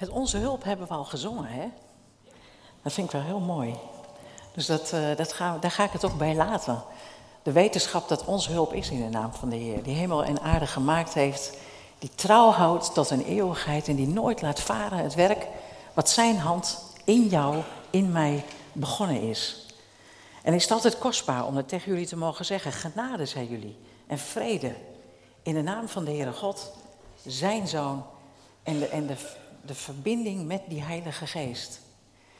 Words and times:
Het 0.00 0.08
Onze 0.08 0.36
Hulp 0.36 0.64
hebben 0.64 0.88
we 0.88 0.94
al 0.94 1.04
gezongen, 1.04 1.46
hè? 1.46 1.68
Dat 2.82 2.92
vind 2.92 3.06
ik 3.06 3.12
wel 3.12 3.22
heel 3.22 3.40
mooi. 3.40 3.74
Dus 4.54 4.66
dat, 4.66 4.92
uh, 4.94 5.16
dat 5.16 5.32
ga, 5.32 5.58
daar 5.58 5.70
ga 5.70 5.84
ik 5.84 5.90
het 5.90 6.04
ook 6.04 6.18
bij 6.18 6.34
laten. 6.34 6.82
De 7.42 7.52
wetenschap 7.52 8.08
dat 8.08 8.24
onze 8.24 8.52
hulp 8.52 8.72
is 8.72 8.90
in 8.90 9.02
de 9.02 9.08
naam 9.08 9.32
van 9.32 9.48
de 9.48 9.56
Heer. 9.56 9.82
Die 9.82 9.94
hemel 9.94 10.24
en 10.24 10.40
aarde 10.40 10.66
gemaakt 10.66 11.14
heeft. 11.14 11.56
Die 11.98 12.10
trouw 12.14 12.50
houdt 12.50 12.94
tot 12.94 13.10
een 13.10 13.24
eeuwigheid 13.24 13.88
en 13.88 13.96
die 13.96 14.08
nooit 14.08 14.42
laat 14.42 14.60
varen 14.60 14.98
het 14.98 15.14
werk 15.14 15.46
wat 15.94 16.08
zijn 16.08 16.38
hand 16.38 16.84
in 17.04 17.26
jou, 17.26 17.56
in 17.90 18.12
mij 18.12 18.44
begonnen 18.72 19.20
is. 19.22 19.66
En 20.42 20.54
is 20.54 20.62
het 20.62 20.72
altijd 20.72 20.98
kostbaar 20.98 21.46
om 21.46 21.54
dat 21.54 21.68
tegen 21.68 21.92
jullie 21.92 22.06
te 22.06 22.16
mogen 22.16 22.44
zeggen. 22.44 22.72
Genade 22.72 23.26
zij 23.26 23.46
jullie 23.46 23.78
en 24.06 24.18
vrede 24.18 24.74
in 25.42 25.54
de 25.54 25.62
naam 25.62 25.88
van 25.88 26.04
de 26.04 26.10
Heere 26.10 26.32
God, 26.32 26.72
zijn 27.26 27.68
Zoon 27.68 28.04
en 28.62 28.78
de, 28.78 28.88
en 28.88 29.06
de, 29.06 29.16
de 29.64 29.74
verbinding 29.74 30.46
met 30.46 30.62
die 30.68 30.82
Heilige 30.82 31.26
Geest. 31.26 31.80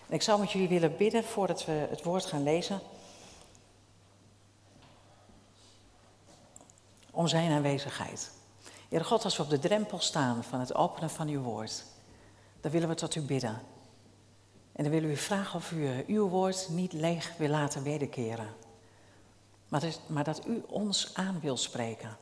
En 0.09 0.15
ik 0.15 0.23
zou 0.23 0.41
met 0.41 0.52
jullie 0.52 0.69
willen 0.69 0.97
bidden 0.97 1.24
voordat 1.24 1.65
we 1.65 1.73
het 1.73 2.02
woord 2.02 2.27
gaan 2.27 2.43
lezen. 2.43 2.80
Om 7.10 7.29
zijn 7.29 7.51
aanwezigheid. 7.51 8.30
Heere 8.88 9.05
God, 9.05 9.24
als 9.24 9.37
we 9.37 9.43
op 9.43 9.51
de 9.51 9.59
drempel 9.59 9.98
staan 9.98 10.45
van 10.45 10.60
het 10.60 10.74
openen 10.74 11.10
van 11.10 11.29
uw 11.29 11.43
woord, 11.43 11.84
dan 12.60 12.70
willen 12.70 12.88
we 12.88 12.95
tot 12.95 13.15
u 13.15 13.21
bidden. 13.21 13.62
En 14.73 14.82
dan 14.82 14.93
willen 14.93 15.09
we 15.09 15.15
u 15.15 15.18
vragen 15.18 15.59
of 15.59 15.71
u 15.71 16.05
uw 16.07 16.29
woord 16.29 16.68
niet 16.68 16.93
leeg 16.93 17.37
wil 17.37 17.48
laten 17.48 17.82
wederkeren. 17.82 18.55
Maar 19.68 19.80
dat, 19.80 20.01
maar 20.07 20.24
dat 20.24 20.46
u 20.46 20.62
ons 20.68 21.15
aan 21.15 21.41
wil 21.41 21.57
spreken. 21.57 22.16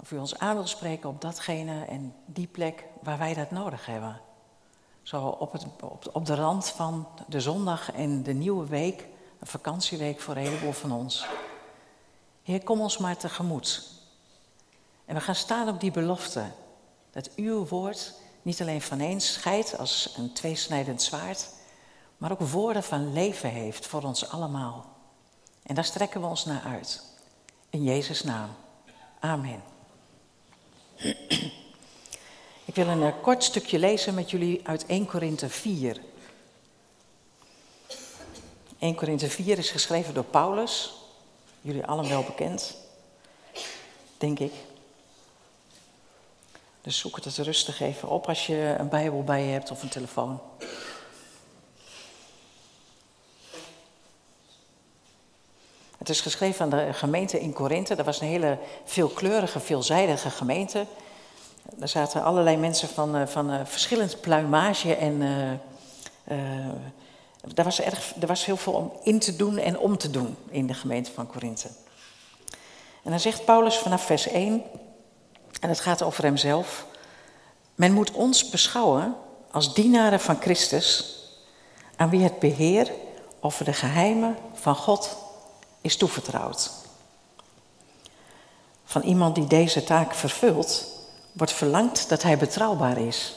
Of 0.00 0.10
u 0.10 0.18
ons 0.18 0.38
aan 0.38 0.54
wil 0.54 0.66
spreken 0.66 1.08
op 1.08 1.20
datgene 1.20 1.84
en 1.84 2.14
die 2.26 2.46
plek 2.46 2.84
waar 3.02 3.18
wij 3.18 3.34
dat 3.34 3.50
nodig 3.50 3.86
hebben. 3.86 4.20
Zo 5.02 5.26
op, 5.26 5.52
het, 5.52 5.66
op, 6.12 6.26
de 6.26 6.34
rand 6.34 6.68
van 6.68 7.08
de 7.28 7.40
zondag 7.40 7.92
en 7.92 8.22
de 8.22 8.32
nieuwe 8.32 8.66
week, 8.66 9.08
een 9.38 9.46
vakantieweek 9.46 10.20
voor 10.20 10.36
een 10.36 10.42
heleboel 10.42 10.72
van 10.72 10.92
ons. 10.92 11.26
Heer, 12.42 12.64
kom 12.64 12.80
ons 12.80 12.98
maar 12.98 13.16
tegemoet. 13.16 13.88
En 15.04 15.14
we 15.14 15.20
gaan 15.20 15.34
staan 15.34 15.68
op 15.68 15.80
die 15.80 15.90
belofte. 15.90 16.44
Dat 17.10 17.34
uw 17.34 17.66
woord 17.66 18.14
niet 18.42 18.60
alleen 18.60 18.82
van 18.82 19.00
eens 19.00 19.32
scheidt 19.32 19.78
als 19.78 20.14
een 20.16 20.32
tweesnijdend 20.32 21.02
zwaard, 21.02 21.48
maar 22.16 22.32
ook 22.32 22.40
woorden 22.40 22.82
van 22.82 23.12
leven 23.12 23.50
heeft 23.50 23.86
voor 23.86 24.02
ons 24.02 24.30
allemaal. 24.30 24.86
En 25.62 25.74
daar 25.74 25.84
strekken 25.84 26.20
we 26.20 26.26
ons 26.26 26.44
naar 26.44 26.62
uit. 26.62 27.02
In 27.70 27.82
Jezus' 27.82 28.22
naam. 28.22 28.50
Amen. 29.20 29.69
Ik 32.64 32.74
wil 32.74 32.86
een 32.86 33.02
eh, 33.02 33.12
kort 33.22 33.44
stukje 33.44 33.78
lezen 33.78 34.14
met 34.14 34.30
jullie 34.30 34.60
uit 34.62 34.86
1 34.86 35.06
Korinthe 35.06 35.48
4. 35.48 36.00
1 38.78 38.94
Korinthe 38.94 39.30
4 39.30 39.58
is 39.58 39.70
geschreven 39.70 40.14
door 40.14 40.24
Paulus. 40.24 40.92
Jullie 41.60 41.84
allen 41.84 42.08
wel 42.08 42.22
bekend, 42.22 42.76
denk 44.18 44.38
ik. 44.38 44.52
Dus 46.82 46.98
zoek 46.98 47.16
het 47.16 47.36
rustig 47.36 47.80
even 47.80 48.08
op 48.08 48.28
als 48.28 48.46
je 48.46 48.74
een 48.78 48.88
Bijbel 48.88 49.24
bij 49.24 49.44
je 49.44 49.52
hebt 49.52 49.70
of 49.70 49.82
een 49.82 49.88
telefoon. 49.88 50.40
Het 56.00 56.08
is 56.08 56.20
geschreven 56.20 56.64
aan 56.64 56.70
de 56.70 56.92
gemeente 56.92 57.40
in 57.40 57.52
Korinthe. 57.52 57.94
Dat 57.94 58.06
was 58.06 58.20
een 58.20 58.28
hele 58.28 58.58
veelkleurige, 58.84 59.60
veelzijdige 59.60 60.30
gemeente. 60.30 60.86
Er 61.80 61.88
zaten 61.88 62.22
allerlei 62.22 62.56
mensen 62.56 62.88
van, 62.88 63.16
eh, 63.16 63.26
van 63.26 63.50
uh, 63.50 63.60
verschillend 63.64 64.20
pluimage 64.20 64.94
en 64.94 65.20
uh, 65.20 66.68
daar 67.54 67.64
was 67.64 67.80
erg, 67.80 68.14
er 68.20 68.26
was 68.26 68.44
heel 68.44 68.56
veel 68.56 68.72
om 68.72 68.92
in 69.02 69.18
te 69.18 69.36
doen 69.36 69.58
en 69.58 69.78
om 69.78 69.98
te 69.98 70.10
doen 70.10 70.36
in 70.50 70.66
de 70.66 70.74
gemeente 70.74 71.12
van 71.12 71.26
Korinthe. 71.26 71.68
En 73.02 73.10
dan 73.10 73.20
zegt 73.20 73.44
Paulus 73.44 73.76
vanaf 73.76 74.02
vers 74.02 74.28
1, 74.28 74.62
en 75.60 75.68
het 75.68 75.80
gaat 75.80 76.02
over 76.02 76.24
hemzelf. 76.24 76.86
Men 77.74 77.92
moet 77.92 78.12
ons 78.12 78.48
beschouwen 78.48 79.16
als 79.50 79.74
dienaren 79.74 80.20
van 80.20 80.40
Christus, 80.40 81.16
aan 81.96 82.10
wie 82.10 82.22
het 82.22 82.38
beheer 82.38 82.92
over 83.40 83.64
de 83.64 83.72
geheimen 83.72 84.36
van 84.54 84.74
God 84.74 85.28
is 85.80 85.96
toevertrouwd. 85.96 86.70
Van 88.84 89.02
iemand 89.02 89.34
die 89.34 89.46
deze 89.46 89.84
taak 89.84 90.14
vervult, 90.14 90.86
wordt 91.32 91.52
verlangd 91.52 92.08
dat 92.08 92.22
hij 92.22 92.38
betrouwbaar 92.38 92.98
is. 92.98 93.34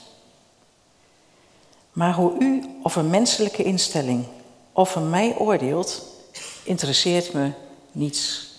Maar 1.92 2.14
hoe 2.14 2.36
u 2.40 2.80
of 2.84 2.96
een 2.96 3.10
menselijke 3.10 3.64
instelling 3.64 4.26
over 4.74 5.02
mij 5.02 5.36
oordeelt, 5.38 6.06
interesseert 6.64 7.34
me 7.34 7.52
niets. 7.92 8.52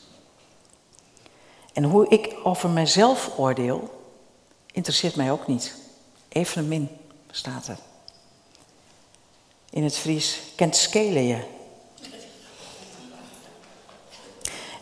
En 1.73 1.85
hoe 1.85 2.09
ik 2.09 2.35
over 2.43 2.69
mezelf 2.71 3.31
oordeel, 3.37 4.03
interesseert 4.73 5.17
mij 5.17 5.31
ook 5.31 5.47
niet. 5.47 5.75
Evenmin 6.29 6.89
staat 7.31 7.67
er. 7.67 7.79
In 9.71 9.85
het 9.85 9.97
Fries 9.97 10.41
kent 10.57 10.77
skelen 10.77 11.23
je. 11.23 11.45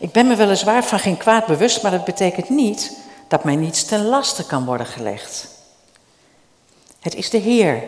Ik 0.03 0.11
ben 0.11 0.27
me 0.27 0.35
weliswaar 0.35 0.83
van 0.83 0.99
geen 0.99 1.17
kwaad 1.17 1.45
bewust, 1.45 1.81
maar 1.81 1.91
dat 1.91 2.05
betekent 2.05 2.49
niet 2.49 2.97
dat 3.27 3.43
mij 3.43 3.55
niets 3.55 3.85
ten 3.85 4.05
laste 4.05 4.45
kan 4.45 4.65
worden 4.65 4.85
gelegd. 4.85 5.47
Het 6.99 7.15
is 7.15 7.29
de 7.29 7.37
Heer 7.37 7.83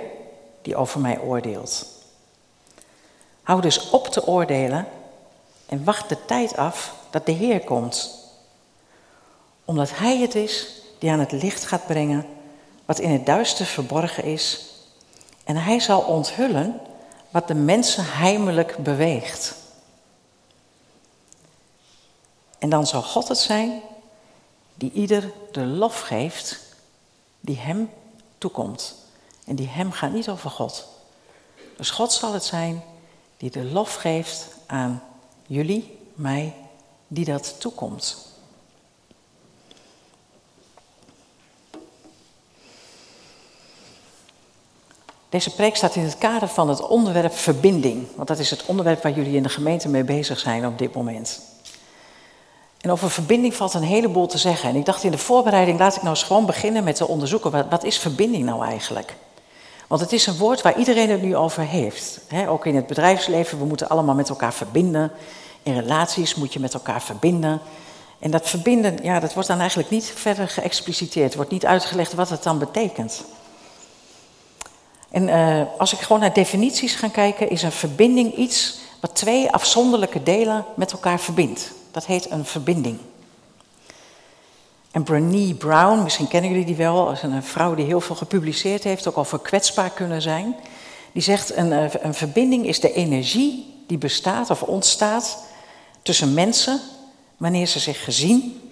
die 0.61 0.75
over 0.75 0.99
mij 0.99 1.19
oordeelt. 1.19 1.85
Hou 3.43 3.61
dus 3.61 3.89
op 3.89 4.07
te 4.07 4.27
oordelen 4.27 4.87
en 5.65 5.83
wacht 5.83 6.09
de 6.09 6.25
tijd 6.25 6.57
af 6.57 6.93
dat 7.09 7.25
de 7.25 7.31
Heer 7.31 7.59
komt. 7.59 8.19
Omdat 9.65 9.97
Hij 9.97 10.17
het 10.17 10.35
is 10.35 10.67
die 10.99 11.11
aan 11.11 11.19
het 11.19 11.31
licht 11.31 11.65
gaat 11.65 11.87
brengen 11.87 12.25
wat 12.85 12.99
in 12.99 13.11
het 13.11 13.25
duister 13.25 13.65
verborgen 13.65 14.23
is. 14.23 14.65
En 15.43 15.55
Hij 15.55 15.79
zal 15.79 16.01
onthullen 16.01 16.79
wat 17.29 17.47
de 17.47 17.55
mensen 17.55 18.05
heimelijk 18.05 18.77
beweegt. 18.77 19.63
En 22.65 22.71
dan 22.71 22.87
zal 22.87 23.01
God 23.01 23.27
het 23.27 23.37
zijn 23.37 23.81
die 24.75 24.91
ieder 24.91 25.31
de 25.51 25.65
lof 25.65 25.99
geeft 25.99 26.59
die 27.39 27.57
hem 27.57 27.89
toekomt. 28.37 28.95
En 29.45 29.55
die 29.55 29.67
hem 29.67 29.91
gaat 29.91 30.11
niet 30.11 30.29
over 30.29 30.49
God. 30.49 30.87
Dus 31.77 31.89
God 31.89 32.11
zal 32.11 32.33
het 32.33 32.43
zijn 32.43 32.83
die 33.37 33.51
de 33.51 33.63
lof 33.63 33.95
geeft 33.95 34.47
aan 34.65 35.03
jullie, 35.47 35.97
mij, 36.13 36.53
die 37.07 37.25
dat 37.25 37.59
toekomt. 37.59 38.27
Deze 45.29 45.55
preek 45.55 45.75
staat 45.75 45.95
in 45.95 46.03
het 46.03 46.17
kader 46.17 46.47
van 46.47 46.69
het 46.69 46.81
onderwerp 46.81 47.33
verbinding. 47.33 48.07
Want 48.15 48.27
dat 48.27 48.39
is 48.39 48.49
het 48.49 48.65
onderwerp 48.65 49.03
waar 49.03 49.13
jullie 49.13 49.35
in 49.35 49.43
de 49.43 49.49
gemeente 49.49 49.89
mee 49.89 50.03
bezig 50.03 50.39
zijn 50.39 50.67
op 50.67 50.77
dit 50.77 50.93
moment. 50.93 51.53
En 52.85 52.91
over 52.91 53.11
verbinding 53.11 53.53
valt 53.53 53.73
een 53.73 53.83
heleboel 53.83 54.27
te 54.27 54.37
zeggen. 54.37 54.69
En 54.69 54.75
ik 54.75 54.85
dacht 54.85 55.03
in 55.03 55.11
de 55.11 55.17
voorbereiding, 55.17 55.79
laat 55.79 55.95
ik 55.95 56.01
nou 56.01 56.15
eens 56.15 56.23
gewoon 56.23 56.45
beginnen 56.45 56.83
met 56.83 56.95
te 56.95 57.07
onderzoeken, 57.07 57.51
wat, 57.51 57.65
wat 57.69 57.83
is 57.83 57.97
verbinding 57.97 58.45
nou 58.45 58.65
eigenlijk? 58.65 59.15
Want 59.87 60.01
het 60.01 60.11
is 60.11 60.27
een 60.27 60.37
woord 60.37 60.61
waar 60.61 60.77
iedereen 60.77 61.09
het 61.09 61.21
nu 61.21 61.35
over 61.35 61.63
heeft. 61.63 62.19
ook 62.47 62.65
in 62.65 62.75
het 62.75 62.87
bedrijfsleven, 62.87 63.59
we 63.59 63.65
moeten 63.65 63.89
allemaal 63.89 64.15
met 64.15 64.29
elkaar 64.29 64.53
verbinden. 64.53 65.11
In 65.63 65.79
relaties 65.79 66.35
moet 66.35 66.53
je 66.53 66.59
met 66.59 66.73
elkaar 66.73 67.01
verbinden. 67.01 67.61
En 68.19 68.31
dat 68.31 68.49
verbinden, 68.49 68.97
ja, 69.03 69.19
dat 69.19 69.33
wordt 69.33 69.49
dan 69.49 69.59
eigenlijk 69.59 69.89
niet 69.89 70.13
verder 70.15 70.47
geëxpliciteerd. 70.47 71.35
wordt 71.35 71.51
niet 71.51 71.65
uitgelegd 71.65 72.13
wat 72.13 72.29
het 72.29 72.43
dan 72.43 72.59
betekent. 72.59 73.23
En 75.11 75.27
uh, 75.27 75.61
als 75.77 75.93
ik 75.93 75.99
gewoon 75.99 76.21
naar 76.21 76.33
definities 76.33 76.95
ga 76.95 77.07
kijken, 77.07 77.49
is 77.49 77.63
een 77.63 77.71
verbinding 77.71 78.35
iets 78.35 78.77
wat 78.99 79.15
twee 79.15 79.51
afzonderlijke 79.51 80.23
delen 80.23 80.65
met 80.75 80.91
elkaar 80.91 81.19
verbindt. 81.19 81.73
Dat 81.95 82.05
heet 82.05 82.31
een 82.31 82.45
verbinding. 82.45 82.99
En 84.91 85.03
Brené 85.03 85.53
Brown, 85.53 86.03
misschien 86.03 86.27
kennen 86.27 86.49
jullie 86.49 86.65
die 86.65 86.75
wel, 86.75 87.11
is 87.11 87.21
een 87.21 87.43
vrouw 87.43 87.75
die 87.75 87.85
heel 87.85 88.01
veel 88.01 88.15
gepubliceerd 88.15 88.83
heeft, 88.83 89.07
ook 89.07 89.17
over 89.17 89.39
kwetsbaar 89.39 89.89
kunnen 89.89 90.21
zijn. 90.21 90.55
Die 91.11 91.21
zegt, 91.21 91.55
een, 91.55 91.71
eh, 91.71 91.93
een 92.03 92.13
verbinding 92.13 92.65
is 92.65 92.79
de 92.79 92.93
energie 92.93 93.83
die 93.87 93.97
bestaat 93.97 94.49
of 94.49 94.63
ontstaat 94.63 95.43
tussen 96.01 96.33
mensen 96.33 96.81
wanneer 97.37 97.67
ze 97.67 97.79
zich 97.79 98.03
gezien, 98.03 98.71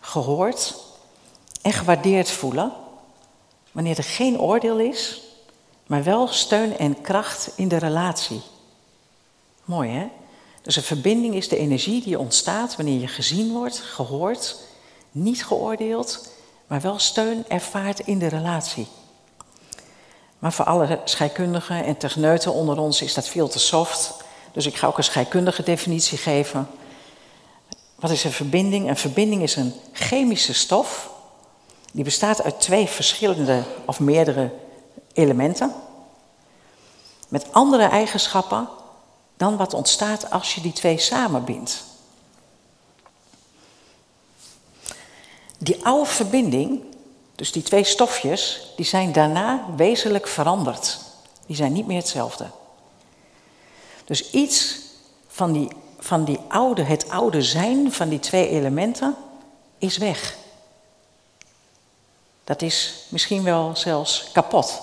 gehoord 0.00 0.74
en 1.62 1.72
gewaardeerd 1.72 2.30
voelen. 2.30 2.72
Wanneer 3.72 3.98
er 3.98 4.04
geen 4.04 4.40
oordeel 4.40 4.78
is, 4.78 5.22
maar 5.86 6.04
wel 6.04 6.28
steun 6.28 6.78
en 6.78 7.00
kracht 7.00 7.50
in 7.56 7.68
de 7.68 7.76
relatie. 7.76 8.40
Mooi 9.64 9.90
hè? 9.90 10.06
Dus 10.62 10.76
een 10.76 10.82
verbinding 10.82 11.34
is 11.34 11.48
de 11.48 11.56
energie 11.56 12.02
die 12.02 12.18
ontstaat 12.18 12.76
wanneer 12.76 13.00
je 13.00 13.08
gezien 13.08 13.52
wordt, 13.52 13.78
gehoord, 13.78 14.56
niet 15.10 15.44
geoordeeld, 15.44 16.28
maar 16.66 16.80
wel 16.80 16.98
steun 16.98 17.44
ervaart 17.48 18.00
in 18.00 18.18
de 18.18 18.26
relatie. 18.26 18.86
Maar 20.38 20.52
voor 20.52 20.64
alle 20.64 21.00
scheikundigen 21.04 21.84
en 21.84 21.96
techneuten 21.96 22.52
onder 22.52 22.78
ons 22.78 23.02
is 23.02 23.14
dat 23.14 23.28
veel 23.28 23.48
te 23.48 23.58
soft. 23.58 24.14
Dus 24.52 24.66
ik 24.66 24.76
ga 24.76 24.86
ook 24.86 24.98
een 24.98 25.04
scheikundige 25.04 25.62
definitie 25.62 26.18
geven. 26.18 26.68
Wat 27.94 28.10
is 28.10 28.24
een 28.24 28.32
verbinding? 28.32 28.88
Een 28.88 28.96
verbinding 28.96 29.42
is 29.42 29.56
een 29.56 29.74
chemische 29.92 30.54
stof. 30.54 31.10
Die 31.92 32.04
bestaat 32.04 32.42
uit 32.42 32.60
twee 32.60 32.86
verschillende 32.86 33.62
of 33.86 34.00
meerdere 34.00 34.50
elementen. 35.12 35.74
Met 37.28 37.52
andere 37.52 37.84
eigenschappen 37.84 38.68
dan 39.36 39.56
wat 39.56 39.74
ontstaat 39.74 40.30
als 40.30 40.54
je 40.54 40.60
die 40.60 40.72
twee 40.72 40.98
samenbindt. 40.98 41.84
Die 45.58 45.84
oude 45.84 46.10
verbinding, 46.10 46.82
dus 47.34 47.52
die 47.52 47.62
twee 47.62 47.84
stofjes, 47.84 48.72
die 48.76 48.86
zijn 48.86 49.12
daarna 49.12 49.64
wezenlijk 49.76 50.28
veranderd. 50.28 50.98
Die 51.46 51.56
zijn 51.56 51.72
niet 51.72 51.86
meer 51.86 51.96
hetzelfde. 51.96 52.46
Dus 54.04 54.30
iets 54.30 54.78
van, 55.28 55.52
die, 55.52 55.68
van 55.98 56.24
die 56.24 56.38
oude, 56.48 56.82
het 56.82 57.10
oude 57.10 57.42
zijn 57.42 57.92
van 57.92 58.08
die 58.08 58.20
twee 58.20 58.48
elementen 58.48 59.16
is 59.78 59.96
weg. 59.96 60.36
Dat 62.44 62.62
is 62.62 63.04
misschien 63.08 63.42
wel 63.42 63.76
zelfs 63.76 64.28
kapot. 64.32 64.82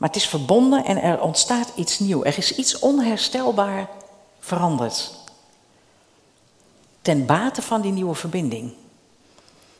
Maar 0.00 0.08
het 0.08 0.18
is 0.18 0.28
verbonden 0.28 0.84
en 0.84 1.02
er 1.02 1.20
ontstaat 1.20 1.72
iets 1.74 1.98
nieuws. 1.98 2.24
Er 2.24 2.38
is 2.38 2.54
iets 2.54 2.78
onherstelbaar 2.78 3.88
veranderd. 4.38 5.12
Ten 7.02 7.26
bate 7.26 7.62
van 7.62 7.80
die 7.80 7.92
nieuwe 7.92 8.14
verbinding. 8.14 8.72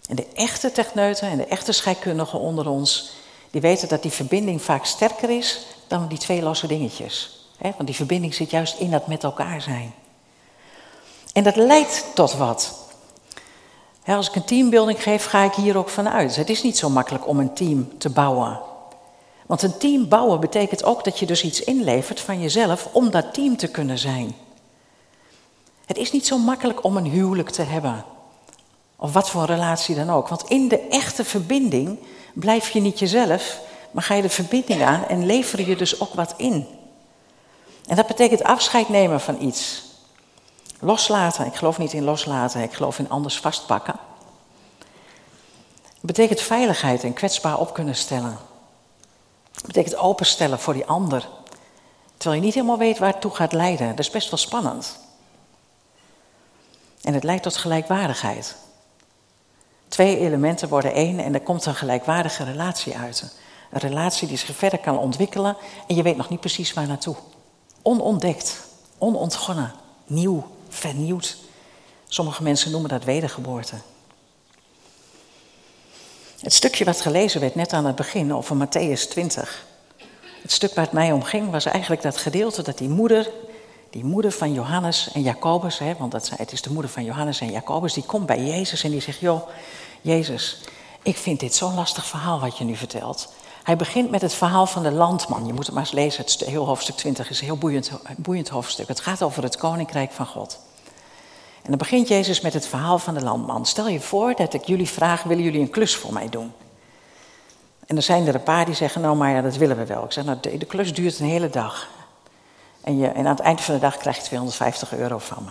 En 0.08 0.16
de 0.16 0.26
echte 0.34 0.72
techneuten 0.72 1.28
en 1.28 1.36
de 1.36 1.46
echte 1.46 1.72
scheikundigen 1.72 2.38
onder 2.38 2.68
ons, 2.68 3.12
die 3.50 3.60
weten 3.60 3.88
dat 3.88 4.02
die 4.02 4.10
verbinding 4.10 4.62
vaak 4.62 4.84
sterker 4.84 5.30
is 5.30 5.66
dan 5.86 6.08
die 6.08 6.18
twee 6.18 6.42
losse 6.42 6.66
dingetjes. 6.66 7.46
Want 7.58 7.86
die 7.86 7.94
verbinding 7.94 8.34
zit 8.34 8.50
juist 8.50 8.78
in 8.78 8.90
dat 8.90 9.06
met 9.06 9.24
elkaar 9.24 9.62
zijn. 9.62 9.94
En 11.32 11.44
dat 11.44 11.56
leidt 11.56 12.04
tot 12.14 12.32
wat. 12.34 12.88
Als 14.06 14.28
ik 14.28 14.34
een 14.34 14.44
teambuilding 14.44 15.02
geef, 15.02 15.24
ga 15.24 15.42
ik 15.42 15.54
hier 15.54 15.76
ook 15.76 15.88
vanuit. 15.88 16.36
Het 16.36 16.50
is 16.50 16.62
niet 16.62 16.78
zo 16.78 16.90
makkelijk 16.90 17.26
om 17.26 17.38
een 17.38 17.54
team 17.54 17.98
te 17.98 18.10
bouwen. 18.10 18.68
Want 19.50 19.62
een 19.62 19.78
team 19.78 20.08
bouwen 20.08 20.40
betekent 20.40 20.84
ook 20.84 21.04
dat 21.04 21.18
je 21.18 21.26
dus 21.26 21.42
iets 21.42 21.60
inlevert 21.60 22.20
van 22.20 22.40
jezelf 22.40 22.88
om 22.92 23.10
dat 23.10 23.34
team 23.34 23.56
te 23.56 23.68
kunnen 23.68 23.98
zijn. 23.98 24.34
Het 25.86 25.96
is 25.96 26.12
niet 26.12 26.26
zo 26.26 26.38
makkelijk 26.38 26.84
om 26.84 26.96
een 26.96 27.06
huwelijk 27.06 27.50
te 27.50 27.62
hebben. 27.62 28.04
Of 28.96 29.12
wat 29.12 29.30
voor 29.30 29.44
relatie 29.44 29.94
dan 29.94 30.10
ook. 30.10 30.28
Want 30.28 30.48
in 30.48 30.68
de 30.68 30.78
echte 30.78 31.24
verbinding 31.24 31.98
blijf 32.34 32.70
je 32.70 32.80
niet 32.80 32.98
jezelf, 32.98 33.60
maar 33.90 34.02
ga 34.02 34.14
je 34.14 34.22
de 34.22 34.28
verbinding 34.28 34.82
aan 34.82 35.06
en 35.06 35.26
lever 35.26 35.68
je 35.68 35.76
dus 35.76 36.00
ook 36.00 36.14
wat 36.14 36.34
in. 36.36 36.66
En 37.86 37.96
dat 37.96 38.06
betekent 38.06 38.42
afscheid 38.42 38.88
nemen 38.88 39.20
van 39.20 39.42
iets. 39.42 39.82
Loslaten. 40.80 41.46
Ik 41.46 41.54
geloof 41.54 41.78
niet 41.78 41.92
in 41.92 42.04
loslaten, 42.04 42.62
ik 42.62 42.72
geloof 42.72 42.98
in 42.98 43.10
anders 43.10 43.38
vastpakken. 43.38 43.94
Het 45.84 46.02
betekent 46.02 46.40
veiligheid 46.40 47.04
en 47.04 47.12
kwetsbaar 47.12 47.58
op 47.58 47.74
kunnen 47.74 47.96
stellen. 47.96 48.49
Het 49.60 49.66
betekent 49.66 49.96
openstellen 49.96 50.58
voor 50.58 50.74
die 50.74 50.86
ander. 50.86 51.28
Terwijl 52.16 52.40
je 52.40 52.46
niet 52.46 52.54
helemaal 52.54 52.78
weet 52.78 52.98
waar 52.98 53.12
het 53.12 53.20
toe 53.20 53.34
gaat 53.34 53.52
leiden. 53.52 53.88
Dat 53.88 53.98
is 53.98 54.10
best 54.10 54.30
wel 54.30 54.38
spannend. 54.38 54.98
En 57.02 57.14
het 57.14 57.24
leidt 57.24 57.42
tot 57.42 57.56
gelijkwaardigheid. 57.56 58.56
Twee 59.88 60.18
elementen 60.18 60.68
worden 60.68 60.92
één 60.92 61.18
en 61.18 61.34
er 61.34 61.40
komt 61.40 61.66
een 61.66 61.74
gelijkwaardige 61.74 62.44
relatie 62.44 62.96
uit. 62.96 63.34
Een 63.70 63.80
relatie 63.80 64.28
die 64.28 64.36
zich 64.36 64.56
verder 64.56 64.78
kan 64.78 64.98
ontwikkelen 64.98 65.56
en 65.86 65.94
je 65.94 66.02
weet 66.02 66.16
nog 66.16 66.28
niet 66.28 66.40
precies 66.40 66.72
waar 66.72 66.86
naartoe. 66.86 67.16
Onontdekt, 67.82 68.66
onontgonnen, 68.98 69.72
nieuw, 70.06 70.46
vernieuwd. 70.68 71.36
Sommige 72.08 72.42
mensen 72.42 72.70
noemen 72.70 72.90
dat 72.90 73.04
wedergeboorte. 73.04 73.74
Het 76.40 76.52
stukje 76.52 76.84
wat 76.84 77.00
gelezen 77.00 77.40
werd 77.40 77.54
net 77.54 77.72
aan 77.72 77.84
het 77.84 77.96
begin 77.96 78.34
over 78.34 78.56
Matthäus 78.56 79.08
20. 79.08 79.66
Het 80.42 80.52
stuk 80.52 80.74
waar 80.74 80.84
het 80.84 80.92
mij 80.92 81.12
om 81.12 81.22
ging 81.22 81.50
was 81.50 81.64
eigenlijk 81.64 82.02
dat 82.02 82.16
gedeelte 82.16 82.62
dat 82.62 82.78
die 82.78 82.88
moeder, 82.88 83.30
die 83.90 84.04
moeder 84.04 84.32
van 84.32 84.52
Johannes 84.52 85.10
en 85.12 85.22
Jacobus, 85.22 85.78
hè, 85.78 85.94
want 85.98 86.12
dat, 86.12 86.30
het 86.36 86.52
is 86.52 86.62
de 86.62 86.72
moeder 86.72 86.90
van 86.90 87.04
Johannes 87.04 87.40
en 87.40 87.50
Jacobus, 87.50 87.92
die 87.92 88.02
komt 88.02 88.26
bij 88.26 88.44
Jezus 88.44 88.84
en 88.84 88.90
die 88.90 89.00
zegt, 89.00 89.18
joh, 89.18 89.48
Jezus, 90.00 90.60
ik 91.02 91.16
vind 91.16 91.40
dit 91.40 91.54
zo'n 91.54 91.74
lastig 91.74 92.06
verhaal 92.06 92.40
wat 92.40 92.58
je 92.58 92.64
nu 92.64 92.76
vertelt. 92.76 93.32
Hij 93.62 93.76
begint 93.76 94.10
met 94.10 94.22
het 94.22 94.34
verhaal 94.34 94.66
van 94.66 94.82
de 94.82 94.92
landman. 94.92 95.46
Je 95.46 95.52
moet 95.52 95.66
het 95.66 95.74
maar 95.74 95.84
eens 95.84 95.92
lezen, 95.92 96.24
het 96.24 96.40
heel 96.40 96.66
hoofdstuk 96.66 96.96
20 96.96 97.30
is 97.30 97.40
een 97.40 97.46
heel 97.46 97.58
boeiend, 97.58 97.90
boeiend 98.16 98.48
hoofdstuk. 98.48 98.88
Het 98.88 99.00
gaat 99.00 99.22
over 99.22 99.42
het 99.42 99.56
koninkrijk 99.56 100.12
van 100.12 100.26
God. 100.26 100.58
Dan 101.70 101.78
begint 101.78 102.08
Jezus 102.08 102.40
met 102.40 102.52
het 102.52 102.66
verhaal 102.66 102.98
van 102.98 103.14
de 103.14 103.22
landman. 103.22 103.66
Stel 103.66 103.88
je 103.88 104.00
voor 104.00 104.34
dat 104.34 104.54
ik 104.54 104.64
jullie 104.64 104.88
vraag, 104.88 105.22
willen 105.22 105.44
jullie 105.44 105.60
een 105.60 105.70
klus 105.70 105.96
voor 105.96 106.12
mij 106.12 106.28
doen? 106.28 106.52
En 107.86 107.94
dan 107.94 108.02
zijn 108.02 108.26
er 108.26 108.34
een 108.34 108.42
paar 108.42 108.64
die 108.64 108.74
zeggen, 108.74 109.00
nou 109.00 109.16
maar 109.16 109.30
ja, 109.30 109.40
dat 109.40 109.56
willen 109.56 109.76
we 109.76 109.86
wel. 109.86 110.04
Ik 110.04 110.12
zeg, 110.12 110.24
nou 110.24 110.38
de, 110.40 110.66
klus 110.66 110.94
duurt 110.94 111.18
een 111.18 111.26
hele 111.26 111.50
dag. 111.50 111.88
En, 112.80 112.98
je, 112.98 113.06
en 113.06 113.26
aan 113.26 113.36
het 113.36 113.40
eind 113.40 113.60
van 113.60 113.74
de 113.74 113.80
dag 113.80 113.96
krijg 113.96 114.16
je 114.16 114.22
250 114.22 114.94
euro 114.94 115.18
van 115.18 115.44
me. 115.44 115.50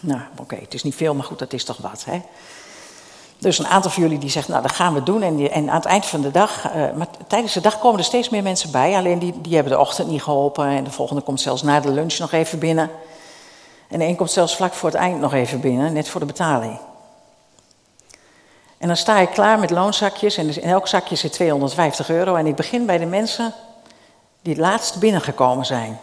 Nou, 0.00 0.20
oké, 0.40 0.56
het 0.56 0.74
is 0.74 0.82
niet 0.82 0.94
veel, 0.94 1.14
maar 1.14 1.24
goed, 1.24 1.38
dat 1.38 1.52
is 1.52 1.64
toch 1.64 1.76
wat, 1.76 2.04
hè? 2.04 2.22
Dus 3.38 3.58
een 3.58 3.66
aantal 3.66 3.90
van 3.90 4.02
jullie 4.02 4.18
die 4.18 4.30
zegt, 4.30 4.48
nou 4.48 4.62
dat 4.62 4.72
gaan 4.72 4.94
we 4.94 5.02
doen. 5.02 5.22
En, 5.22 5.50
en 5.50 5.68
aan 5.68 5.76
het 5.76 5.84
eind 5.84 6.06
van 6.06 6.20
de 6.20 6.30
dag, 6.30 6.74
uh, 6.74 6.92
maar 6.96 7.08
tijdens 7.26 7.52
de 7.52 7.60
dag 7.60 7.78
komen 7.78 7.98
er 7.98 8.04
steeds 8.04 8.28
meer 8.28 8.42
mensen 8.42 8.70
bij. 8.70 8.94
Alleen 8.94 9.18
die, 9.18 9.40
die 9.40 9.54
hebben 9.54 9.72
de 9.72 9.78
ochtend 9.78 10.08
niet 10.08 10.22
geholpen. 10.22 10.66
En 10.66 10.84
de 10.84 10.90
volgende 10.90 11.22
komt 11.22 11.40
zelfs 11.40 11.62
na 11.62 11.80
de 11.80 11.90
lunch 11.90 12.18
nog 12.18 12.32
even 12.32 12.58
binnen. 12.58 12.90
En 13.88 13.98
de 13.98 14.04
een 14.04 14.16
komt 14.16 14.30
zelfs 14.30 14.56
vlak 14.56 14.72
voor 14.72 14.88
het 14.90 14.98
eind 14.98 15.20
nog 15.20 15.34
even 15.34 15.60
binnen, 15.60 15.92
net 15.92 16.08
voor 16.08 16.20
de 16.20 16.26
betaling. 16.26 16.78
En 18.78 18.86
dan 18.86 18.96
sta 18.96 19.18
ik 19.18 19.30
klaar 19.30 19.58
met 19.58 19.70
loonzakjes 19.70 20.36
en 20.36 20.46
dus 20.46 20.58
in 20.58 20.68
elk 20.68 20.88
zakje 20.88 21.16
zit 21.16 21.32
250 21.32 22.10
euro. 22.10 22.34
En 22.34 22.46
ik 22.46 22.56
begin 22.56 22.86
bij 22.86 22.98
de 22.98 23.06
mensen 23.06 23.54
die 24.42 24.52
het 24.52 24.62
laatst 24.62 24.98
binnengekomen 24.98 25.66
zijn. 25.66 25.98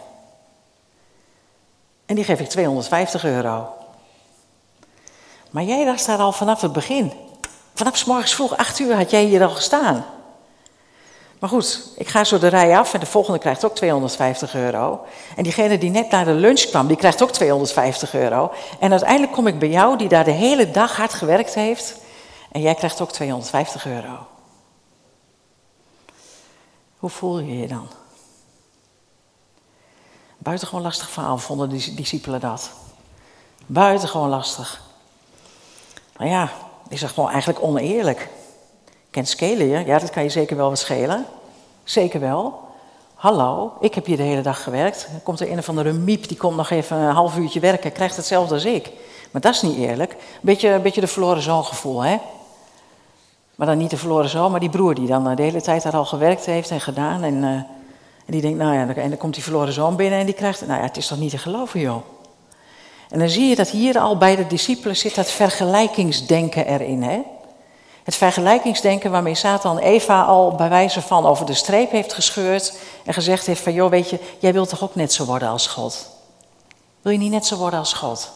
En 2.06 2.14
die 2.14 2.24
geef 2.24 2.40
ik 2.40 2.48
250 2.48 3.24
euro. 3.24 3.68
Maar 5.50 5.62
jij 5.62 5.84
daar 6.06 6.18
al 6.18 6.32
vanaf 6.32 6.60
het 6.60 6.72
begin. 6.72 7.12
Vanaf 7.74 7.96
s 7.96 8.04
morgens 8.04 8.34
vroeg, 8.34 8.56
8 8.56 8.78
uur, 8.78 8.96
had 8.96 9.10
jij 9.10 9.24
hier 9.24 9.42
al 9.42 9.50
gestaan. 9.50 10.04
Maar 11.38 11.48
goed, 11.48 11.88
ik 11.96 12.08
ga 12.08 12.24
zo 12.24 12.38
de 12.38 12.46
rij 12.46 12.78
af 12.78 12.94
en 12.94 13.00
de 13.00 13.06
volgende 13.06 13.38
krijgt 13.38 13.64
ook 13.64 13.74
250 13.74 14.54
euro. 14.54 15.06
En 15.36 15.42
diegene 15.42 15.78
die 15.78 15.90
net 15.90 16.10
naar 16.10 16.24
de 16.24 16.32
lunch 16.32 16.60
kwam, 16.60 16.86
die 16.86 16.96
krijgt 16.96 17.22
ook 17.22 17.30
250 17.30 18.14
euro. 18.14 18.52
En 18.80 18.90
uiteindelijk 18.90 19.32
kom 19.32 19.46
ik 19.46 19.58
bij 19.58 19.68
jou, 19.68 19.98
die 19.98 20.08
daar 20.08 20.24
de 20.24 20.30
hele 20.30 20.70
dag 20.70 20.96
hard 20.96 21.14
gewerkt 21.14 21.54
heeft. 21.54 21.96
En 22.52 22.60
jij 22.60 22.74
krijgt 22.74 23.00
ook 23.00 23.12
250 23.12 23.86
euro. 23.86 24.26
Hoe 26.98 27.10
voel 27.10 27.38
je 27.38 27.58
je 27.58 27.66
dan? 27.66 27.88
Buitengewoon 30.38 30.82
lastig 30.82 31.10
verhaal 31.10 31.38
vonden 31.38 31.68
die 31.68 31.94
discipelen 31.94 32.40
dat. 32.40 32.70
Buitengewoon 33.66 34.28
lastig. 34.28 34.82
Maar 36.16 36.26
ja, 36.26 36.50
is 36.88 37.00
dat 37.00 37.10
gewoon 37.10 37.30
eigenlijk 37.30 37.62
oneerlijk. 37.62 38.28
Kent 39.16 39.28
schelen 39.28 39.66
je? 39.66 39.84
Ja, 39.86 39.98
dat 39.98 40.10
kan 40.10 40.22
je 40.22 40.28
zeker 40.28 40.56
wel 40.56 40.68
wat 40.68 40.78
schelen. 40.78 41.26
Zeker 41.84 42.20
wel. 42.20 42.60
Hallo, 43.14 43.72
ik 43.80 43.94
heb 43.94 44.06
hier 44.06 44.16
de 44.16 44.22
hele 44.22 44.40
dag 44.40 44.62
gewerkt. 44.62 45.08
Dan 45.10 45.22
komt 45.22 45.40
er 45.40 45.50
een 45.50 45.58
of 45.58 45.68
andere 45.68 45.92
miep, 45.92 46.28
die 46.28 46.36
komt 46.36 46.56
nog 46.56 46.70
even 46.70 46.96
een 46.96 47.14
half 47.14 47.36
uurtje 47.36 47.60
werken, 47.60 47.92
krijgt 47.92 48.16
hetzelfde 48.16 48.54
als 48.54 48.64
ik. 48.64 48.90
Maar 49.30 49.40
dat 49.40 49.54
is 49.54 49.62
niet 49.62 49.76
eerlijk. 49.76 50.16
Beetje, 50.40 50.68
een 50.68 50.82
beetje 50.82 51.00
de 51.00 51.06
verloren 51.06 51.42
zoon 51.42 51.64
gevoel, 51.64 52.00
hè? 52.04 52.18
Maar 53.54 53.66
dan 53.66 53.78
niet 53.78 53.90
de 53.90 53.96
verloren 53.96 54.28
zoon, 54.28 54.50
maar 54.50 54.60
die 54.60 54.70
broer 54.70 54.94
die 54.94 55.06
dan 55.06 55.34
de 55.34 55.42
hele 55.42 55.62
tijd 55.62 55.82
daar 55.82 55.96
al 55.96 56.04
gewerkt 56.04 56.46
heeft 56.46 56.70
en 56.70 56.80
gedaan. 56.80 57.22
En, 57.22 57.34
uh, 57.34 57.44
en 57.46 57.68
die 58.26 58.40
denkt, 58.40 58.58
nou 58.58 58.74
ja, 58.74 58.94
en 58.94 59.08
dan 59.08 59.18
komt 59.18 59.34
die 59.34 59.42
verloren 59.42 59.72
zoon 59.72 59.96
binnen 59.96 60.18
en 60.18 60.26
die 60.26 60.34
krijgt, 60.34 60.66
nou 60.66 60.78
ja, 60.80 60.86
het 60.86 60.96
is 60.96 61.06
toch 61.06 61.18
niet 61.18 61.30
te 61.30 61.38
geloven, 61.38 61.80
joh. 61.80 62.02
En 63.10 63.18
dan 63.18 63.28
zie 63.28 63.48
je 63.48 63.56
dat 63.56 63.68
hier 63.68 63.98
al 63.98 64.18
bij 64.18 64.36
de 64.36 64.46
discipelen 64.46 64.96
zit 64.96 65.14
dat 65.14 65.30
vergelijkingsdenken 65.30 66.66
erin, 66.66 67.02
hè? 67.02 67.20
Het 68.06 68.16
vergelijkingsdenken 68.16 69.10
waarmee 69.10 69.34
Satan 69.34 69.78
Eva 69.78 70.22
al 70.22 70.54
bij 70.54 70.68
wijze 70.68 71.02
van 71.02 71.26
over 71.26 71.46
de 71.46 71.54
streep 71.54 71.90
heeft 71.90 72.12
gescheurd 72.12 72.78
en 73.04 73.14
gezegd 73.14 73.46
heeft 73.46 73.60
van, 73.60 73.72
joh, 73.72 73.90
weet 73.90 74.10
je, 74.10 74.20
jij 74.38 74.52
wilt 74.52 74.68
toch 74.68 74.82
ook 74.82 74.94
net 74.94 75.12
zo 75.12 75.24
worden 75.24 75.48
als 75.48 75.66
God? 75.66 76.08
Wil 77.02 77.12
je 77.12 77.18
niet 77.18 77.30
net 77.30 77.46
zo 77.46 77.56
worden 77.56 77.78
als 77.78 77.92
God? 77.92 78.32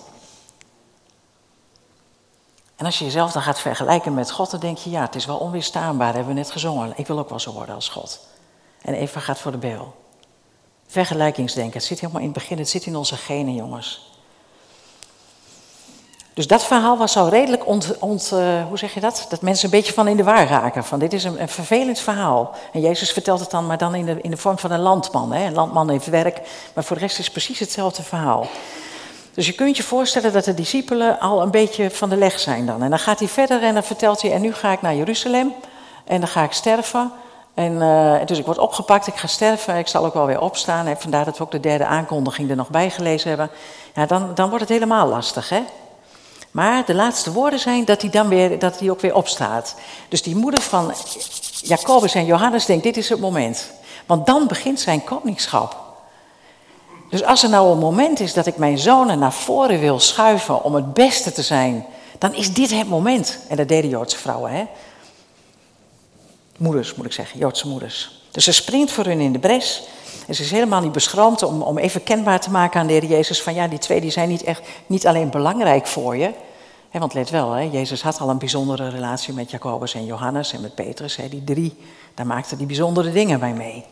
En 2.76 2.86
als 2.86 2.98
je 2.98 3.04
jezelf 3.04 3.32
dan 3.32 3.42
gaat 3.42 3.60
vergelijken 3.60 4.14
met 4.14 4.30
God, 4.30 4.50
dan 4.50 4.60
denk 4.60 4.78
je, 4.78 4.90
ja, 4.90 5.00
het 5.02 5.14
is 5.14 5.26
wel 5.26 5.38
onweerstaanbaar, 5.38 6.14
hebben 6.14 6.34
we 6.34 6.40
net 6.40 6.50
gezongen. 6.50 6.92
Ik 6.96 7.06
wil 7.06 7.18
ook 7.18 7.28
wel 7.28 7.40
zo 7.40 7.52
worden 7.52 7.74
als 7.74 7.88
God. 7.88 8.20
En 8.82 8.94
Eva 8.94 9.20
gaat 9.20 9.38
voor 9.38 9.52
de 9.52 9.58
beel. 9.58 9.94
Vergelijkingsdenken, 10.86 11.78
het 11.78 11.84
zit 11.84 12.00
helemaal 12.00 12.22
in 12.22 12.28
het 12.28 12.38
begin, 12.38 12.58
het 12.58 12.68
zit 12.68 12.86
in 12.86 12.96
onze 12.96 13.16
genen, 13.16 13.54
jongens. 13.54 14.09
Dus 16.40 16.48
dat 16.48 16.64
verhaal 16.64 16.96
was 16.96 17.16
al 17.16 17.28
redelijk 17.28 17.66
ont, 17.66 18.30
uh, 18.32 18.66
hoe 18.68 18.78
zeg 18.78 18.94
je 18.94 19.00
dat? 19.00 19.26
Dat 19.28 19.42
mensen 19.42 19.64
een 19.64 19.70
beetje 19.70 19.92
van 19.92 20.08
in 20.08 20.16
de 20.16 20.24
war 20.24 20.46
raken. 20.46 20.84
Van 20.84 20.98
dit 20.98 21.12
is 21.12 21.24
een, 21.24 21.48
vervelend 21.48 21.98
verhaal. 21.98 22.54
En 22.72 22.80
Jezus 22.80 23.12
vertelt 23.12 23.40
het 23.40 23.50
dan, 23.50 23.66
maar 23.66 23.78
dan 23.78 23.94
in 23.94 24.06
de, 24.06 24.18
in 24.20 24.30
de 24.30 24.36
vorm 24.36 24.58
van 24.58 24.70
een 24.70 24.80
landman. 24.80 25.32
Hè? 25.32 25.46
Een 25.46 25.54
landman 25.54 25.90
heeft 25.90 26.06
werk, 26.06 26.40
maar 26.74 26.84
voor 26.84 26.96
de 26.96 27.02
rest 27.02 27.18
is 27.18 27.24
het 27.24 27.32
precies 27.32 27.58
hetzelfde 27.58 28.02
verhaal. 28.02 28.46
Dus 29.34 29.46
je 29.46 29.52
kunt 29.52 29.76
je 29.76 29.82
voorstellen 29.82 30.32
dat 30.32 30.44
de 30.44 30.54
discipelen 30.54 31.18
al 31.18 31.42
een 31.42 31.50
beetje 31.50 31.90
van 31.90 32.08
de 32.08 32.16
leg 32.16 32.38
zijn 32.38 32.66
dan. 32.66 32.82
En 32.82 32.90
dan 32.90 32.98
gaat 32.98 33.18
hij 33.18 33.28
verder 33.28 33.62
en 33.62 33.74
dan 33.74 33.84
vertelt 33.84 34.22
hij, 34.22 34.32
en 34.32 34.40
nu 34.40 34.52
ga 34.52 34.72
ik 34.72 34.82
naar 34.82 34.94
Jeruzalem 34.94 35.52
en 36.04 36.20
dan 36.20 36.28
ga 36.28 36.42
ik 36.42 36.52
sterven. 36.52 37.12
En 37.54 37.72
uh, 37.72 38.14
dus 38.26 38.38
ik 38.38 38.44
word 38.44 38.58
opgepakt, 38.58 39.06
ik 39.06 39.16
ga 39.16 39.26
sterven, 39.26 39.76
ik 39.76 39.88
zal 39.88 40.04
ook 40.04 40.14
wel 40.14 40.26
weer 40.26 40.40
opstaan. 40.40 40.86
En 40.86 40.96
vandaar 41.00 41.24
dat 41.24 41.38
we 41.38 41.44
ook 41.44 41.50
de 41.50 41.60
derde 41.60 41.84
aankondiging 41.84 42.50
er 42.50 42.56
nog 42.56 42.70
bij 42.70 42.90
gelezen 42.90 43.28
hebben. 43.28 43.50
Ja, 43.94 44.06
dan, 44.06 44.30
dan 44.34 44.48
wordt 44.48 44.64
het 44.64 44.72
helemaal 44.72 45.06
lastig, 45.06 45.48
hè? 45.48 45.60
Maar 46.50 46.84
de 46.86 46.94
laatste 46.94 47.32
woorden 47.32 47.58
zijn 47.58 47.84
dat 47.84 48.00
hij 48.00 48.10
dan 48.10 48.28
weer, 48.28 48.58
dat 48.58 48.78
hij 48.78 48.90
ook 48.90 49.00
weer 49.00 49.14
opstaat. 49.14 49.74
Dus 50.08 50.22
die 50.22 50.36
moeder 50.36 50.60
van 50.60 50.94
Jacobus 51.62 52.14
en 52.14 52.24
Johannes 52.24 52.66
denkt, 52.66 52.82
dit 52.82 52.96
is 52.96 53.08
het 53.08 53.20
moment. 53.20 53.70
Want 54.06 54.26
dan 54.26 54.46
begint 54.46 54.80
zijn 54.80 55.04
koningschap. 55.04 55.76
Dus 57.10 57.24
als 57.24 57.42
er 57.42 57.48
nou 57.48 57.72
een 57.72 57.78
moment 57.78 58.20
is 58.20 58.34
dat 58.34 58.46
ik 58.46 58.56
mijn 58.56 58.78
zonen 58.78 59.18
naar 59.18 59.32
voren 59.32 59.80
wil 59.80 60.00
schuiven 60.00 60.64
om 60.64 60.74
het 60.74 60.94
beste 60.94 61.32
te 61.32 61.42
zijn, 61.42 61.86
dan 62.18 62.34
is 62.34 62.54
dit 62.54 62.70
het 62.70 62.88
moment. 62.88 63.38
En 63.48 63.56
dat 63.56 63.68
deden 63.68 63.90
Joodse 63.90 64.18
vrouwen, 64.18 64.50
hè? 64.50 64.64
Moeders, 66.56 66.94
moet 66.94 67.06
ik 67.06 67.12
zeggen, 67.12 67.38
Joodse 67.38 67.68
moeders. 67.68 68.22
Dus 68.30 68.44
ze 68.44 68.52
springt 68.52 68.92
voor 68.92 69.04
hun 69.04 69.20
in 69.20 69.32
de 69.32 69.38
bres. 69.38 69.82
En 70.26 70.34
ze 70.34 70.42
is 70.42 70.50
helemaal 70.50 70.80
niet 70.80 70.92
beschroomd 70.92 71.42
om, 71.42 71.62
om 71.62 71.78
even 71.78 72.02
kenbaar 72.02 72.40
te 72.40 72.50
maken 72.50 72.80
aan 72.80 72.86
de 72.86 72.92
Heer 72.92 73.04
Jezus: 73.04 73.42
van 73.42 73.54
ja, 73.54 73.68
die 73.68 73.78
twee 73.78 74.00
die 74.00 74.10
zijn 74.10 74.28
niet, 74.28 74.42
echt, 74.42 74.62
niet 74.86 75.06
alleen 75.06 75.30
belangrijk 75.30 75.86
voor 75.86 76.16
je. 76.16 76.32
Want 76.90 77.14
let 77.14 77.30
wel, 77.30 77.62
Jezus 77.62 78.02
had 78.02 78.20
al 78.20 78.28
een 78.28 78.38
bijzondere 78.38 78.88
relatie 78.88 79.34
met 79.34 79.50
Jacobus 79.50 79.94
en 79.94 80.04
Johannes 80.04 80.52
en 80.52 80.60
met 80.60 80.74
Petrus. 80.74 81.18
Die 81.30 81.44
drie, 81.44 81.76
daar 82.14 82.26
maakten 82.26 82.58
die 82.58 82.66
bijzondere 82.66 83.12
dingen 83.12 83.40
bij 83.40 83.52
mee. 83.52 83.84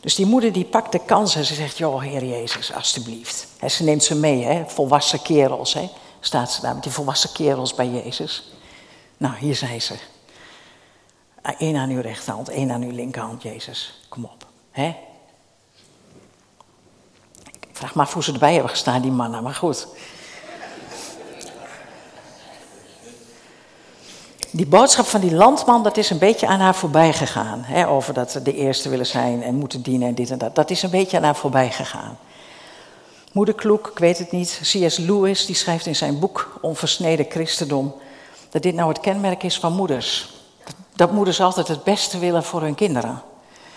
Dus 0.00 0.14
die 0.14 0.26
moeder 0.26 0.52
die 0.52 0.64
pakt 0.64 0.92
de 0.92 1.00
kans 1.04 1.34
en 1.34 1.44
ze 1.44 1.54
zegt: 1.54 1.78
Joh, 1.78 2.02
Heer 2.02 2.24
Jezus, 2.24 2.72
alstublieft. 2.72 3.46
Ze 3.68 3.84
neemt 3.84 4.04
ze 4.04 4.14
mee, 4.14 4.62
volwassen 4.66 5.22
kerels. 5.22 5.76
Staat 6.20 6.52
ze 6.52 6.60
daar 6.60 6.74
met 6.74 6.82
die 6.82 6.92
volwassen 6.92 7.32
kerels 7.32 7.74
bij 7.74 7.88
Jezus. 7.88 8.52
Nou, 9.16 9.34
hier 9.36 9.54
zijn 9.54 9.82
ze. 9.82 9.94
Eén 11.58 11.76
aan 11.76 11.90
uw 11.90 12.00
rechterhand, 12.00 12.48
één 12.48 12.70
aan 12.70 12.82
uw 12.82 12.90
linkerhand, 12.90 13.42
Jezus. 13.42 14.00
Kom 14.08 14.24
op. 14.24 14.46
Hè? 14.70 14.96
Vraag 17.74 17.94
me 17.94 18.02
af 18.02 18.12
hoe 18.12 18.22
ze 18.22 18.32
erbij 18.32 18.52
hebben 18.52 18.70
gestaan, 18.70 19.02
die 19.02 19.10
mannen, 19.10 19.42
maar 19.42 19.54
goed. 19.54 19.86
Die 24.50 24.66
boodschap 24.66 25.06
van 25.06 25.20
die 25.20 25.34
landman, 25.34 25.82
dat 25.82 25.96
is 25.96 26.10
een 26.10 26.18
beetje 26.18 26.46
aan 26.46 26.60
haar 26.60 26.74
voorbij 26.74 27.12
gegaan. 27.12 27.62
Hè, 27.62 27.88
over 27.88 28.14
dat 28.14 28.30
ze 28.30 28.42
de 28.42 28.54
eerste 28.54 28.88
willen 28.88 29.06
zijn 29.06 29.42
en 29.42 29.54
moeten 29.54 29.82
dienen 29.82 30.08
en 30.08 30.14
dit 30.14 30.30
en 30.30 30.38
dat. 30.38 30.54
Dat 30.54 30.70
is 30.70 30.82
een 30.82 30.90
beetje 30.90 31.16
aan 31.16 31.22
haar 31.22 31.36
voorbij 31.36 31.70
gegaan. 31.70 32.18
Moeder 33.32 33.54
Kloek, 33.54 33.88
ik 33.88 33.98
weet 33.98 34.18
het 34.18 34.30
niet, 34.30 34.58
C.S. 34.62 34.96
Lewis, 34.96 35.46
die 35.46 35.54
schrijft 35.54 35.86
in 35.86 35.96
zijn 35.96 36.18
boek 36.18 36.58
Onversneden 36.60 37.26
Christendom, 37.28 37.94
dat 38.50 38.62
dit 38.62 38.74
nou 38.74 38.88
het 38.88 39.00
kenmerk 39.00 39.42
is 39.42 39.58
van 39.58 39.72
moeders. 39.72 40.34
Dat 40.96 41.12
moeders 41.12 41.40
altijd 41.40 41.68
het 41.68 41.84
beste 41.84 42.18
willen 42.18 42.44
voor 42.44 42.60
hun 42.60 42.74
kinderen. 42.74 43.22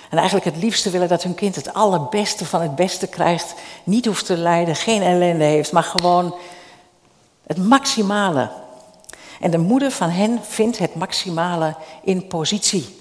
En 0.10 0.18
eigenlijk 0.18 0.46
het 0.46 0.64
liefste 0.64 0.90
willen 0.90 1.08
dat 1.08 1.24
hun 1.24 1.36
kind 1.36 1.56
het 1.56 1.74
allerbeste 1.74 2.46
van 2.46 2.62
het 2.62 2.76
beste 2.76 3.08
krijgt. 3.08 3.54
Niet 3.84 4.06
hoeft 4.06 4.26
te 4.26 4.38
lijden, 4.38 4.76
geen 4.76 5.02
ellende 5.02 5.44
heeft, 5.44 5.72
maar 5.72 5.84
gewoon 5.84 6.36
het 7.48 7.58
maximale. 7.58 8.50
En 9.40 9.52
de 9.52 9.58
moeder 9.58 9.92
van 9.92 10.10
hen 10.10 10.40
vindt 10.44 10.78
het 10.78 10.96
maximale 10.96 11.76
in 12.04 12.28
positie. 12.28 12.96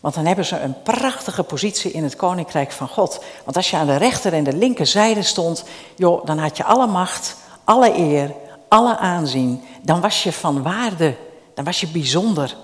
Want 0.00 0.14
dan 0.14 0.26
hebben 0.26 0.44
ze 0.44 0.60
een 0.60 0.82
prachtige 0.82 1.42
positie 1.42 1.90
in 1.90 2.02
het 2.02 2.16
koninkrijk 2.16 2.72
van 2.72 2.88
God. 2.88 3.24
Want 3.44 3.56
als 3.56 3.70
je 3.70 3.76
aan 3.76 3.86
de 3.86 3.96
rechter 3.96 4.32
en 4.32 4.44
de 4.44 4.56
linkerzijde 4.56 5.22
stond, 5.22 5.64
joh, 5.96 6.26
dan 6.26 6.38
had 6.38 6.56
je 6.56 6.64
alle 6.64 6.86
macht, 6.86 7.36
alle 7.64 7.98
eer, 7.98 8.34
alle 8.68 8.96
aanzien. 8.96 9.62
Dan 9.82 10.00
was 10.00 10.22
je 10.22 10.32
van 10.32 10.62
waarde, 10.62 11.16
dan 11.54 11.64
was 11.64 11.80
je 11.80 11.88
bijzonder. 11.88 12.56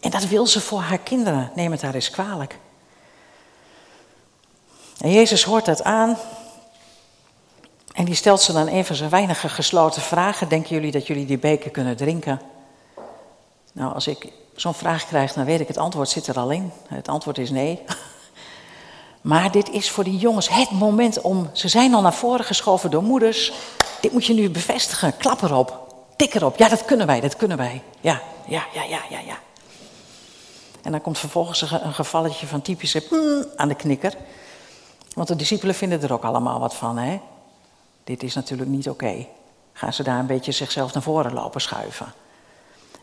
En 0.00 0.10
dat 0.10 0.24
wil 0.24 0.46
ze 0.46 0.60
voor 0.60 0.80
haar 0.80 0.98
kinderen. 0.98 1.50
Neem 1.54 1.70
het 1.70 1.82
haar 1.82 1.94
eens 1.94 2.10
kwalijk. 2.10 2.58
En 5.00 5.12
Jezus 5.12 5.44
hoort 5.44 5.64
dat 5.64 5.82
aan. 5.82 6.16
En 7.92 8.04
die 8.04 8.14
stelt 8.14 8.40
ze 8.40 8.52
dan 8.52 8.68
een 8.68 8.84
van 8.84 8.96
zijn 8.96 9.10
weinige 9.10 9.48
gesloten 9.48 10.02
vragen. 10.02 10.48
Denken 10.48 10.74
jullie 10.74 10.90
dat 10.90 11.06
jullie 11.06 11.26
die 11.26 11.38
beker 11.38 11.70
kunnen 11.70 11.96
drinken? 11.96 12.40
Nou, 13.72 13.94
als 13.94 14.06
ik 14.06 14.32
zo'n 14.54 14.74
vraag 14.74 15.06
krijg, 15.06 15.32
dan 15.32 15.44
weet 15.44 15.60
ik 15.60 15.68
het 15.68 15.78
antwoord 15.78 16.08
zit 16.08 16.26
er 16.26 16.38
al 16.38 16.50
in. 16.50 16.72
Het 16.88 17.08
antwoord 17.08 17.38
is 17.38 17.50
nee. 17.50 17.80
Maar 19.20 19.50
dit 19.50 19.70
is 19.70 19.90
voor 19.90 20.04
die 20.04 20.18
jongens 20.18 20.48
het 20.48 20.70
moment 20.70 21.20
om. 21.20 21.50
Ze 21.52 21.68
zijn 21.68 21.94
al 21.94 22.00
naar 22.00 22.14
voren 22.14 22.44
geschoven 22.44 22.90
door 22.90 23.02
moeders. 23.02 23.52
Dit 24.00 24.12
moet 24.12 24.26
je 24.26 24.34
nu 24.34 24.50
bevestigen. 24.50 25.16
Klap 25.16 25.42
erop. 25.42 25.94
Tik 26.16 26.34
erop. 26.34 26.58
Ja, 26.58 26.68
dat 26.68 26.84
kunnen 26.84 27.06
wij, 27.06 27.20
dat 27.20 27.36
kunnen 27.36 27.56
wij. 27.56 27.82
Ja, 28.00 28.20
ja, 28.46 28.66
ja, 28.72 28.82
ja, 28.82 29.00
ja, 29.10 29.18
ja. 29.18 29.38
En 30.82 30.90
dan 30.90 31.00
komt 31.00 31.18
vervolgens 31.18 31.60
een 31.62 31.94
gevalletje 31.94 32.46
van 32.46 32.62
typische 32.62 33.06
mm, 33.10 33.44
aan 33.56 33.68
de 33.68 33.74
knikker. 33.74 34.14
Want 35.14 35.28
de 35.28 35.36
discipelen 35.36 35.74
vinden 35.74 36.02
er 36.02 36.12
ook 36.12 36.24
allemaal 36.24 36.60
wat 36.60 36.74
van. 36.74 36.98
Hè? 36.98 37.20
Dit 38.04 38.22
is 38.22 38.34
natuurlijk 38.34 38.70
niet 38.70 38.88
oké. 38.88 39.26
Gaan 39.72 39.92
ze 39.92 40.02
daar 40.02 40.18
een 40.18 40.26
beetje 40.26 40.52
zichzelf 40.52 40.92
naar 40.92 41.02
voren 41.02 41.32
lopen 41.32 41.60
schuiven. 41.60 42.12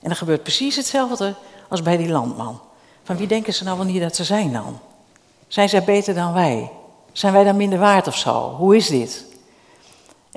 En 0.01 0.07
dan 0.07 0.15
gebeurt 0.15 0.43
precies 0.43 0.75
hetzelfde 0.75 1.35
als 1.69 1.81
bij 1.81 1.97
die 1.97 2.09
landman. 2.09 2.61
Van 3.03 3.17
wie 3.17 3.27
denken 3.27 3.53
ze 3.53 3.63
nou 3.63 3.77
wel 3.77 3.99
dat 3.99 4.15
ze 4.15 4.23
zijn 4.23 4.53
dan? 4.53 4.79
Zijn 5.47 5.69
zij 5.69 5.83
beter 5.83 6.13
dan 6.13 6.33
wij? 6.33 6.71
Zijn 7.11 7.33
wij 7.33 7.43
dan 7.43 7.57
minder 7.57 7.79
waard 7.79 8.07
of 8.07 8.17
zo? 8.17 8.55
Hoe 8.55 8.75
is 8.75 8.87
dit? 8.87 9.25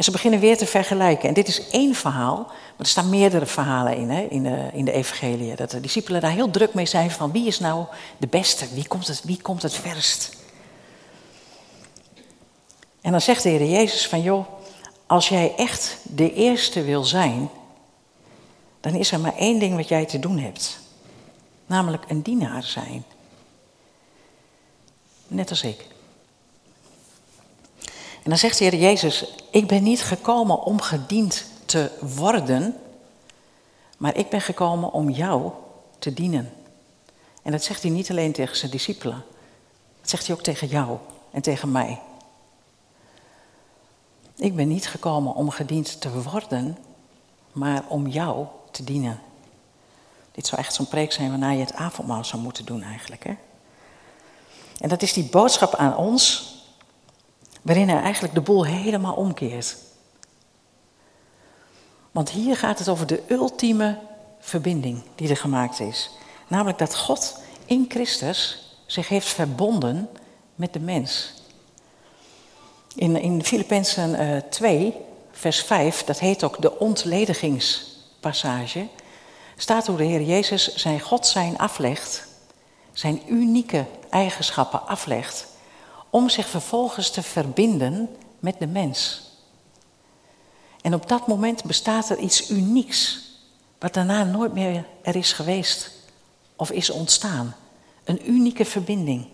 En 0.00 0.06
ze 0.06 0.12
beginnen 0.12 0.40
weer 0.40 0.56
te 0.56 0.66
vergelijken. 0.66 1.28
En 1.28 1.34
dit 1.34 1.48
is 1.48 1.68
één 1.68 1.94
verhaal, 1.94 2.36
maar 2.36 2.54
er 2.78 2.86
staan 2.86 3.08
meerdere 3.08 3.46
verhalen 3.46 3.96
in, 3.96 4.10
hè, 4.10 4.20
in, 4.22 4.42
de, 4.42 4.68
in 4.72 4.84
de 4.84 4.92
evangelie. 4.92 5.56
Dat 5.56 5.70
de 5.70 5.80
discipelen 5.80 6.20
daar 6.20 6.30
heel 6.30 6.50
druk 6.50 6.74
mee 6.74 6.86
zijn 6.86 7.10
van 7.10 7.32
wie 7.32 7.46
is 7.46 7.58
nou 7.58 7.84
de 8.16 8.26
beste? 8.26 8.74
Wie 8.74 8.88
komt 8.88 9.06
het, 9.06 9.22
wie 9.24 9.42
komt 9.42 9.62
het 9.62 9.74
verst? 9.74 10.36
En 13.00 13.10
dan 13.10 13.20
zegt 13.20 13.42
de 13.42 13.48
Heer 13.48 13.70
Jezus 13.70 14.08
van 14.08 14.22
joh, 14.22 14.46
als 15.06 15.28
jij 15.28 15.54
echt 15.56 15.96
de 16.02 16.34
eerste 16.34 16.82
wil 16.82 17.04
zijn, 17.04 17.50
dan 18.80 18.94
is 18.94 19.12
er 19.12 19.20
maar 19.20 19.36
één 19.36 19.58
ding 19.58 19.76
wat 19.76 19.88
jij 19.88 20.06
te 20.06 20.18
doen 20.18 20.38
hebt. 20.38 20.78
Namelijk 21.66 22.04
een 22.08 22.22
dienaar 22.22 22.62
zijn. 22.62 23.04
Net 25.26 25.50
als 25.50 25.62
ik. 25.62 25.89
Dan 28.30 28.38
zegt 28.38 28.58
de 28.58 28.64
Heer 28.64 28.80
Jezus, 28.80 29.24
ik 29.50 29.66
ben 29.66 29.82
niet 29.82 30.02
gekomen 30.02 30.62
om 30.62 30.80
gediend 30.80 31.44
te 31.64 31.90
worden, 32.16 32.76
maar 33.98 34.16
ik 34.16 34.28
ben 34.28 34.40
gekomen 34.40 34.92
om 34.92 35.10
jou 35.10 35.50
te 35.98 36.14
dienen. 36.14 36.52
En 37.42 37.52
dat 37.52 37.64
zegt 37.64 37.82
hij 37.82 37.90
niet 37.90 38.10
alleen 38.10 38.32
tegen 38.32 38.56
zijn 38.56 38.70
discipelen, 38.70 39.24
dat 40.00 40.10
zegt 40.10 40.26
hij 40.26 40.36
ook 40.36 40.42
tegen 40.42 40.68
jou 40.68 40.98
en 41.30 41.42
tegen 41.42 41.72
mij. 41.72 42.00
Ik 44.36 44.56
ben 44.56 44.68
niet 44.68 44.88
gekomen 44.88 45.34
om 45.34 45.50
gediend 45.50 46.00
te 46.00 46.22
worden, 46.22 46.78
maar 47.52 47.82
om 47.88 48.06
jou 48.06 48.46
te 48.70 48.84
dienen. 48.84 49.20
Dit 50.32 50.46
zou 50.46 50.60
echt 50.60 50.74
zo'n 50.74 50.88
preek 50.88 51.12
zijn 51.12 51.28
waarna 51.28 51.50
je 51.50 51.60
het 51.60 51.74
avondmaal 51.74 52.24
zou 52.24 52.42
moeten 52.42 52.64
doen 52.64 52.82
eigenlijk. 52.82 53.24
Hè? 53.24 53.34
En 54.80 54.88
dat 54.88 55.02
is 55.02 55.12
die 55.12 55.28
boodschap 55.28 55.74
aan 55.74 55.96
ons 55.96 56.58
waarin 57.62 57.88
hij 57.88 58.00
eigenlijk 58.00 58.34
de 58.34 58.40
boel 58.40 58.66
helemaal 58.66 59.14
omkeert. 59.14 59.76
Want 62.10 62.30
hier 62.30 62.56
gaat 62.56 62.78
het 62.78 62.88
over 62.88 63.06
de 63.06 63.22
ultieme 63.28 63.98
verbinding 64.40 65.02
die 65.14 65.28
er 65.28 65.36
gemaakt 65.36 65.80
is. 65.80 66.10
Namelijk 66.48 66.78
dat 66.78 66.96
God 66.96 67.42
in 67.64 67.84
Christus 67.88 68.68
zich 68.86 69.08
heeft 69.08 69.28
verbonden 69.28 70.08
met 70.54 70.72
de 70.72 70.80
mens. 70.80 71.34
In, 72.94 73.16
in 73.16 73.44
Filippenzen 73.44 74.20
uh, 74.20 74.36
2, 74.36 74.94
vers 75.32 75.62
5, 75.62 76.04
dat 76.04 76.18
heet 76.18 76.44
ook 76.44 76.62
de 76.62 76.78
ontledigingspassage, 76.78 78.86
staat 79.56 79.86
hoe 79.86 79.96
de 79.96 80.04
Heer 80.04 80.22
Jezus 80.22 80.74
zijn 80.74 81.00
God 81.00 81.26
zijn 81.26 81.58
aflegt, 81.58 82.26
zijn 82.92 83.22
unieke 83.26 83.84
eigenschappen 84.10 84.86
aflegt 84.86 85.49
om 86.10 86.28
zich 86.28 86.48
vervolgens 86.48 87.10
te 87.10 87.22
verbinden 87.22 88.08
met 88.38 88.58
de 88.58 88.66
mens. 88.66 89.28
En 90.80 90.94
op 90.94 91.08
dat 91.08 91.26
moment 91.26 91.64
bestaat 91.64 92.10
er 92.10 92.18
iets 92.18 92.50
unieks, 92.50 93.28
wat 93.78 93.94
daarna 93.94 94.24
nooit 94.24 94.52
meer 94.52 94.84
er 95.02 95.16
is 95.16 95.32
geweest 95.32 95.90
of 96.56 96.70
is 96.70 96.90
ontstaan. 96.90 97.56
Een 98.04 98.30
unieke 98.30 98.64
verbinding. 98.64 99.26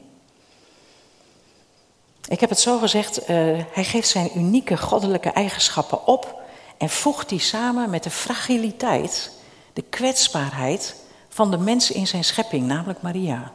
Ik 2.29 2.41
heb 2.41 2.51
het 2.51 2.61
zo 2.61 2.79
gezegd, 2.79 3.21
uh, 3.21 3.27
hij 3.73 3.85
geeft 3.85 4.09
zijn 4.09 4.31
unieke 4.35 4.77
goddelijke 4.77 5.31
eigenschappen 5.31 6.07
op 6.07 6.41
en 6.79 6.89
voegt 6.89 7.29
die 7.29 7.39
samen 7.39 7.91
met 7.91 8.03
de 8.03 8.11
fragiliteit, 8.11 9.31
de 9.73 9.83
kwetsbaarheid 9.83 10.95
van 11.29 11.51
de 11.51 11.59
mens 11.59 11.91
in 11.91 12.07
zijn 12.07 12.25
schepping, 12.25 12.67
namelijk 12.67 13.03
Maria. 13.03 13.53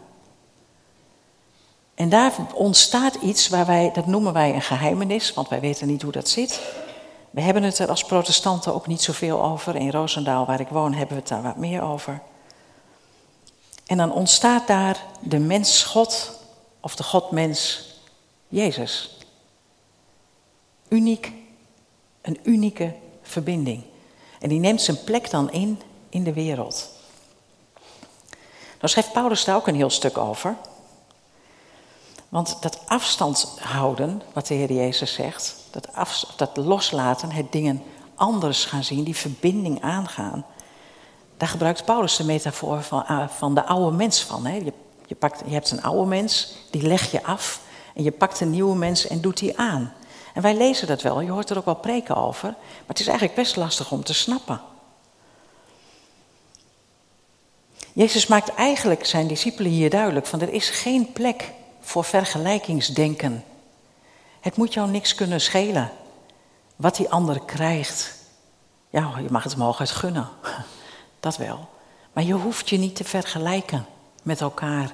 En 1.96 2.10
daar 2.10 2.34
ontstaat 2.54 3.16
iets 3.16 3.48
waar 3.48 3.66
wij, 3.66 3.92
dat 3.94 4.06
noemen 4.06 4.34
wij 4.34 4.54
een 4.54 4.62
geheimenis, 4.62 5.34
want 5.34 5.50
wij 5.50 5.60
weten 5.60 5.88
niet 5.88 6.02
hoe 6.02 6.12
dat 6.12 6.30
zit. 6.30 6.62
We 7.32 7.42
hebben 7.42 7.64
het 7.64 7.80
er 7.80 7.90
als 7.90 8.04
protestanten 8.04 8.74
ook 8.74 8.88
niet 8.88 9.02
zoveel 9.02 9.44
over. 9.44 9.76
In 9.76 9.92
Roosendaal, 9.92 10.46
waar 10.46 10.60
ik 10.60 10.68
woon, 10.68 10.94
hebben 10.94 11.16
we 11.16 11.22
het 11.22 11.30
daar 11.30 11.42
wat 11.42 11.58
meer 11.58 11.82
over. 11.82 12.22
En 13.86 13.98
dan 13.98 14.12
ontstaat 14.12 14.68
daar 14.68 15.06
de 15.20 15.40
mens-God 15.40 16.40
of 16.80 16.96
de 16.96 17.04
God-mens 17.04 17.90
Jezus. 18.48 19.18
Uniek, 20.88 21.32
een 22.22 22.40
unieke 22.44 22.94
verbinding. 23.22 23.84
En 24.40 24.50
die 24.50 24.60
neemt 24.60 24.82
zijn 24.82 25.04
plek 25.04 25.30
dan 25.30 25.52
in 25.52 25.82
in 26.10 26.24
de 26.24 26.34
wereld. 26.34 26.90
Dan 28.78 28.90
schrijft 28.90 29.12
Paulus 29.12 29.44
daar 29.44 29.56
ook 29.56 29.68
een 29.68 29.76
heel 29.76 29.90
stuk 29.90 30.18
over. 30.18 30.56
Want 32.32 32.58
dat 32.62 32.80
afstand 32.88 33.58
houden, 33.60 34.22
wat 34.34 34.48
de 34.48 34.54
Heer 34.54 34.72
Jezus 34.72 35.14
zegt, 35.14 35.56
dat, 35.72 35.88
dat 36.36 36.58
loslaten, 36.58 37.32
het 37.32 37.52
dingen 37.52 37.84
anders 38.16 38.66
gaan 38.66 38.84
zien, 38.84 39.04
die 39.04 39.16
verbinding 39.16 39.82
aangaan, 39.82 40.46
daar 41.38 41.48
gebruikt 41.48 41.86
Paulus 41.86 42.16
de 42.16 42.24
metafoor 42.24 42.82
van, 42.82 43.06
eh, 43.06 43.28
van 43.28 43.56
de 43.56 43.66
oude 43.66 43.96
mens 43.98 44.24
van. 44.24 44.46
Hè? 44.46 44.56
Je, 44.56 44.74
je, 45.06 45.16
pakt, 45.16 45.42
je 45.46 45.54
hebt 45.54 45.72
een 45.72 45.84
oude 45.84 46.08
mens, 46.08 46.54
die 46.70 46.82
leg 46.82 47.12
je 47.12 47.24
af, 47.24 47.62
en 47.96 48.04
je 48.04 48.12
pakt 48.12 48.40
een 48.40 48.50
nieuwe 48.50 48.76
mens 48.76 49.08
en 49.08 49.22
doet 49.22 49.38
die 49.38 49.58
aan. 49.58 49.94
En 50.34 50.42
wij 50.42 50.56
lezen 50.58 50.88
dat 50.88 51.02
wel, 51.02 51.22
je 51.22 51.32
hoort 51.32 51.50
er 51.50 51.58
ook 51.58 51.66
wel 51.66 51.76
preken 51.76 52.16
over, 52.16 52.50
maar 52.50 52.88
het 52.88 53.00
is 53.00 53.08
eigenlijk 53.08 53.38
best 53.38 53.56
lastig 53.56 53.92
om 53.92 54.04
te 54.04 54.14
snappen. 54.14 54.62
Jezus 57.94 58.28
maakt 58.28 58.54
eigenlijk 58.54 59.06
zijn 59.06 59.28
discipelen 59.28 59.72
hier 59.72 59.90
duidelijk 59.90 60.26
van 60.26 60.42
er 60.42 60.54
is 60.54 60.70
geen 60.70 61.12
plek 61.12 61.54
voor 61.82 62.04
vergelijkingsdenken. 62.04 63.44
Het 64.40 64.58
moet 64.58 64.74
jou 64.74 64.90
niks 64.90 65.16
kunnen 65.16 65.42
schelen 65.42 65.92
wat 66.76 66.96
die 66.96 67.10
ander 67.10 67.40
krijgt. 67.46 68.16
Ja, 68.90 69.14
je 69.22 69.30
mag 69.30 69.44
het 69.44 69.52
hem 69.52 69.62
hooguit 69.62 69.92
gunnen, 69.92 70.30
dat 71.20 71.38
wel. 71.38 71.70
Maar 72.14 72.24
je 72.24 72.34
hoeft 72.34 72.70
je 72.70 72.78
niet 72.78 72.96
te 72.96 73.04
vergelijken 73.04 73.86
met 74.24 74.42
elkaar. 74.42 74.92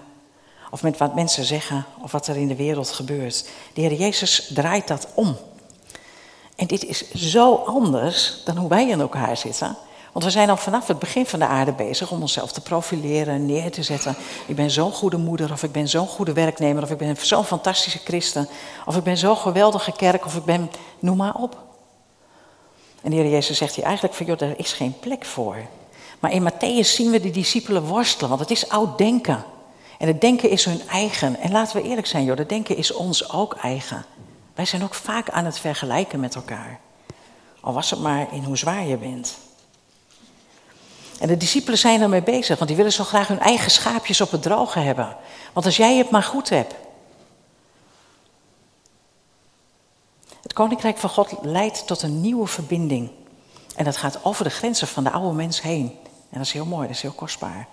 Of 0.72 0.84
met 0.84 0.98
wat 0.98 1.15
mensen 1.15 1.44
zeggen 1.44 1.86
of 2.01 2.12
wat 2.12 2.27
er 2.27 2.36
in 2.36 2.48
de 2.48 2.56
wereld 2.56 2.89
gebeurt. 2.89 3.50
De 3.74 3.82
Heer 3.82 3.94
Jezus 3.94 4.51
draait 4.53 4.88
dat 4.88 5.08
om. 5.13 5.38
En 6.56 6.67
dit 6.67 6.84
is 6.84 7.12
zo 7.12 7.56
anders 7.56 8.41
dan 8.46 8.58
hoe 8.58 8.70
wij 8.70 8.89
in 8.89 9.00
elkaar 9.00 9.38
zitten. 9.38 9.77
Want 10.17 10.29
we 10.29 10.36
zijn 10.36 10.50
al 10.50 10.57
vanaf 10.57 10.88
het 10.88 11.00
begin 11.00 11.25
van 11.25 11.39
de 11.39 11.45
aarde 11.45 11.71
bezig 11.71 12.12
om 12.12 12.21
onszelf 12.21 12.51
te 12.51 12.62
profileren, 12.62 13.45
neer 13.45 13.71
te 13.71 13.83
zetten. 13.83 14.15
Ik 14.45 14.55
ben 14.55 14.71
zo'n 14.71 14.91
goede 14.91 15.17
moeder, 15.17 15.51
of 15.51 15.63
ik 15.63 15.71
ben 15.71 15.88
zo'n 15.88 16.07
goede 16.07 16.33
werknemer, 16.33 16.83
of 16.83 16.91
ik 16.91 16.97
ben 16.97 17.17
zo'n 17.17 17.43
fantastische 17.43 18.00
christen, 18.03 18.47
of 18.86 18.95
ik 18.95 19.03
ben 19.03 19.17
zo'n 19.17 19.38
geweldige 19.38 19.91
kerk, 19.91 20.25
of 20.25 20.36
ik 20.36 20.43
ben, 20.43 20.71
noem 21.00 21.17
maar 21.17 21.36
op. 21.36 21.57
En 23.01 23.09
de 23.09 23.15
Heer 23.15 23.29
Jezus 23.29 23.57
zegt 23.57 23.75
hier 23.75 23.83
eigenlijk 23.83 24.15
van, 24.15 24.25
joh, 24.25 24.38
daar 24.38 24.53
is 24.57 24.74
geen 24.74 25.00
plek 25.00 25.25
voor. 25.25 25.57
Maar 26.19 26.31
in 26.31 26.50
Matthäus 26.51 26.88
zien 26.88 27.12
we 27.12 27.19
de 27.19 27.31
discipelen 27.31 27.83
worstelen, 27.83 28.29
want 28.29 28.41
het 28.41 28.51
is 28.51 28.69
oud 28.69 28.97
denken. 28.97 29.43
En 29.97 30.07
het 30.07 30.21
denken 30.21 30.50
is 30.50 30.65
hun 30.65 30.88
eigen. 30.88 31.39
En 31.39 31.51
laten 31.51 31.81
we 31.81 31.88
eerlijk 31.88 32.07
zijn, 32.07 32.24
joh, 32.24 32.38
het 32.38 32.50
denken 32.50 32.77
is 32.77 32.93
ons 32.93 33.31
ook 33.31 33.55
eigen. 33.55 34.05
Wij 34.55 34.65
zijn 34.65 34.83
ook 34.83 34.93
vaak 34.93 35.29
aan 35.29 35.45
het 35.45 35.59
vergelijken 35.59 36.19
met 36.19 36.36
elkaar. 36.36 36.79
Al 37.62 37.74
was 37.74 37.89
het 37.89 38.00
maar 38.00 38.27
in 38.31 38.43
hoe 38.43 38.57
zwaar 38.57 38.86
je 38.86 38.97
bent. 38.97 39.47
En 41.19 41.27
de 41.27 41.38
discipelen 41.38 41.79
zijn 41.79 42.01
ermee 42.01 42.24
bezig, 42.24 42.55
want 42.57 42.67
die 42.67 42.77
willen 42.77 42.93
zo 42.93 43.03
graag 43.03 43.27
hun 43.27 43.39
eigen 43.39 43.71
schaapjes 43.71 44.21
op 44.21 44.31
het 44.31 44.41
droge 44.41 44.79
hebben. 44.79 45.15
Want 45.53 45.65
als 45.65 45.77
jij 45.77 45.97
het 45.97 46.09
maar 46.09 46.24
goed 46.24 46.50
hebt. 46.50 46.74
Het 50.42 50.53
koninkrijk 50.53 50.98
van 50.98 51.09
God 51.09 51.33
leidt 51.42 51.87
tot 51.87 52.01
een 52.01 52.22
nieuwe 52.22 52.48
verbinding. 52.48 53.11
En 53.75 53.83
dat 53.83 53.98
gaat 53.98 54.20
over 54.24 54.44
de 54.44 54.50
grenzen 54.50 54.87
van 54.87 55.03
de 55.03 55.11
oude 55.11 55.35
mens 55.35 55.61
heen. 55.61 55.98
En 56.03 56.37
dat 56.37 56.46
is 56.46 56.51
heel 56.51 56.65
mooi, 56.65 56.87
dat 56.87 56.96
is 56.96 57.01
heel 57.01 57.11
kostbaar. 57.11 57.68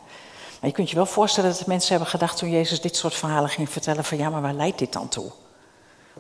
Maar 0.61 0.71
je 0.71 0.73
kunt 0.73 0.91
je 0.91 0.97
wel 0.97 1.07
voorstellen 1.07 1.51
dat 1.51 1.67
mensen 1.67 1.91
hebben 1.91 2.09
gedacht 2.09 2.37
toen 2.37 2.51
Jezus 2.51 2.81
dit 2.81 2.97
soort 2.97 3.15
verhalen 3.15 3.51
ging 3.51 3.71
vertellen: 3.71 4.05
van 4.05 4.19
ja, 4.19 4.31
maar 4.31 4.43
waar 4.43 4.55
leidt 4.55 4.79
dit 4.79 4.93
dan 4.93 5.09
toe? 5.09 5.31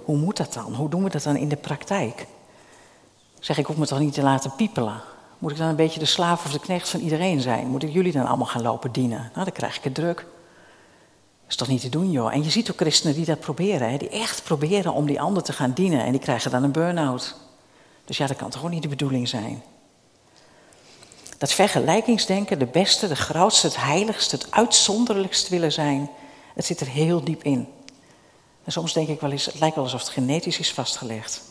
Hoe 0.05 0.16
moet 0.16 0.37
dat 0.37 0.53
dan? 0.53 0.75
Hoe 0.75 0.88
doen 0.88 1.05
we 1.05 1.11
dat 1.11 1.22
dan 1.22 1.37
in 1.37 1.49
de 1.49 1.57
praktijk? 1.57 2.27
Zeg 3.40 3.59
ik, 3.59 3.66
hoef 3.66 3.77
me 3.77 3.87
toch 3.87 3.99
niet 3.99 4.14
te 4.14 4.22
laten 4.22 4.55
piepelen? 4.55 5.03
Moet 5.38 5.51
ik 5.51 5.57
dan 5.57 5.68
een 5.68 5.77
beetje 5.77 5.99
de 5.99 6.07
slaaf 6.07 6.44
of 6.44 6.53
de 6.53 6.61
knecht 6.61 6.88
van 6.88 7.01
iedereen 7.01 7.40
zijn? 7.40 7.66
Moet 7.66 7.83
ik 7.83 7.92
jullie 7.92 8.12
dan 8.12 8.27
allemaal 8.27 8.47
gaan 8.47 8.62
lopen 8.62 8.92
dienen? 8.92 9.18
Nou, 9.18 9.44
dan 9.44 9.53
krijg 9.53 9.77
ik 9.77 9.85
het 9.85 9.94
druk. 9.94 10.16
Dat 10.16 10.27
is 11.49 11.57
toch 11.57 11.68
niet 11.68 11.81
te 11.81 11.88
doen, 11.88 12.11
joh. 12.11 12.35
En 12.35 12.44
je 12.44 12.51
ziet 12.51 12.70
ook 12.70 12.77
christenen 12.77 13.14
die 13.14 13.25
dat 13.25 13.40
proberen, 13.40 13.90
hè? 13.90 13.97
die 13.97 14.09
echt 14.09 14.42
proberen 14.42 14.92
om 14.92 15.07
die 15.07 15.20
ander 15.20 15.42
te 15.42 15.53
gaan 15.53 15.73
dienen. 15.73 16.05
En 16.05 16.12
die 16.12 16.20
krijgen 16.20 16.51
dan 16.51 16.62
een 16.62 16.73
burn-out. 16.73 17.37
Dus 18.05 18.16
ja, 18.16 18.27
dat 18.27 18.37
kan 18.37 18.51
toch 18.51 18.64
ook 18.64 18.70
niet 18.70 18.83
de 18.83 18.88
bedoeling 18.88 19.29
zijn. 19.29 19.62
Dat 21.38 21.53
vergelijkingsdenken, 21.53 22.59
de 22.59 22.66
beste, 22.66 23.09
de 23.09 23.16
grootste, 23.16 23.66
het 23.66 23.77
heiligste, 23.77 24.37
het 24.37 24.51
uitzonderlijkst 24.51 25.49
willen 25.49 25.73
zijn, 25.73 26.11
het 26.55 26.64
zit 26.64 26.81
er 26.81 26.87
heel 26.87 27.25
diep 27.25 27.42
in. 27.42 27.68
En 28.64 28.73
soms 28.73 28.92
denk 28.92 29.09
ik 29.09 29.20
wel 29.20 29.31
eens, 29.31 29.47
het 29.47 29.59
lijkt 29.59 29.75
wel 29.75 29.85
alsof 29.85 30.01
het 30.01 30.09
genetisch 30.09 30.59
is 30.59 30.73
vastgelegd. 30.73 31.42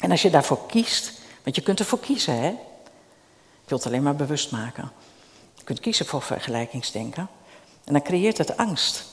En 0.00 0.10
als 0.10 0.22
je 0.22 0.30
daarvoor 0.30 0.66
kiest, 0.66 1.12
want 1.46 1.58
je 1.58 1.64
kunt 1.64 1.78
ervoor 1.78 1.98
kiezen, 2.00 2.34
hè? 2.34 2.48
Ik 3.62 3.68
wil 3.68 3.78
het 3.78 3.86
alleen 3.86 4.02
maar 4.02 4.16
bewust 4.16 4.50
maken. 4.50 4.92
Je 5.54 5.64
kunt 5.64 5.80
kiezen 5.80 6.06
voor 6.06 6.22
vergelijkingsdenken. 6.22 7.28
En 7.84 7.92
dan 7.92 8.02
creëert 8.02 8.38
het 8.38 8.56
angst. 8.56 9.04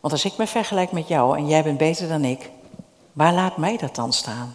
Want 0.00 0.12
als 0.12 0.24
ik 0.24 0.36
me 0.36 0.46
vergelijk 0.46 0.92
met 0.92 1.08
jou 1.08 1.36
en 1.36 1.48
jij 1.48 1.62
bent 1.62 1.78
beter 1.78 2.08
dan 2.08 2.24
ik, 2.24 2.50
waar 3.12 3.32
laat 3.32 3.56
mij 3.56 3.76
dat 3.76 3.94
dan 3.94 4.12
staan? 4.12 4.54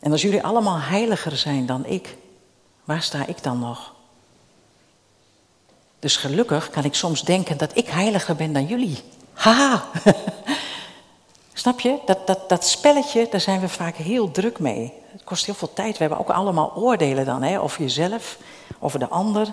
En 0.00 0.12
als 0.12 0.22
jullie 0.22 0.42
allemaal 0.42 0.78
heiliger 0.78 1.36
zijn 1.36 1.66
dan 1.66 1.86
ik, 1.86 2.16
waar 2.84 3.02
sta 3.02 3.26
ik 3.26 3.42
dan 3.42 3.58
nog? 3.58 3.94
Dus 5.98 6.16
gelukkig 6.16 6.70
kan 6.70 6.84
ik 6.84 6.94
soms 6.94 7.22
denken 7.22 7.56
dat 7.56 7.76
ik 7.76 7.88
heiliger 7.88 8.36
ben 8.36 8.52
dan 8.52 8.66
jullie. 8.66 8.98
Haha! 9.32 9.84
Snap 11.62 11.80
je? 11.80 11.98
Dat, 12.04 12.26
dat, 12.26 12.48
dat 12.48 12.66
spelletje, 12.66 13.26
daar 13.30 13.40
zijn 13.40 13.60
we 13.60 13.68
vaak 13.68 13.96
heel 13.96 14.30
druk 14.30 14.58
mee. 14.58 14.92
Het 15.12 15.24
kost 15.24 15.46
heel 15.46 15.54
veel 15.54 15.72
tijd. 15.72 15.92
We 15.92 15.98
hebben 15.98 16.18
ook 16.18 16.30
allemaal 16.30 16.72
oordelen 16.76 17.24
dan, 17.24 17.42
hè, 17.42 17.60
over 17.60 17.80
jezelf, 17.80 18.38
over 18.78 18.98
de 18.98 19.08
ander. 19.08 19.52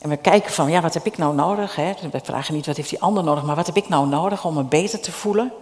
En 0.00 0.08
we 0.08 0.16
kijken 0.16 0.52
van, 0.52 0.70
ja, 0.70 0.80
wat 0.80 0.94
heb 0.94 1.06
ik 1.06 1.16
nou 1.16 1.34
nodig? 1.34 1.76
Hè? 1.76 1.92
We 2.12 2.20
vragen 2.22 2.54
niet 2.54 2.66
wat 2.66 2.76
heeft 2.76 2.88
die 2.88 3.00
ander 3.00 3.24
nodig, 3.24 3.44
maar 3.44 3.56
wat 3.56 3.66
heb 3.66 3.76
ik 3.76 3.88
nou 3.88 4.08
nodig 4.08 4.44
om 4.44 4.54
me 4.54 4.62
beter 4.62 5.00
te 5.00 5.12
voelen? 5.12 5.52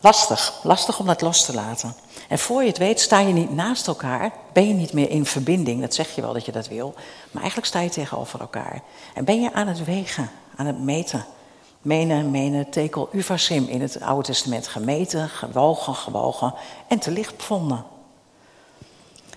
Lastig, 0.00 0.60
lastig 0.62 0.98
om 0.98 1.06
dat 1.06 1.20
los 1.20 1.44
te 1.44 1.54
laten. 1.54 1.94
En 2.28 2.38
voor 2.38 2.62
je 2.62 2.68
het 2.68 2.78
weet, 2.78 3.00
sta 3.00 3.18
je 3.18 3.32
niet 3.32 3.54
naast 3.54 3.86
elkaar, 3.86 4.32
ben 4.52 4.68
je 4.68 4.74
niet 4.74 4.92
meer 4.92 5.10
in 5.10 5.26
verbinding. 5.26 5.80
Dat 5.80 5.94
zeg 5.94 6.14
je 6.14 6.20
wel 6.20 6.32
dat 6.32 6.44
je 6.44 6.52
dat 6.52 6.68
wil, 6.68 6.94
maar 7.30 7.42
eigenlijk 7.42 7.66
sta 7.66 7.80
je 7.80 7.90
tegenover 7.90 8.40
elkaar. 8.40 8.82
En 9.14 9.24
ben 9.24 9.40
je 9.40 9.52
aan 9.52 9.66
het 9.66 9.84
wegen, 9.84 10.30
aan 10.56 10.66
het 10.66 10.80
meten. 10.80 11.26
Menen, 11.82 12.30
menen, 12.30 12.70
tekel, 12.70 13.08
uvasim 13.12 13.66
in 13.68 13.80
het 13.80 14.00
Oude 14.00 14.26
Testament. 14.26 14.68
Gemeten, 14.68 15.28
gewogen, 15.28 15.94
gewogen 15.94 16.54
en 16.88 16.98
te 16.98 17.10
licht 17.10 17.36
bevonden. 17.36 17.84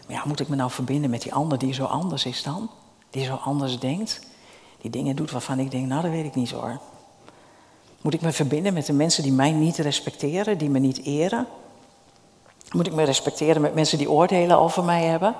Maar 0.07 0.15
ja, 0.15 0.21
moet 0.25 0.39
ik 0.39 0.47
me 0.47 0.55
nou 0.55 0.71
verbinden 0.71 1.09
met 1.09 1.21
die 1.21 1.33
ander 1.33 1.57
die 1.57 1.73
zo 1.73 1.83
anders 1.83 2.25
is 2.25 2.43
dan? 2.43 2.69
Die 3.09 3.25
zo 3.25 3.35
anders 3.35 3.79
denkt? 3.79 4.19
Die 4.81 4.91
dingen 4.91 5.15
doet 5.15 5.31
waarvan 5.31 5.59
ik 5.59 5.71
denk, 5.71 5.87
nou 5.87 6.01
dat 6.01 6.11
weet 6.11 6.25
ik 6.25 6.35
niet 6.35 6.51
hoor. 6.51 6.79
Moet 8.01 8.13
ik 8.13 8.21
me 8.21 8.31
verbinden 8.31 8.73
met 8.73 8.85
de 8.85 8.93
mensen 8.93 9.23
die 9.23 9.31
mij 9.31 9.51
niet 9.51 9.77
respecteren, 9.77 10.57
die 10.57 10.69
me 10.69 10.79
niet 10.79 11.05
eren? 11.05 11.47
Moet 12.71 12.87
ik 12.87 12.93
me 12.93 13.03
respecteren 13.03 13.61
met 13.61 13.73
mensen 13.73 13.97
die 13.97 14.11
oordelen 14.11 14.57
over 14.57 14.83
mij 14.83 15.03
hebben? 15.03 15.35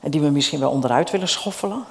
En 0.00 0.10
die 0.10 0.20
me 0.20 0.30
misschien 0.30 0.60
wel 0.60 0.70
onderuit 0.70 1.10
willen 1.10 1.28
schoffelen? 1.28 1.84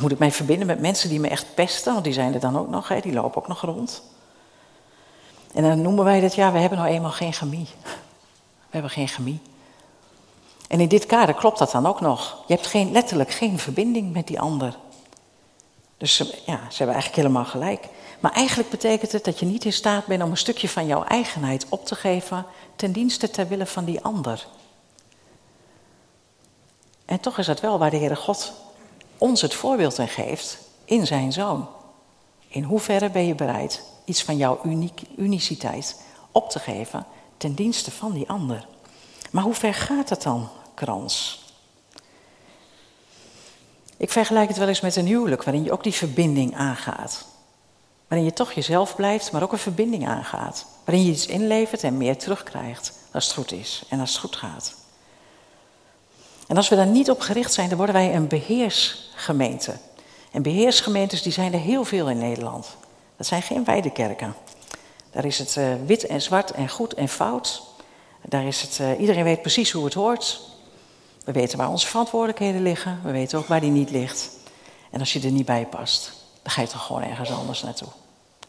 Moet 0.00 0.12
ik 0.12 0.18
mij 0.18 0.32
verbinden 0.32 0.66
met 0.66 0.80
mensen 0.80 1.08
die 1.08 1.20
me 1.20 1.28
echt 1.28 1.54
pesten? 1.54 1.92
Want 1.92 2.04
die 2.04 2.12
zijn 2.12 2.34
er 2.34 2.40
dan 2.40 2.58
ook 2.58 2.68
nog, 2.68 2.88
hè? 2.88 3.00
die 3.00 3.12
lopen 3.12 3.42
ook 3.42 3.48
nog 3.48 3.60
rond. 3.60 4.02
En 5.54 5.62
dan 5.62 5.82
noemen 5.82 6.04
wij 6.04 6.20
dat, 6.20 6.34
ja, 6.34 6.52
we 6.52 6.58
hebben 6.58 6.78
nou 6.78 6.90
eenmaal 6.90 7.10
geen 7.10 7.32
chemie. 7.32 7.68
We 8.56 8.72
hebben 8.72 8.90
geen 8.90 9.08
chemie. 9.08 9.40
En 10.68 10.80
in 10.80 10.88
dit 10.88 11.06
kader 11.06 11.34
klopt 11.34 11.58
dat 11.58 11.70
dan 11.70 11.86
ook 11.86 12.00
nog. 12.00 12.42
Je 12.46 12.54
hebt 12.54 12.66
geen, 12.66 12.92
letterlijk 12.92 13.30
geen 13.30 13.58
verbinding 13.58 14.12
met 14.12 14.26
die 14.26 14.40
ander. 14.40 14.76
Dus 15.96 16.16
ja, 16.18 16.60
ze 16.68 16.76
hebben 16.76 16.94
eigenlijk 16.94 17.16
helemaal 17.16 17.44
gelijk. 17.44 17.88
Maar 18.20 18.32
eigenlijk 18.32 18.70
betekent 18.70 19.12
het 19.12 19.24
dat 19.24 19.38
je 19.38 19.46
niet 19.46 19.64
in 19.64 19.72
staat 19.72 20.06
bent 20.06 20.22
om 20.22 20.30
een 20.30 20.36
stukje 20.36 20.68
van 20.68 20.86
jouw 20.86 21.04
eigenheid 21.04 21.66
op 21.68 21.86
te 21.86 21.94
geven 21.94 22.46
ten 22.76 22.92
dienste 22.92 23.30
ter 23.30 23.48
wille 23.48 23.66
van 23.66 23.84
die 23.84 24.04
ander. 24.04 24.46
En 27.04 27.20
toch 27.20 27.38
is 27.38 27.46
dat 27.46 27.60
wel 27.60 27.78
waar 27.78 27.90
de 27.90 27.96
Heere 27.96 28.16
God 28.16 28.52
ons 29.18 29.40
het 29.40 29.54
voorbeeld 29.54 29.98
en 29.98 30.08
geeft 30.08 30.58
in 30.84 31.06
zijn 31.06 31.32
zoon. 31.32 31.68
In 32.48 32.62
hoeverre 32.62 33.10
ben 33.10 33.26
je 33.26 33.34
bereid 33.34 33.82
iets 34.04 34.22
van 34.22 34.36
jouw 34.36 34.60
uniek, 34.64 35.02
uniciteit 35.16 36.02
op 36.32 36.50
te 36.50 36.58
geven 36.58 37.06
ten 37.36 37.54
dienste 37.54 37.90
van 37.90 38.12
die 38.12 38.28
ander. 38.28 38.66
Maar 39.30 39.42
hoe 39.42 39.54
ver 39.54 39.74
gaat 39.74 40.08
het 40.08 40.22
dan, 40.22 40.48
krans? 40.74 41.44
Ik 43.96 44.10
vergelijk 44.10 44.48
het 44.48 44.58
wel 44.58 44.68
eens 44.68 44.80
met 44.80 44.96
een 44.96 45.06
huwelijk 45.06 45.42
waarin 45.44 45.64
je 45.64 45.72
ook 45.72 45.82
die 45.82 45.94
verbinding 45.94 46.54
aangaat. 46.54 47.26
Waarin 48.08 48.26
je 48.26 48.32
toch 48.32 48.52
jezelf 48.52 48.96
blijft, 48.96 49.32
maar 49.32 49.42
ook 49.42 49.52
een 49.52 49.58
verbinding 49.58 50.08
aangaat. 50.08 50.66
Waarin 50.84 51.04
je 51.04 51.12
iets 51.12 51.26
inlevert 51.26 51.82
en 51.82 51.96
meer 51.96 52.18
terugkrijgt 52.18 52.92
als 53.12 53.24
het 53.24 53.34
goed 53.34 53.52
is 53.52 53.84
en 53.88 54.00
als 54.00 54.10
het 54.10 54.18
goed 54.18 54.36
gaat. 54.36 54.74
En 56.46 56.56
als 56.56 56.68
we 56.68 56.76
daar 56.76 56.86
niet 56.86 57.10
op 57.10 57.20
gericht 57.20 57.52
zijn, 57.52 57.68
dan 57.68 57.76
worden 57.76 57.94
wij 57.94 58.14
een 58.14 58.28
beheersgemeente. 58.28 59.76
En 60.30 60.42
beheersgemeentes 60.42 61.22
die 61.22 61.32
zijn 61.32 61.52
er 61.52 61.60
heel 61.60 61.84
veel 61.84 62.10
in 62.10 62.18
Nederland. 62.18 62.76
Dat 63.16 63.26
zijn 63.26 63.42
geen 63.42 63.64
weidekerken. 63.64 64.34
Daar 65.10 65.24
is 65.24 65.38
het 65.38 65.56
uh, 65.56 65.74
wit 65.86 66.06
en 66.06 66.22
zwart 66.22 66.50
en 66.50 66.68
goed 66.68 66.94
en 66.94 67.08
fout. 67.08 67.62
Daar 68.22 68.44
is 68.44 68.62
het, 68.62 68.78
uh, 68.80 69.00
iedereen 69.00 69.24
weet 69.24 69.42
precies 69.42 69.70
hoe 69.70 69.84
het 69.84 69.94
hoort. 69.94 70.40
We 71.24 71.32
weten 71.32 71.58
waar 71.58 71.70
onze 71.70 71.86
verantwoordelijkheden 71.86 72.62
liggen. 72.62 73.00
We 73.02 73.10
weten 73.10 73.38
ook 73.38 73.46
waar 73.46 73.60
die 73.60 73.70
niet 73.70 73.90
ligt. 73.90 74.30
En 74.90 75.00
als 75.00 75.12
je 75.12 75.20
er 75.20 75.30
niet 75.30 75.46
bij 75.46 75.66
past, 75.66 76.12
dan 76.42 76.52
ga 76.52 76.60
je 76.60 76.68
toch 76.68 76.86
gewoon 76.86 77.02
ergens 77.02 77.30
anders 77.30 77.62
naartoe. 77.62 77.88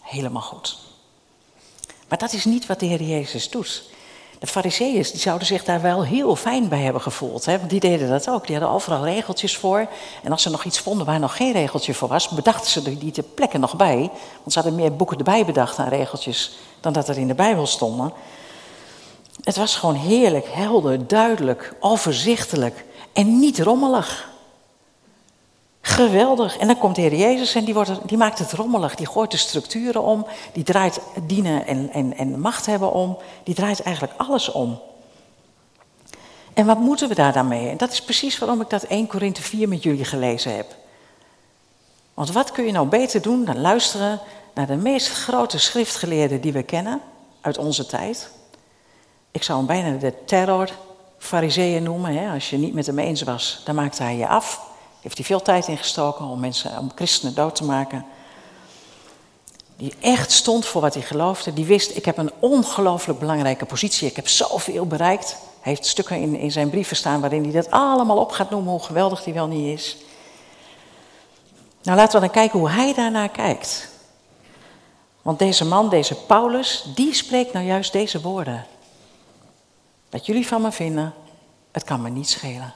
Helemaal 0.01 0.41
goed. 0.41 0.77
Maar 2.07 2.17
dat 2.17 2.33
is 2.33 2.45
niet 2.45 2.65
wat 2.65 2.79
de 2.79 2.85
Heer 2.85 3.01
Jezus 3.01 3.49
doet. 3.49 3.83
De 4.39 4.47
fariseeën 4.47 4.93
die 4.93 5.19
zouden 5.19 5.47
zich 5.47 5.63
daar 5.63 5.81
wel 5.81 6.03
heel 6.03 6.35
fijn 6.35 6.67
bij 6.67 6.81
hebben 6.81 7.01
gevoeld. 7.01 7.45
Hè? 7.45 7.57
Want 7.57 7.69
die 7.69 7.79
deden 7.79 8.09
dat 8.09 8.29
ook. 8.29 8.47
Die 8.47 8.55
hadden 8.55 8.75
overal 8.75 9.03
regeltjes 9.03 9.57
voor. 9.57 9.87
En 10.23 10.31
als 10.31 10.41
ze 10.41 10.49
nog 10.49 10.63
iets 10.63 10.79
vonden 10.79 11.05
waar 11.05 11.19
nog 11.19 11.35
geen 11.35 11.51
regeltje 11.53 11.93
voor 11.93 12.07
was, 12.07 12.29
bedachten 12.29 12.71
ze 12.71 12.97
die 12.97 13.11
ter 13.11 13.23
plekke 13.23 13.57
nog 13.57 13.75
bij. 13.75 13.97
Want 14.37 14.53
ze 14.53 14.59
hadden 14.59 14.75
meer 14.75 14.95
boeken 14.95 15.17
erbij 15.17 15.45
bedacht 15.45 15.77
aan 15.77 15.87
regeltjes 15.87 16.57
dan 16.79 16.93
dat 16.93 17.07
er 17.07 17.17
in 17.17 17.27
de 17.27 17.35
Bijbel 17.35 17.67
stonden. 17.67 18.13
Het 19.43 19.57
was 19.57 19.75
gewoon 19.75 19.95
heerlijk, 19.95 20.47
helder, 20.49 21.07
duidelijk, 21.07 21.73
overzichtelijk 21.79 22.85
en 23.13 23.39
niet 23.39 23.59
rommelig. 23.59 24.29
Geweldig. 25.87 26.57
En 26.57 26.67
dan 26.67 26.77
komt 26.77 26.95
de 26.95 27.01
Heer 27.01 27.15
Jezus 27.15 27.55
en 27.55 27.65
die, 27.65 27.73
wordt, 27.73 27.91
die 28.05 28.17
maakt 28.17 28.39
het 28.39 28.51
rommelig. 28.51 28.95
Die 28.95 29.07
gooit 29.07 29.31
de 29.31 29.37
structuren 29.37 30.03
om. 30.03 30.25
Die 30.53 30.63
draait 30.63 30.99
dienen 31.25 31.67
en, 31.67 31.89
en, 31.91 32.17
en 32.17 32.39
macht 32.39 32.65
hebben 32.65 32.91
om. 32.91 33.17
Die 33.43 33.55
draait 33.55 33.81
eigenlijk 33.81 34.13
alles 34.17 34.51
om. 34.51 34.79
En 36.53 36.65
wat 36.65 36.79
moeten 36.79 37.07
we 37.07 37.15
daar 37.15 37.33
dan 37.33 37.47
mee? 37.47 37.69
En 37.69 37.77
dat 37.77 37.91
is 37.91 38.01
precies 38.01 38.37
waarom 38.37 38.61
ik 38.61 38.69
dat 38.69 38.83
1 38.83 39.07
Korinthe 39.07 39.41
4 39.41 39.67
met 39.67 39.83
jullie 39.83 40.05
gelezen 40.05 40.55
heb. 40.55 40.75
Want 42.13 42.31
wat 42.31 42.51
kun 42.51 42.65
je 42.65 42.71
nou 42.71 42.87
beter 42.87 43.21
doen 43.21 43.45
dan 43.45 43.61
luisteren 43.61 44.19
naar 44.53 44.67
de 44.67 44.75
meest 44.75 45.09
grote 45.09 45.59
schriftgeleerden 45.59 46.41
die 46.41 46.53
we 46.53 46.63
kennen 46.63 47.01
uit 47.41 47.57
onze 47.57 47.85
tijd? 47.85 48.29
Ik 49.31 49.43
zou 49.43 49.57
hem 49.57 49.67
bijna 49.67 49.97
de 49.97 50.13
terror 50.25 50.69
fariseeën 51.17 51.83
noemen. 51.83 52.17
Hè? 52.17 52.33
Als 52.33 52.49
je 52.49 52.57
niet 52.57 52.73
met 52.73 52.85
hem 52.85 52.99
eens 52.99 53.21
was, 53.21 53.61
dan 53.65 53.75
maakte 53.75 54.03
hij 54.03 54.17
je 54.17 54.27
af. 54.27 54.66
Heeft 55.07 55.19
hij 55.19 55.27
veel 55.27 55.41
tijd 55.41 55.67
ingestoken 55.67 56.25
om 56.25 56.39
mensen, 56.39 56.77
om 56.77 56.91
christenen 56.95 57.35
dood 57.35 57.55
te 57.55 57.63
maken. 57.63 58.05
Die 59.77 59.93
echt 59.99 60.31
stond 60.31 60.65
voor 60.65 60.81
wat 60.81 60.93
hij 60.93 61.03
geloofde. 61.03 61.53
Die 61.53 61.65
wist, 61.65 61.95
ik 61.95 62.05
heb 62.05 62.17
een 62.17 62.31
ongelooflijk 62.39 63.19
belangrijke 63.19 63.65
positie. 63.65 64.07
Ik 64.07 64.15
heb 64.15 64.27
zoveel 64.27 64.85
bereikt. 64.85 65.29
Hij 65.61 65.71
heeft 65.71 65.85
stukken 65.85 66.21
in, 66.21 66.35
in 66.35 66.51
zijn 66.51 66.69
brieven 66.69 66.95
staan 66.95 67.21
waarin 67.21 67.43
hij 67.43 67.51
dat 67.51 67.71
allemaal 67.71 68.17
op 68.17 68.31
gaat 68.31 68.49
noemen, 68.49 68.71
hoe 68.71 68.83
geweldig 68.83 69.23
hij 69.23 69.33
wel 69.33 69.47
niet 69.47 69.79
is. 69.79 69.97
Nou, 71.83 71.97
laten 71.97 72.13
we 72.13 72.25
dan 72.25 72.35
kijken 72.35 72.59
hoe 72.59 72.69
hij 72.69 72.93
daarnaar 72.93 73.29
kijkt. 73.29 73.89
Want 75.21 75.39
deze 75.39 75.65
man, 75.65 75.89
deze 75.89 76.15
Paulus, 76.15 76.85
die 76.95 77.13
spreekt 77.13 77.53
nou 77.53 77.65
juist 77.65 77.91
deze 77.91 78.21
woorden. 78.21 78.65
Wat 80.09 80.25
jullie 80.25 80.47
van 80.47 80.61
me 80.61 80.71
vinden, 80.71 81.13
het 81.71 81.83
kan 81.83 82.01
me 82.01 82.09
niet 82.09 82.29
schelen. 82.29 82.73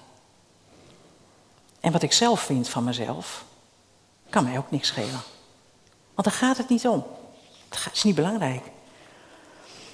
En 1.81 1.91
wat 1.91 2.01
ik 2.01 2.13
zelf 2.13 2.39
vind 2.39 2.69
van 2.69 2.83
mezelf, 2.83 3.43
kan 4.29 4.43
mij 4.43 4.57
ook 4.57 4.71
niks 4.71 4.87
schelen. 4.87 5.21
Want 6.15 6.27
daar 6.27 6.37
gaat 6.37 6.57
het 6.57 6.69
niet 6.69 6.87
om. 6.87 7.03
Het 7.69 7.89
is 7.93 8.03
niet 8.03 8.15
belangrijk. 8.15 8.61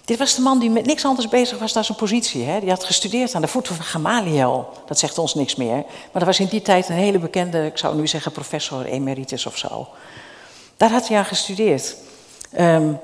Dit 0.06 0.18
was 0.18 0.36
de 0.36 0.42
man 0.42 0.60
die 0.60 0.70
met 0.70 0.86
niks 0.86 1.06
anders 1.06 1.28
bezig 1.28 1.60
was 1.60 1.74
dan 1.74 1.84
zijn 1.84 1.98
positie. 1.98 2.44
Hè? 2.44 2.60
Die 2.60 2.70
had 2.70 2.84
gestudeerd 2.84 3.36
aan 3.36 3.42
de 3.42 3.48
voeten 3.48 3.76
van 3.76 3.86
Gamaliel. 3.86 4.70
Dat 4.86 5.00
zegt 5.00 5.18
ons 5.18 5.34
niks 5.34 5.56
meer. 5.56 5.76
Maar 5.76 6.10
dat 6.12 6.24
was 6.24 6.40
in 6.40 6.48
die 6.48 6.62
tijd 6.62 6.90
een 6.90 6.96
hele 6.96 7.20
bekende, 7.20 7.66
ik 7.66 7.78
zou 7.78 7.96
nu 7.96 8.08
zeggen 8.08 8.32
professor 8.32 8.86
emeritus 8.86 9.46
of 9.46 9.58
zo. 9.58 9.88
Daar 10.78 10.90
had 10.90 11.08
hij 11.08 11.18
aan 11.18 11.26
gestudeerd. 11.26 11.96
Um, 12.60 13.00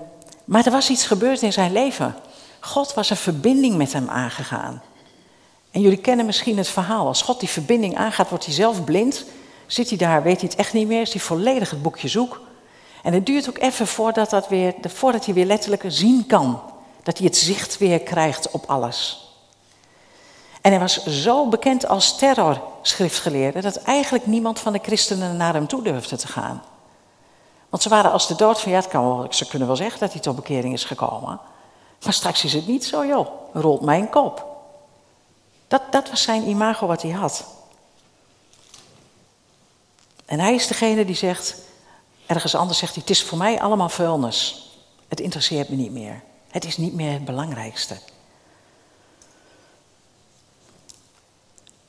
maar 0.46 0.66
er 0.66 0.72
was 0.72 0.90
iets 0.90 1.06
gebeurd 1.06 1.42
in 1.42 1.54
zijn 1.54 1.72
leven. 1.72 2.16
God 2.60 2.94
was 2.94 3.10
een 3.10 3.18
verbinding 3.18 3.76
met 3.76 3.94
hem 3.94 4.10
aangegaan. 4.10 4.82
En 5.74 5.82
jullie 5.82 5.98
kennen 5.98 6.26
misschien 6.26 6.58
het 6.58 6.68
verhaal. 6.68 7.08
Als 7.08 7.22
God 7.22 7.40
die 7.40 7.50
verbinding 7.50 7.96
aangaat, 7.96 8.30
wordt 8.30 8.46
hij 8.46 8.54
zelf 8.54 8.84
blind. 8.84 9.26
Zit 9.66 9.90
hij 9.90 9.98
daar, 9.98 10.24
weet 10.24 10.40
hij 10.40 10.50
het 10.50 10.60
echt 10.60 10.74
niet 10.74 10.88
meer, 10.88 11.02
is 11.02 11.14
hij 11.14 11.22
volledig 11.22 11.70
het 11.70 11.82
boekje 11.82 12.08
zoek. 12.08 12.42
En 13.04 13.14
het 13.14 13.26
duurt 13.26 13.50
ook 13.50 13.58
even 13.58 13.88
voordat, 13.88 14.30
dat 14.30 14.48
weer, 14.48 14.74
voordat 14.82 15.26
hij 15.26 15.34
weer 15.34 15.46
letterlijk 15.46 15.84
zien 15.88 16.26
kan. 16.28 16.60
Dat 17.04 17.18
hij 17.18 17.28
het 17.28 17.38
zicht 17.38 17.78
weer 17.78 18.00
krijgt 18.00 18.52
op 18.52 18.64
alles. 18.68 19.28
En 20.62 20.72
hij 20.72 20.80
was 20.80 21.06
zo 21.06 21.48
bekend 21.48 21.88
als 21.88 22.18
terrorschriftgeleerde 22.18 23.62
dat 23.62 23.76
eigenlijk 23.76 24.26
niemand 24.26 24.60
van 24.60 24.74
de 24.74 24.80
christenen 24.82 25.38
naar 25.38 25.54
hem 25.54 25.68
toe 25.68 25.82
durfde 25.82 26.18
te 26.18 26.28
gaan. 26.28 26.64
Want 27.70 27.84
ze 27.84 27.90
waren 27.90 28.12
als 28.12 28.28
de 28.28 28.36
dood 28.36 28.62
van, 28.62 28.72
ja, 28.72 28.82
ze 29.30 29.48
kunnen 29.48 29.68
wel 29.68 29.78
zeggen 29.78 30.00
dat 30.00 30.12
hij 30.12 30.22
tot 30.22 30.36
bekering 30.36 30.74
is 30.74 30.84
gekomen. 30.84 31.40
Maar 32.04 32.14
straks 32.14 32.44
is 32.44 32.54
het 32.54 32.68
niet 32.68 32.86
zo, 32.86 33.06
joh, 33.06 33.28
rolt 33.54 33.82
mijn 33.82 34.10
kop. 34.10 34.53
Dat, 35.74 35.92
dat 35.92 36.10
was 36.10 36.22
zijn 36.22 36.48
imago 36.48 36.88
wat 36.88 37.02
hij 37.02 37.12
had. 37.12 37.46
En 40.26 40.40
hij 40.40 40.54
is 40.54 40.68
degene 40.68 41.06
die 41.06 41.16
zegt, 41.16 41.56
ergens 42.26 42.56
anders 42.56 42.80
zegt 42.80 42.94
hij, 42.94 43.02
het 43.02 43.12
is 43.12 43.24
voor 43.24 43.38
mij 43.38 43.62
allemaal 43.62 43.90
vuilnis. 43.90 44.70
Het 45.08 45.20
interesseert 45.20 45.70
me 45.70 45.76
niet 45.76 45.92
meer. 45.92 46.22
Het 46.48 46.66
is 46.66 46.78
niet 46.78 46.94
meer 46.94 47.12
het 47.12 47.26
belangrijkste. 47.26 47.98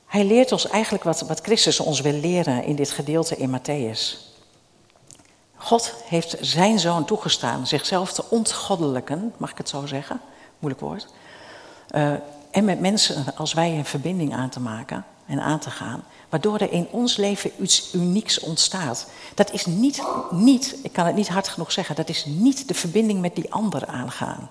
Hij 0.05 0.23
leert 0.23 0.51
ons 0.51 0.67
eigenlijk 0.67 1.03
wat, 1.03 1.21
wat 1.21 1.41
Christus 1.41 1.79
ons 1.79 2.01
wil 2.01 2.13
leren 2.13 2.63
in 2.63 2.75
dit 2.75 2.91
gedeelte 2.91 3.35
in 3.35 3.59
Matthäus. 3.59 4.17
God 5.55 5.93
heeft 6.05 6.37
zijn 6.39 6.79
zoon 6.79 7.05
toegestaan 7.05 7.67
zichzelf 7.67 8.13
te 8.13 8.29
ontgoddelijken, 8.29 9.33
mag 9.37 9.51
ik 9.51 9.57
het 9.57 9.69
zo 9.69 9.85
zeggen? 9.85 10.21
Moeilijk 10.59 10.83
woord. 10.83 11.07
Uh, 11.95 12.13
en 12.55 12.65
met 12.65 12.79
mensen 12.79 13.35
als 13.35 13.53
wij 13.53 13.77
een 13.77 13.85
verbinding 13.85 14.33
aan 14.33 14.49
te 14.49 14.59
maken 14.59 15.05
en 15.25 15.41
aan 15.41 15.59
te 15.59 15.69
gaan, 15.69 16.03
waardoor 16.29 16.57
er 16.57 16.71
in 16.71 16.87
ons 16.91 17.15
leven 17.15 17.51
iets 17.59 17.93
unieks 17.93 18.39
ontstaat. 18.39 19.07
Dat 19.33 19.51
is 19.51 19.65
niet, 19.65 20.03
niet, 20.31 20.77
ik 20.83 20.93
kan 20.93 21.05
het 21.05 21.15
niet 21.15 21.27
hard 21.27 21.47
genoeg 21.47 21.71
zeggen, 21.71 21.95
dat 21.95 22.09
is 22.09 22.25
niet 22.25 22.67
de 22.67 22.73
verbinding 22.73 23.21
met 23.21 23.35
die 23.35 23.53
ander 23.53 23.85
aangaan. 23.85 24.49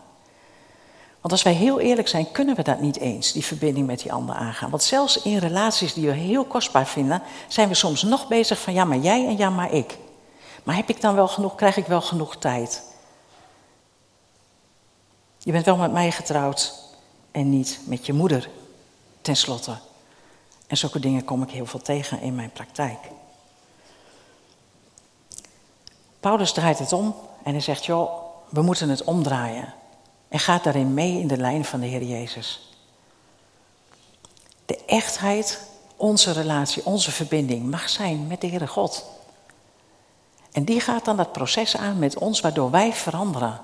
Want 1.21 1.33
als 1.33 1.43
wij 1.43 1.53
heel 1.53 1.81
eerlijk 1.81 2.09
zijn, 2.09 2.31
kunnen 2.33 2.57
we 2.57 2.62
dat 2.62 2.81
niet 2.81 2.99
eens, 2.99 3.33
die 3.33 3.45
verbinding 3.45 3.87
met 3.87 4.01
die 4.01 4.12
ander 4.12 4.35
aangaan. 4.35 4.71
Want 4.71 4.83
zelfs 4.83 5.23
in 5.23 5.38
relaties 5.38 5.95
die 5.95 6.07
we 6.07 6.12
heel 6.12 6.45
kostbaar 6.45 6.87
vinden, 6.87 7.23
zijn 7.49 7.69
we 7.69 7.75
soms 7.75 8.03
nog 8.03 8.29
bezig 8.29 8.61
van 8.61 8.73
ja 8.73 8.85
maar 8.85 8.99
jij 8.99 9.27
en 9.27 9.37
ja 9.37 9.51
maar 9.51 9.73
ik. 9.73 9.99
Maar 10.62 10.77
heb 10.77 10.88
ik 10.88 11.01
dan 11.01 11.14
wel 11.14 11.29
genoeg, 11.29 11.55
krijg 11.55 11.77
ik 11.77 11.87
wel 11.87 12.01
genoeg 12.01 12.37
tijd? 12.37 12.83
Je 15.38 15.53
bent 15.53 15.64
wel 15.64 15.77
met 15.77 15.93
mij 15.93 16.11
getrouwd, 16.11 16.84
en 17.35 17.51
niet 17.51 17.81
met 17.85 18.07
je 18.07 18.12
moeder, 18.12 18.49
tenslotte. 19.20 19.77
En 20.66 20.77
zulke 20.77 21.01
dingen 21.01 21.25
kom 21.25 21.42
ik 21.42 21.51
heel 21.51 21.66
veel 21.66 21.83
tegen 21.83 22.20
in 22.20 22.35
mijn 22.35 22.51
praktijk. 22.51 22.99
Paulus 26.20 26.53
draait 26.53 26.79
het 26.79 26.92
om 26.92 27.14
en 27.42 27.53
hij 27.53 27.61
zegt, 27.61 27.85
joh, 27.85 28.11
we 28.49 28.62
moeten 28.62 28.88
het 28.88 29.05
omdraaien. 29.05 29.75
En 30.29 30.38
gaat 30.38 30.64
daarin 30.64 30.94
mee 30.94 31.20
in 31.20 31.27
de 31.27 31.37
lijn 31.37 31.64
van 31.64 31.81
de 31.81 31.87
Heer 31.87 32.03
Jezus. 32.03 32.73
De 34.66 34.85
echtheid, 34.87 35.66
onze 35.97 36.33
relatie, 36.33 36.87
onze 36.87 37.11
verbinding 37.11 37.70
mag 37.70 37.88
zijn 37.88 38.27
met 38.27 38.40
de 38.40 38.47
Heere 38.47 38.66
God. 38.66 39.05
En 40.53 40.64
die 40.64 40.81
gaat 40.81 41.05
dan 41.05 41.16
dat 41.16 41.33
proces 41.33 41.77
aan 41.77 41.99
met 41.99 42.18
ons 42.18 42.40
waardoor 42.40 42.70
wij 42.70 42.92
veranderen. 42.92 43.61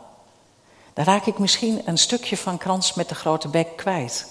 Dan 0.93 1.05
raak 1.05 1.27
ik 1.27 1.39
misschien 1.39 1.83
een 1.85 1.99
stukje 1.99 2.37
van 2.37 2.59
krans 2.59 2.95
met 2.95 3.09
de 3.09 3.15
grote 3.15 3.49
bek 3.49 3.77
kwijt. 3.77 4.27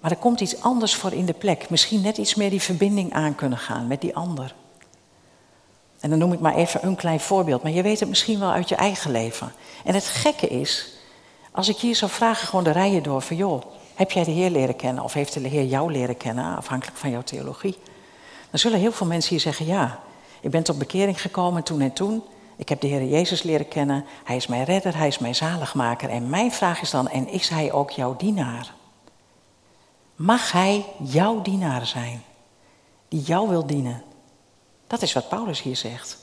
Maar 0.00 0.10
er 0.10 0.16
komt 0.16 0.40
iets 0.40 0.60
anders 0.60 0.94
voor 0.94 1.12
in 1.12 1.26
de 1.26 1.32
plek. 1.32 1.70
Misschien 1.70 2.00
net 2.00 2.16
iets 2.16 2.34
meer 2.34 2.50
die 2.50 2.62
verbinding 2.62 3.12
aan 3.12 3.34
kunnen 3.34 3.58
gaan 3.58 3.86
met 3.86 4.00
die 4.00 4.16
ander. 4.16 4.54
En 6.00 6.10
dan 6.10 6.18
noem 6.18 6.32
ik 6.32 6.40
maar 6.40 6.54
even 6.54 6.86
een 6.86 6.96
klein 6.96 7.20
voorbeeld, 7.20 7.62
maar 7.62 7.72
je 7.72 7.82
weet 7.82 8.00
het 8.00 8.08
misschien 8.08 8.38
wel 8.38 8.50
uit 8.50 8.68
je 8.68 8.74
eigen 8.74 9.10
leven. 9.10 9.52
En 9.84 9.94
het 9.94 10.04
gekke 10.04 10.48
is, 10.48 10.88
als 11.50 11.68
ik 11.68 11.76
hier 11.76 11.96
zou 11.96 12.10
vragen 12.10 12.46
gewoon 12.46 12.64
de 12.64 12.70
rijen 12.70 13.02
door 13.02 13.22
van 13.22 13.36
joh, 13.36 13.62
heb 13.94 14.10
jij 14.10 14.24
de 14.24 14.30
Heer 14.30 14.50
leren 14.50 14.76
kennen 14.76 15.04
of 15.04 15.12
heeft 15.12 15.32
de 15.32 15.48
Heer 15.48 15.64
jou 15.64 15.92
leren 15.92 16.16
kennen, 16.16 16.56
afhankelijk 16.56 16.98
van 16.98 17.10
jouw 17.10 17.22
theologie? 17.22 17.78
Dan 18.50 18.58
zullen 18.58 18.78
heel 18.78 18.92
veel 18.92 19.06
mensen 19.06 19.30
hier 19.30 19.40
zeggen 19.40 19.66
ja, 19.66 20.00
ik 20.40 20.50
ben 20.50 20.62
tot 20.62 20.78
bekering 20.78 21.20
gekomen 21.20 21.62
toen 21.62 21.80
en 21.80 21.92
toen. 21.92 22.22
Ik 22.62 22.68
heb 22.68 22.80
de 22.80 22.86
Heer 22.86 23.04
Jezus 23.04 23.42
leren 23.42 23.68
kennen. 23.68 24.04
Hij 24.24 24.36
is 24.36 24.46
mijn 24.46 24.64
redder, 24.64 24.96
hij 24.96 25.06
is 25.06 25.18
mijn 25.18 25.34
zaligmaker. 25.34 26.08
En 26.08 26.30
mijn 26.30 26.52
vraag 26.52 26.80
is 26.80 26.90
dan, 26.90 27.08
en 27.08 27.28
is 27.28 27.48
hij 27.48 27.72
ook 27.72 27.90
jouw 27.90 28.16
dienaar? 28.16 28.74
Mag 30.16 30.52
hij 30.52 30.84
jouw 30.98 31.42
dienaar 31.42 31.86
zijn? 31.86 32.22
Die 33.08 33.20
jou 33.20 33.48
wil 33.48 33.66
dienen? 33.66 34.02
Dat 34.86 35.02
is 35.02 35.12
wat 35.12 35.28
Paulus 35.28 35.62
hier 35.62 35.76
zegt. 35.76 36.18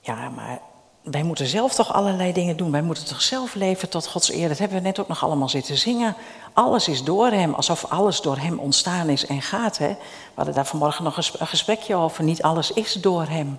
Ja, 0.00 0.28
maar 0.28 0.60
wij 1.02 1.22
moeten 1.22 1.46
zelf 1.46 1.74
toch 1.74 1.92
allerlei 1.92 2.32
dingen 2.32 2.56
doen. 2.56 2.70
Wij 2.70 2.82
moeten 2.82 3.06
toch 3.06 3.22
zelf 3.22 3.54
leven 3.54 3.88
tot 3.88 4.06
Gods 4.06 4.32
eer. 4.32 4.48
Dat 4.48 4.58
hebben 4.58 4.76
we 4.76 4.82
net 4.82 4.98
ook 4.98 5.08
nog 5.08 5.24
allemaal 5.24 5.48
zitten 5.48 5.78
zingen. 5.78 6.16
Alles 6.52 6.88
is 6.88 7.04
door 7.04 7.30
Hem, 7.30 7.54
alsof 7.54 7.84
alles 7.84 8.20
door 8.20 8.36
Hem 8.36 8.58
ontstaan 8.58 9.08
is 9.08 9.26
en 9.26 9.42
gaat. 9.42 9.78
Hè? 9.78 9.88
We 9.88 10.32
hadden 10.34 10.54
daar 10.54 10.66
vanmorgen 10.66 11.04
nog 11.04 11.16
een 11.16 11.46
gesprekje 11.46 11.94
over. 11.94 12.24
Niet 12.24 12.42
alles 12.42 12.72
is 12.72 12.92
door 12.92 13.26
Hem. 13.26 13.58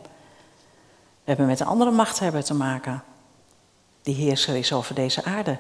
We 1.28 1.34
hebben 1.34 1.52
met 1.52 1.60
een 1.60 1.68
andere 1.68 1.92
machthebber 1.92 2.44
te 2.44 2.54
maken. 2.54 3.04
Die 4.02 4.16
heerser 4.16 4.56
is 4.56 4.74
over 4.74 4.96
deze 4.96 5.24
aarde. 5.24 5.58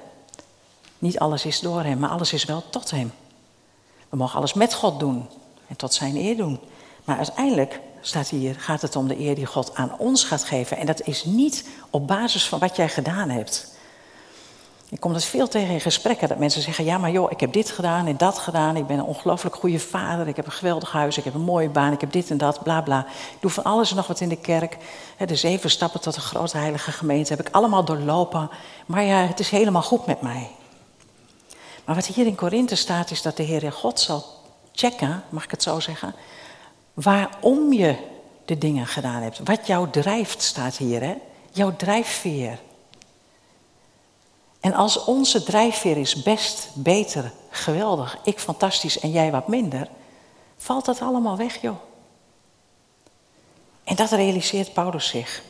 Niet 0.99 1.19
alles 1.19 1.45
is 1.45 1.59
door 1.59 1.83
Hem, 1.83 1.99
maar 1.99 2.09
alles 2.09 2.33
is 2.33 2.45
wel 2.45 2.63
tot 2.69 2.91
Hem. 2.91 3.11
We 4.09 4.17
mogen 4.17 4.37
alles 4.37 4.53
met 4.53 4.73
God 4.73 4.99
doen 4.99 5.29
en 5.67 5.75
tot 5.75 5.93
Zijn 5.93 6.15
eer 6.15 6.37
doen. 6.37 6.59
Maar 7.03 7.17
uiteindelijk 7.17 7.79
staat 8.01 8.29
hier, 8.29 8.55
gaat 8.59 8.81
het 8.81 8.95
om 8.95 9.07
de 9.07 9.19
eer 9.19 9.35
die 9.35 9.45
God 9.45 9.75
aan 9.75 9.97
ons 9.97 10.23
gaat 10.23 10.43
geven. 10.43 10.77
En 10.77 10.85
dat 10.85 11.01
is 11.01 11.23
niet 11.23 11.69
op 11.89 12.07
basis 12.07 12.47
van 12.47 12.59
wat 12.59 12.75
jij 12.75 12.89
gedaan 12.89 13.29
hebt. 13.29 13.76
Ik 14.89 14.99
kom 14.99 15.13
dat 15.13 15.23
veel 15.23 15.47
tegen 15.47 15.73
in 15.73 15.81
gesprekken, 15.81 16.27
dat 16.27 16.37
mensen 16.37 16.61
zeggen, 16.61 16.85
ja 16.85 16.97
maar 16.97 17.11
joh, 17.11 17.31
ik 17.31 17.39
heb 17.39 17.53
dit 17.53 17.71
gedaan 17.71 18.07
en 18.07 18.17
dat 18.17 18.37
gedaan. 18.37 18.75
Ik 18.75 18.87
ben 18.87 18.97
een 18.97 19.05
ongelooflijk 19.05 19.55
goede 19.55 19.79
vader, 19.79 20.27
ik 20.27 20.35
heb 20.35 20.45
een 20.45 20.51
geweldig 20.51 20.91
huis, 20.91 21.17
ik 21.17 21.23
heb 21.23 21.33
een 21.33 21.41
mooie 21.41 21.69
baan, 21.69 21.91
ik 21.93 22.01
heb 22.01 22.11
dit 22.11 22.29
en 22.29 22.37
dat, 22.37 22.63
bla 22.63 22.81
bla. 22.81 23.05
Ik 23.07 23.37
doe 23.41 23.51
van 23.51 23.63
alles 23.63 23.89
en 23.89 23.95
nog 23.95 24.07
wat 24.07 24.19
in 24.19 24.29
de 24.29 24.35
kerk. 24.35 24.77
De 25.25 25.35
zeven 25.35 25.69
stappen 25.69 26.01
tot 26.01 26.15
een 26.15 26.21
grote 26.21 26.57
heilige 26.57 26.91
gemeente 26.91 27.33
heb 27.33 27.47
ik 27.47 27.53
allemaal 27.53 27.85
doorlopen. 27.85 28.49
Maar 28.85 29.03
ja, 29.03 29.17
het 29.17 29.39
is 29.39 29.49
helemaal 29.49 29.81
goed 29.81 30.05
met 30.05 30.21
mij. 30.21 30.49
Maar 31.85 31.95
wat 31.95 32.05
hier 32.05 32.25
in 32.25 32.35
Korinthe 32.35 32.75
staat, 32.75 33.11
is 33.11 33.21
dat 33.21 33.37
de 33.37 33.43
Heer 33.43 33.71
God 33.71 33.99
zal 33.99 34.25
checken, 34.71 35.23
mag 35.29 35.43
ik 35.43 35.51
het 35.51 35.63
zo 35.63 35.79
zeggen, 35.79 36.15
waarom 36.93 37.73
je 37.73 37.95
de 38.45 38.57
dingen 38.57 38.87
gedaan 38.87 39.21
hebt. 39.21 39.39
Wat 39.43 39.67
jou 39.67 39.89
drijft, 39.89 40.41
staat 40.41 40.77
hier, 40.77 41.01
hè? 41.01 41.13
Jouw 41.51 41.75
drijfveer. 41.75 42.59
En 44.59 44.73
als 44.73 45.03
onze 45.03 45.43
drijfveer 45.43 45.97
is 45.97 46.23
best, 46.23 46.69
beter, 46.73 47.31
geweldig, 47.49 48.17
ik 48.23 48.39
fantastisch 48.39 48.99
en 48.99 49.11
jij 49.11 49.31
wat 49.31 49.47
minder, 49.47 49.89
valt 50.57 50.85
dat 50.85 51.01
allemaal 51.01 51.37
weg, 51.37 51.61
joh. 51.61 51.77
En 53.83 53.95
dat 53.95 54.11
realiseert 54.11 54.73
Paulus 54.73 55.07
zich. 55.07 55.41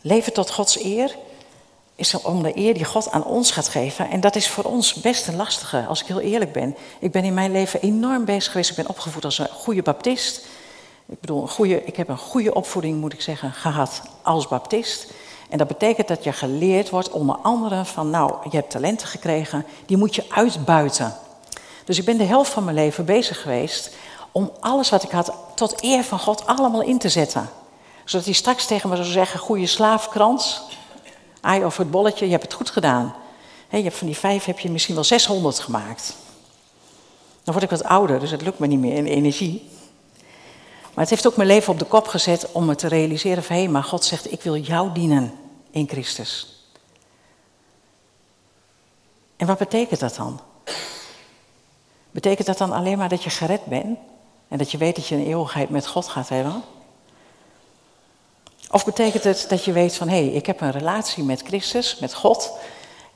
Leven 0.00 0.32
tot 0.32 0.50
Gods 0.50 0.84
eer 0.84 1.16
is 1.94 2.14
om 2.14 2.42
de 2.42 2.56
eer 2.56 2.74
die 2.74 2.84
God 2.84 3.10
aan 3.10 3.24
ons 3.24 3.50
gaat 3.50 3.68
geven. 3.68 4.10
En 4.10 4.20
dat 4.20 4.36
is 4.36 4.48
voor 4.48 4.64
ons 4.64 4.94
best 4.94 5.26
een 5.26 5.36
lastige, 5.36 5.86
als 5.86 6.00
ik 6.00 6.06
heel 6.06 6.20
eerlijk 6.20 6.52
ben. 6.52 6.76
Ik 6.98 7.12
ben 7.12 7.24
in 7.24 7.34
mijn 7.34 7.52
leven 7.52 7.80
enorm 7.80 8.24
bezig 8.24 8.52
geweest. 8.52 8.70
Ik 8.70 8.76
ben 8.76 8.88
opgevoed 8.88 9.24
als 9.24 9.38
een 9.38 9.48
goede 9.48 9.82
baptist. 9.82 10.46
Ik 11.06 11.20
bedoel, 11.20 11.42
een 11.42 11.48
goede, 11.48 11.84
ik 11.84 11.96
heb 11.96 12.08
een 12.08 12.18
goede 12.18 12.54
opvoeding, 12.54 13.00
moet 13.00 13.12
ik 13.12 13.20
zeggen, 13.20 13.52
gehad 13.52 14.02
als 14.22 14.48
baptist. 14.48 15.12
En 15.52 15.58
dat 15.58 15.66
betekent 15.66 16.08
dat 16.08 16.24
je 16.24 16.32
geleerd 16.32 16.90
wordt, 16.90 17.10
onder 17.10 17.36
andere 17.36 17.84
van, 17.84 18.10
nou, 18.10 18.34
je 18.50 18.56
hebt 18.56 18.70
talenten 18.70 19.06
gekregen, 19.06 19.66
die 19.86 19.96
moet 19.96 20.14
je 20.14 20.24
uitbuiten. 20.28 21.14
Dus 21.84 21.98
ik 21.98 22.04
ben 22.04 22.16
de 22.16 22.24
helft 22.24 22.50
van 22.50 22.64
mijn 22.64 22.76
leven 22.76 23.04
bezig 23.04 23.42
geweest 23.42 23.94
om 24.30 24.50
alles 24.60 24.90
wat 24.90 25.02
ik 25.02 25.10
had 25.10 25.32
tot 25.54 25.82
eer 25.82 26.04
van 26.04 26.18
God 26.18 26.46
allemaal 26.46 26.82
in 26.82 26.98
te 26.98 27.08
zetten. 27.08 27.48
Zodat 28.04 28.24
hij 28.24 28.34
straks 28.34 28.66
tegen 28.66 28.88
me 28.88 28.96
zou 28.96 29.08
zeggen, 29.08 29.40
goede 29.40 29.66
slaafkrans, 29.66 30.62
Aai 31.40 31.64
over 31.64 31.80
het 31.80 31.90
bolletje, 31.90 32.24
je 32.24 32.30
hebt 32.30 32.44
het 32.44 32.54
goed 32.54 32.70
gedaan. 32.70 33.14
je 33.70 33.82
hebt 33.82 33.96
van 33.96 34.06
die 34.06 34.16
vijf 34.16 34.44
heb 34.44 34.58
je 34.58 34.70
misschien 34.70 34.94
wel 34.94 35.04
600 35.04 35.58
gemaakt. 35.58 36.16
Dan 37.44 37.54
word 37.54 37.62
ik 37.62 37.70
wat 37.70 37.84
ouder, 37.84 38.20
dus 38.20 38.30
het 38.30 38.42
lukt 38.42 38.58
me 38.58 38.66
niet 38.66 38.80
meer 38.80 38.96
in 38.96 39.06
energie. 39.06 39.68
Maar 40.82 41.04
het 41.04 41.10
heeft 41.10 41.26
ook 41.26 41.36
mijn 41.36 41.48
leven 41.48 41.72
op 41.72 41.78
de 41.78 41.84
kop 41.84 42.08
gezet 42.08 42.48
om 42.52 42.64
me 42.64 42.74
te 42.74 42.88
realiseren 42.88 43.42
van 43.42 43.56
hé, 43.56 43.68
maar 43.68 43.84
God 43.84 44.04
zegt, 44.04 44.32
ik 44.32 44.42
wil 44.42 44.56
jou 44.56 44.92
dienen 44.92 45.40
in 45.72 45.88
Christus. 45.88 46.64
En 49.36 49.46
wat 49.46 49.58
betekent 49.58 50.00
dat 50.00 50.14
dan? 50.14 50.40
Betekent 52.10 52.46
dat 52.46 52.58
dan 52.58 52.72
alleen 52.72 52.98
maar 52.98 53.08
dat 53.08 53.22
je 53.22 53.30
gered 53.30 53.64
bent 53.64 53.98
en 54.48 54.58
dat 54.58 54.70
je 54.70 54.78
weet 54.78 54.96
dat 54.96 55.06
je 55.06 55.14
een 55.14 55.26
eeuwigheid 55.26 55.70
met 55.70 55.86
God 55.86 56.08
gaat 56.08 56.28
hebben? 56.28 56.62
Of 58.70 58.84
betekent 58.84 59.24
het 59.24 59.46
dat 59.48 59.64
je 59.64 59.72
weet 59.72 59.94
van 59.94 60.08
hé, 60.08 60.24
hey, 60.24 60.34
ik 60.34 60.46
heb 60.46 60.60
een 60.60 60.70
relatie 60.70 61.24
met 61.24 61.42
Christus, 61.42 61.98
met 61.98 62.14
God, 62.14 62.52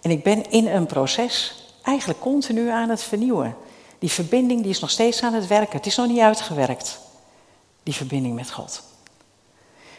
en 0.01 0.11
ik 0.11 0.23
ben 0.23 0.51
in 0.51 0.67
een 0.67 0.87
proces 0.87 1.65
eigenlijk 1.83 2.21
continu 2.21 2.69
aan 2.69 2.89
het 2.89 3.03
vernieuwen. 3.03 3.57
Die 3.99 4.11
verbinding 4.11 4.63
die 4.63 4.71
is 4.71 4.81
nog 4.81 4.91
steeds 4.91 5.23
aan 5.23 5.35
het 5.35 5.47
werken. 5.47 5.77
Het 5.77 5.87
is 5.87 5.97
nog 5.97 6.07
niet 6.07 6.21
uitgewerkt, 6.21 6.99
die 7.83 7.95
verbinding 7.95 8.35
met 8.35 8.51
God. 8.51 8.83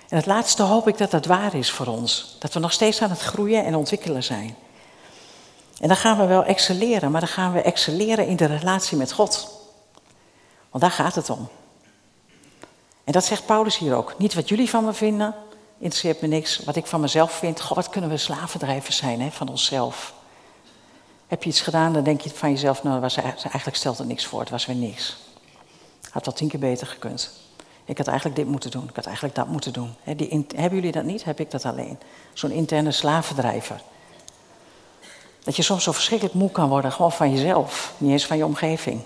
En 0.09 0.17
het 0.17 0.25
laatste 0.25 0.63
hoop 0.63 0.87
ik 0.87 0.97
dat 0.97 1.11
dat 1.11 1.25
waar 1.25 1.55
is 1.55 1.71
voor 1.71 1.87
ons. 1.87 2.35
Dat 2.39 2.53
we 2.53 2.59
nog 2.59 2.71
steeds 2.71 3.01
aan 3.01 3.09
het 3.09 3.21
groeien 3.21 3.65
en 3.65 3.75
ontwikkelen 3.75 4.23
zijn. 4.23 4.55
En 5.79 5.87
dan 5.87 5.97
gaan 5.97 6.17
we 6.17 6.25
wel 6.25 6.43
excelleren, 6.43 7.11
maar 7.11 7.21
dan 7.21 7.29
gaan 7.29 7.53
we 7.53 7.61
excelleren 7.61 8.27
in 8.27 8.35
de 8.35 8.45
relatie 8.45 8.97
met 8.97 9.11
God. 9.11 9.49
Want 10.69 10.83
daar 10.83 10.91
gaat 10.91 11.15
het 11.15 11.29
om. 11.29 11.47
En 13.03 13.13
dat 13.13 13.25
zegt 13.25 13.45
Paulus 13.45 13.77
hier 13.77 13.95
ook. 13.95 14.15
Niet 14.17 14.33
wat 14.33 14.49
jullie 14.49 14.69
van 14.69 14.85
me 14.85 14.93
vinden, 14.93 15.35
interesseert 15.77 16.21
me 16.21 16.27
niks. 16.27 16.59
Wat 16.63 16.75
ik 16.75 16.85
van 16.85 17.01
mezelf 17.01 17.31
vind, 17.31 17.61
goh, 17.61 17.75
wat 17.75 17.89
kunnen 17.89 18.09
we 18.09 18.17
slavendrijvers 18.17 18.97
zijn 18.97 19.21
hè, 19.21 19.31
van 19.31 19.49
onszelf. 19.49 20.13
Heb 21.27 21.43
je 21.43 21.49
iets 21.49 21.61
gedaan, 21.61 21.93
dan 21.93 22.03
denk 22.03 22.21
je 22.21 22.29
van 22.29 22.51
jezelf, 22.51 22.83
nou, 22.83 22.99
was, 22.99 23.15
eigenlijk 23.15 23.75
stelt 23.75 23.97
het 23.97 24.07
niks 24.07 24.25
voor, 24.25 24.39
het 24.39 24.49
was 24.49 24.65
weer 24.65 24.75
niks. 24.75 25.17
Had 26.09 26.25
wel 26.25 26.33
tien 26.33 26.47
keer 26.47 26.59
beter 26.59 26.87
gekund. 26.87 27.31
Ik 27.87 27.97
had 27.97 28.07
eigenlijk 28.07 28.37
dit 28.37 28.47
moeten 28.47 28.71
doen, 28.71 28.83
ik 28.89 28.95
had 28.95 29.05
eigenlijk 29.05 29.35
dat 29.35 29.47
moeten 29.47 29.73
doen. 29.73 29.95
die, 30.03 30.45
hebben 30.55 30.75
jullie 30.75 30.91
dat 30.91 31.03
niet? 31.03 31.23
Heb 31.23 31.39
ik 31.39 31.51
dat 31.51 31.65
alleen? 31.65 31.99
Zo'n 32.33 32.51
interne 32.51 32.91
slavendrijver. 32.91 33.81
Dat 35.43 35.55
je 35.55 35.61
soms 35.61 35.83
zo 35.83 35.91
verschrikkelijk 35.91 36.35
moe 36.35 36.51
kan 36.51 36.69
worden, 36.69 36.91
gewoon 36.91 37.11
van 37.11 37.31
jezelf, 37.31 37.93
niet 37.97 38.11
eens 38.11 38.25
van 38.25 38.37
je 38.37 38.45
omgeving. 38.45 39.01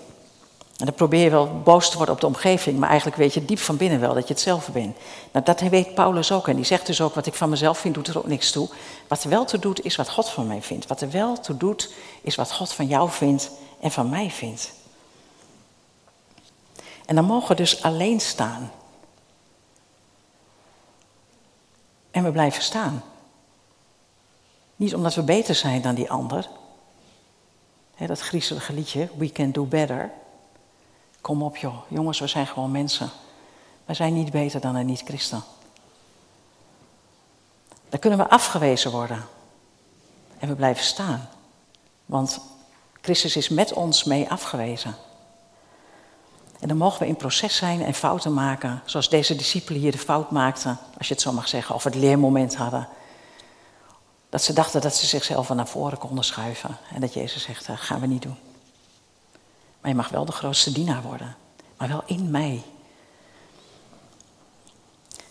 En 0.76 0.88
dan 0.88 0.94
probeer 0.94 1.24
je 1.24 1.30
wel 1.30 1.60
boos 1.64 1.90
te 1.90 1.96
worden 1.96 2.14
op 2.14 2.20
de 2.20 2.26
omgeving, 2.26 2.78
maar 2.78 2.88
eigenlijk 2.88 3.18
weet 3.18 3.34
je 3.34 3.44
diep 3.44 3.58
van 3.58 3.76
binnen 3.76 4.00
wel 4.00 4.14
dat 4.14 4.28
je 4.28 4.32
het 4.32 4.42
zelf 4.42 4.68
bent. 4.72 4.96
Nou, 5.32 5.44
dat 5.44 5.60
weet 5.60 5.94
Paulus 5.94 6.32
ook. 6.32 6.48
En 6.48 6.56
die 6.56 6.64
zegt 6.64 6.86
dus 6.86 7.00
ook, 7.00 7.14
wat 7.14 7.26
ik 7.26 7.34
van 7.34 7.48
mezelf 7.48 7.78
vind, 7.78 7.94
doet 7.94 8.08
er 8.08 8.18
ook 8.18 8.26
niks 8.26 8.50
toe. 8.50 8.68
Wat 9.08 9.24
er 9.24 9.30
wel 9.30 9.44
toe 9.44 9.58
doet, 9.58 9.84
is 9.84 9.96
wat 9.96 10.10
God 10.10 10.28
van 10.28 10.46
mij 10.46 10.62
vindt. 10.62 10.86
Wat 10.86 11.00
er 11.00 11.10
wel 11.10 11.40
toe 11.40 11.56
doet, 11.56 11.92
is 12.22 12.34
wat 12.34 12.52
God 12.52 12.72
van 12.72 12.86
jou 12.86 13.10
vindt 13.10 13.50
en 13.80 13.90
van 13.90 14.08
mij 14.08 14.30
vindt. 14.30 14.72
En 17.06 17.14
dan 17.14 17.24
mogen 17.24 17.48
we 17.48 17.54
dus 17.54 17.82
alleen 17.82 18.20
staan. 18.20 18.70
En 22.10 22.24
we 22.24 22.32
blijven 22.32 22.62
staan. 22.62 23.02
Niet 24.76 24.94
omdat 24.94 25.14
we 25.14 25.22
beter 25.22 25.54
zijn 25.54 25.82
dan 25.82 25.94
die 25.94 26.10
ander. 26.10 26.48
dat 28.06 28.20
griezelige 28.20 28.72
liedje, 28.72 29.08
We 29.16 29.32
Can 29.32 29.50
Do 29.50 29.64
Better. 29.64 30.10
Kom 31.20 31.42
op 31.42 31.56
joh, 31.56 31.76
jongens, 31.88 32.18
we 32.18 32.26
zijn 32.26 32.46
gewoon 32.46 32.70
mensen. 32.70 33.10
We 33.84 33.94
zijn 33.94 34.14
niet 34.14 34.30
beter 34.30 34.60
dan 34.60 34.74
een 34.74 34.86
niet-christen. 34.86 35.42
Dan 37.88 38.00
kunnen 38.00 38.18
we 38.18 38.28
afgewezen 38.28 38.90
worden. 38.90 39.24
En 40.38 40.48
we 40.48 40.54
blijven 40.54 40.84
staan. 40.84 41.28
Want 42.06 42.40
Christus 43.00 43.36
is 43.36 43.48
met 43.48 43.72
ons 43.72 44.04
mee 44.04 44.30
afgewezen. 44.30 44.94
En 46.62 46.68
dan 46.68 46.76
mogen 46.76 47.00
we 47.00 47.06
in 47.06 47.16
proces 47.16 47.56
zijn 47.56 47.82
en 47.82 47.94
fouten 47.94 48.32
maken, 48.32 48.82
zoals 48.84 49.08
deze 49.08 49.36
discipelen 49.36 49.80
hier 49.80 49.92
de 49.92 49.98
fout 49.98 50.30
maakten, 50.30 50.78
als 50.98 51.08
je 51.08 51.14
het 51.14 51.22
zo 51.22 51.32
mag 51.32 51.48
zeggen, 51.48 51.74
of 51.74 51.84
het 51.84 51.94
leermoment 51.94 52.56
hadden. 52.56 52.88
Dat 54.28 54.42
ze 54.42 54.52
dachten 54.52 54.80
dat 54.80 54.94
ze 54.94 55.06
zichzelf 55.06 55.48
naar 55.48 55.66
voren 55.66 55.98
konden 55.98 56.24
schuiven. 56.24 56.76
En 56.94 57.00
dat 57.00 57.14
Jezus 57.14 57.42
zegt, 57.42 57.66
dat 57.66 57.80
gaan 57.80 58.00
we 58.00 58.06
niet 58.06 58.22
doen. 58.22 58.36
Maar 59.80 59.90
je 59.90 59.96
mag 59.96 60.08
wel 60.08 60.24
de 60.24 60.32
grootste 60.32 60.72
dienaar 60.72 61.02
worden. 61.02 61.36
Maar 61.76 61.88
wel 61.88 62.02
in 62.06 62.30
mij. 62.30 62.62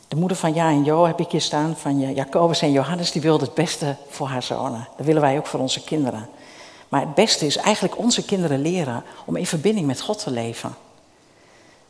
De 0.07 0.15
moeder 0.15 0.37
van 0.37 0.53
Ja 0.53 0.69
en 0.69 0.83
Jo 0.83 1.05
heb 1.05 1.19
ik 1.19 1.31
hier 1.31 1.41
staan, 1.41 1.77
van 1.77 2.13
Jacobus 2.13 2.61
en 2.61 2.71
Johannes, 2.71 3.11
die 3.11 3.21
wilde 3.21 3.45
het 3.45 3.53
beste 3.53 3.95
voor 4.09 4.27
haar 4.27 4.43
zonen. 4.43 4.87
Dat 4.97 5.05
willen 5.05 5.21
wij 5.21 5.37
ook 5.37 5.47
voor 5.47 5.59
onze 5.59 5.83
kinderen. 5.83 6.29
Maar 6.89 7.01
het 7.01 7.13
beste 7.13 7.45
is 7.45 7.57
eigenlijk 7.57 7.97
onze 7.97 8.25
kinderen 8.25 8.61
leren 8.61 9.03
om 9.25 9.35
in 9.35 9.47
verbinding 9.47 9.87
met 9.87 10.01
God 10.01 10.23
te 10.23 10.31
leven. 10.31 10.75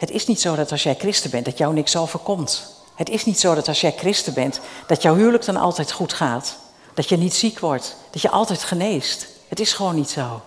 Het 0.01 0.11
is 0.11 0.27
niet 0.27 0.41
zo 0.41 0.55
dat 0.55 0.71
als 0.71 0.83
jij 0.83 0.95
christen 0.95 1.29
bent, 1.29 1.45
dat 1.45 1.57
jou 1.57 1.73
niks 1.73 1.95
overkomt. 1.95 2.75
Het 2.95 3.09
is 3.09 3.25
niet 3.25 3.39
zo 3.39 3.55
dat 3.55 3.67
als 3.67 3.81
jij 3.81 3.93
christen 3.97 4.33
bent, 4.33 4.59
dat 4.87 5.01
jouw 5.01 5.15
huwelijk 5.15 5.45
dan 5.45 5.55
altijd 5.55 5.91
goed 5.91 6.13
gaat. 6.13 6.57
Dat 6.93 7.09
je 7.09 7.17
niet 7.17 7.33
ziek 7.33 7.59
wordt, 7.59 7.95
dat 8.09 8.21
je 8.21 8.29
altijd 8.29 8.63
geneest. 8.63 9.27
Het 9.47 9.59
is 9.59 9.73
gewoon 9.73 9.95
niet 9.95 10.09
zo. 10.09 10.41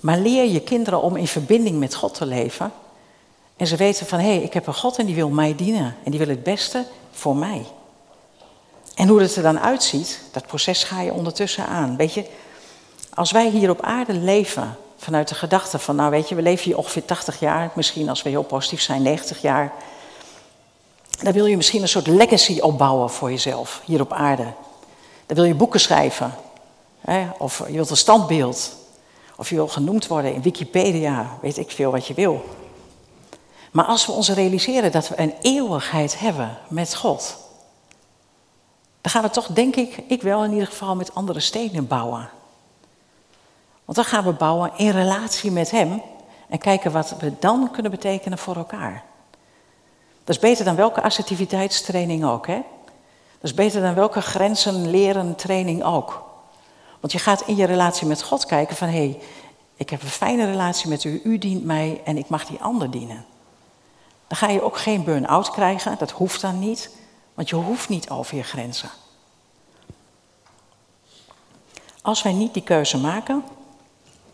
Maar 0.00 0.18
leer 0.18 0.44
je 0.44 0.60
kinderen 0.60 1.02
om 1.02 1.16
in 1.16 1.26
verbinding 1.26 1.78
met 1.78 1.94
God 1.94 2.14
te 2.14 2.26
leven. 2.26 2.72
En 3.56 3.66
ze 3.66 3.76
weten 3.76 4.06
van, 4.06 4.18
hé, 4.18 4.34
hey, 4.34 4.42
ik 4.42 4.52
heb 4.52 4.66
een 4.66 4.74
God 4.74 4.98
en 4.98 5.06
die 5.06 5.14
wil 5.14 5.28
mij 5.28 5.54
dienen. 5.54 5.96
En 6.04 6.10
die 6.10 6.20
wil 6.20 6.28
het 6.28 6.42
beste 6.42 6.86
voor 7.10 7.36
mij. 7.36 7.66
En 8.94 9.08
hoe 9.08 9.20
het 9.20 9.36
er 9.36 9.42
dan 9.42 9.60
uitziet, 9.60 10.20
dat 10.32 10.46
proces 10.46 10.84
ga 10.84 11.00
je 11.00 11.12
ondertussen 11.12 11.66
aan. 11.66 11.96
Weet 11.96 12.14
je, 12.14 12.24
als 13.14 13.30
wij 13.30 13.48
hier 13.48 13.70
op 13.70 13.82
aarde 13.82 14.12
leven 14.12 14.76
vanuit 14.96 15.28
de 15.28 15.34
gedachte 15.34 15.78
van, 15.78 15.96
nou 15.96 16.10
weet 16.10 16.28
je, 16.28 16.34
we 16.34 16.42
leven 16.42 16.64
hier 16.64 16.78
ongeveer 16.78 17.04
80 17.04 17.40
jaar, 17.40 17.70
misschien 17.74 18.08
als 18.08 18.22
we 18.22 18.28
heel 18.28 18.42
positief 18.42 18.80
zijn 18.80 19.02
90 19.02 19.42
jaar. 19.42 19.72
Dan 21.22 21.32
wil 21.32 21.46
je 21.46 21.56
misschien 21.56 21.82
een 21.82 21.88
soort 21.88 22.06
legacy 22.06 22.60
opbouwen 22.60 23.10
voor 23.10 23.30
jezelf 23.30 23.80
hier 23.84 24.00
op 24.00 24.12
aarde. 24.12 24.52
Dan 25.26 25.36
wil 25.36 25.44
je 25.44 25.54
boeken 25.54 25.80
schrijven. 25.80 26.34
Hè? 27.00 27.26
Of 27.38 27.62
je 27.66 27.72
wilt 27.72 27.90
een 27.90 27.96
standbeeld. 27.96 28.76
Of 29.36 29.48
je 29.48 29.54
wil 29.54 29.68
genoemd 29.68 30.06
worden 30.06 30.34
in 30.34 30.42
Wikipedia, 30.42 31.38
weet 31.40 31.58
ik 31.58 31.70
veel 31.70 31.90
wat 31.90 32.06
je 32.06 32.14
wil. 32.14 32.44
Maar 33.70 33.84
als 33.84 34.06
we 34.06 34.12
ons 34.12 34.28
realiseren 34.28 34.92
dat 34.92 35.08
we 35.08 35.20
een 35.20 35.34
eeuwigheid 35.40 36.18
hebben 36.18 36.58
met 36.68 36.94
God, 36.94 37.36
dan 39.00 39.12
gaan 39.12 39.22
we 39.22 39.30
toch, 39.30 39.46
denk 39.46 39.76
ik, 39.76 39.96
ik 40.08 40.22
wel 40.22 40.44
in 40.44 40.52
ieder 40.52 40.66
geval 40.66 40.96
met 40.96 41.14
andere 41.14 41.40
stenen 41.40 41.86
bouwen. 41.86 42.28
Want 43.84 43.96
dan 43.96 44.06
gaan 44.06 44.24
we 44.24 44.32
bouwen 44.32 44.72
in 44.76 44.90
relatie 44.90 45.50
met 45.50 45.70
Hem 45.70 46.02
en 46.48 46.58
kijken 46.58 46.92
wat 46.92 47.16
we 47.18 47.32
dan 47.38 47.70
kunnen 47.70 47.90
betekenen 47.90 48.38
voor 48.38 48.56
elkaar. 48.56 49.04
Dat 50.24 50.34
is 50.36 50.42
beter 50.42 50.64
dan 50.64 50.76
welke 50.76 51.02
assertiviteitstraining 51.02 52.24
ook, 52.24 52.46
hè? 52.46 52.62
Dat 53.40 53.52
is 53.52 53.54
beter 53.54 53.80
dan 53.80 53.94
welke 53.94 54.20
grenzen 54.20 54.90
leren 54.90 55.34
training 55.34 55.84
ook. 55.84 56.24
Want 57.00 57.12
je 57.12 57.18
gaat 57.18 57.40
in 57.46 57.56
je 57.56 57.66
relatie 57.66 58.06
met 58.06 58.22
God 58.22 58.46
kijken 58.46 58.76
van, 58.76 58.88
hé, 58.88 58.94
hey, 58.94 59.20
ik 59.76 59.90
heb 59.90 60.02
een 60.02 60.08
fijne 60.08 60.44
relatie 60.44 60.88
met 60.88 61.04
u, 61.04 61.20
u 61.24 61.38
dient 61.38 61.64
mij 61.64 62.00
en 62.04 62.18
ik 62.18 62.28
mag 62.28 62.46
die 62.46 62.60
ander 62.60 62.90
dienen. 62.90 63.24
Dan 64.26 64.36
ga 64.36 64.48
je 64.48 64.62
ook 64.62 64.78
geen 64.78 65.04
burn-out 65.04 65.50
krijgen, 65.50 65.98
dat 65.98 66.10
hoeft 66.10 66.40
dan 66.40 66.58
niet, 66.58 66.90
want 67.34 67.48
je 67.48 67.56
hoeft 67.56 67.88
niet 67.88 68.10
over 68.10 68.36
je 68.36 68.42
grenzen. 68.42 68.90
Als 72.02 72.22
wij 72.22 72.32
niet 72.32 72.54
die 72.54 72.62
keuze 72.62 72.98
maken 72.98 73.44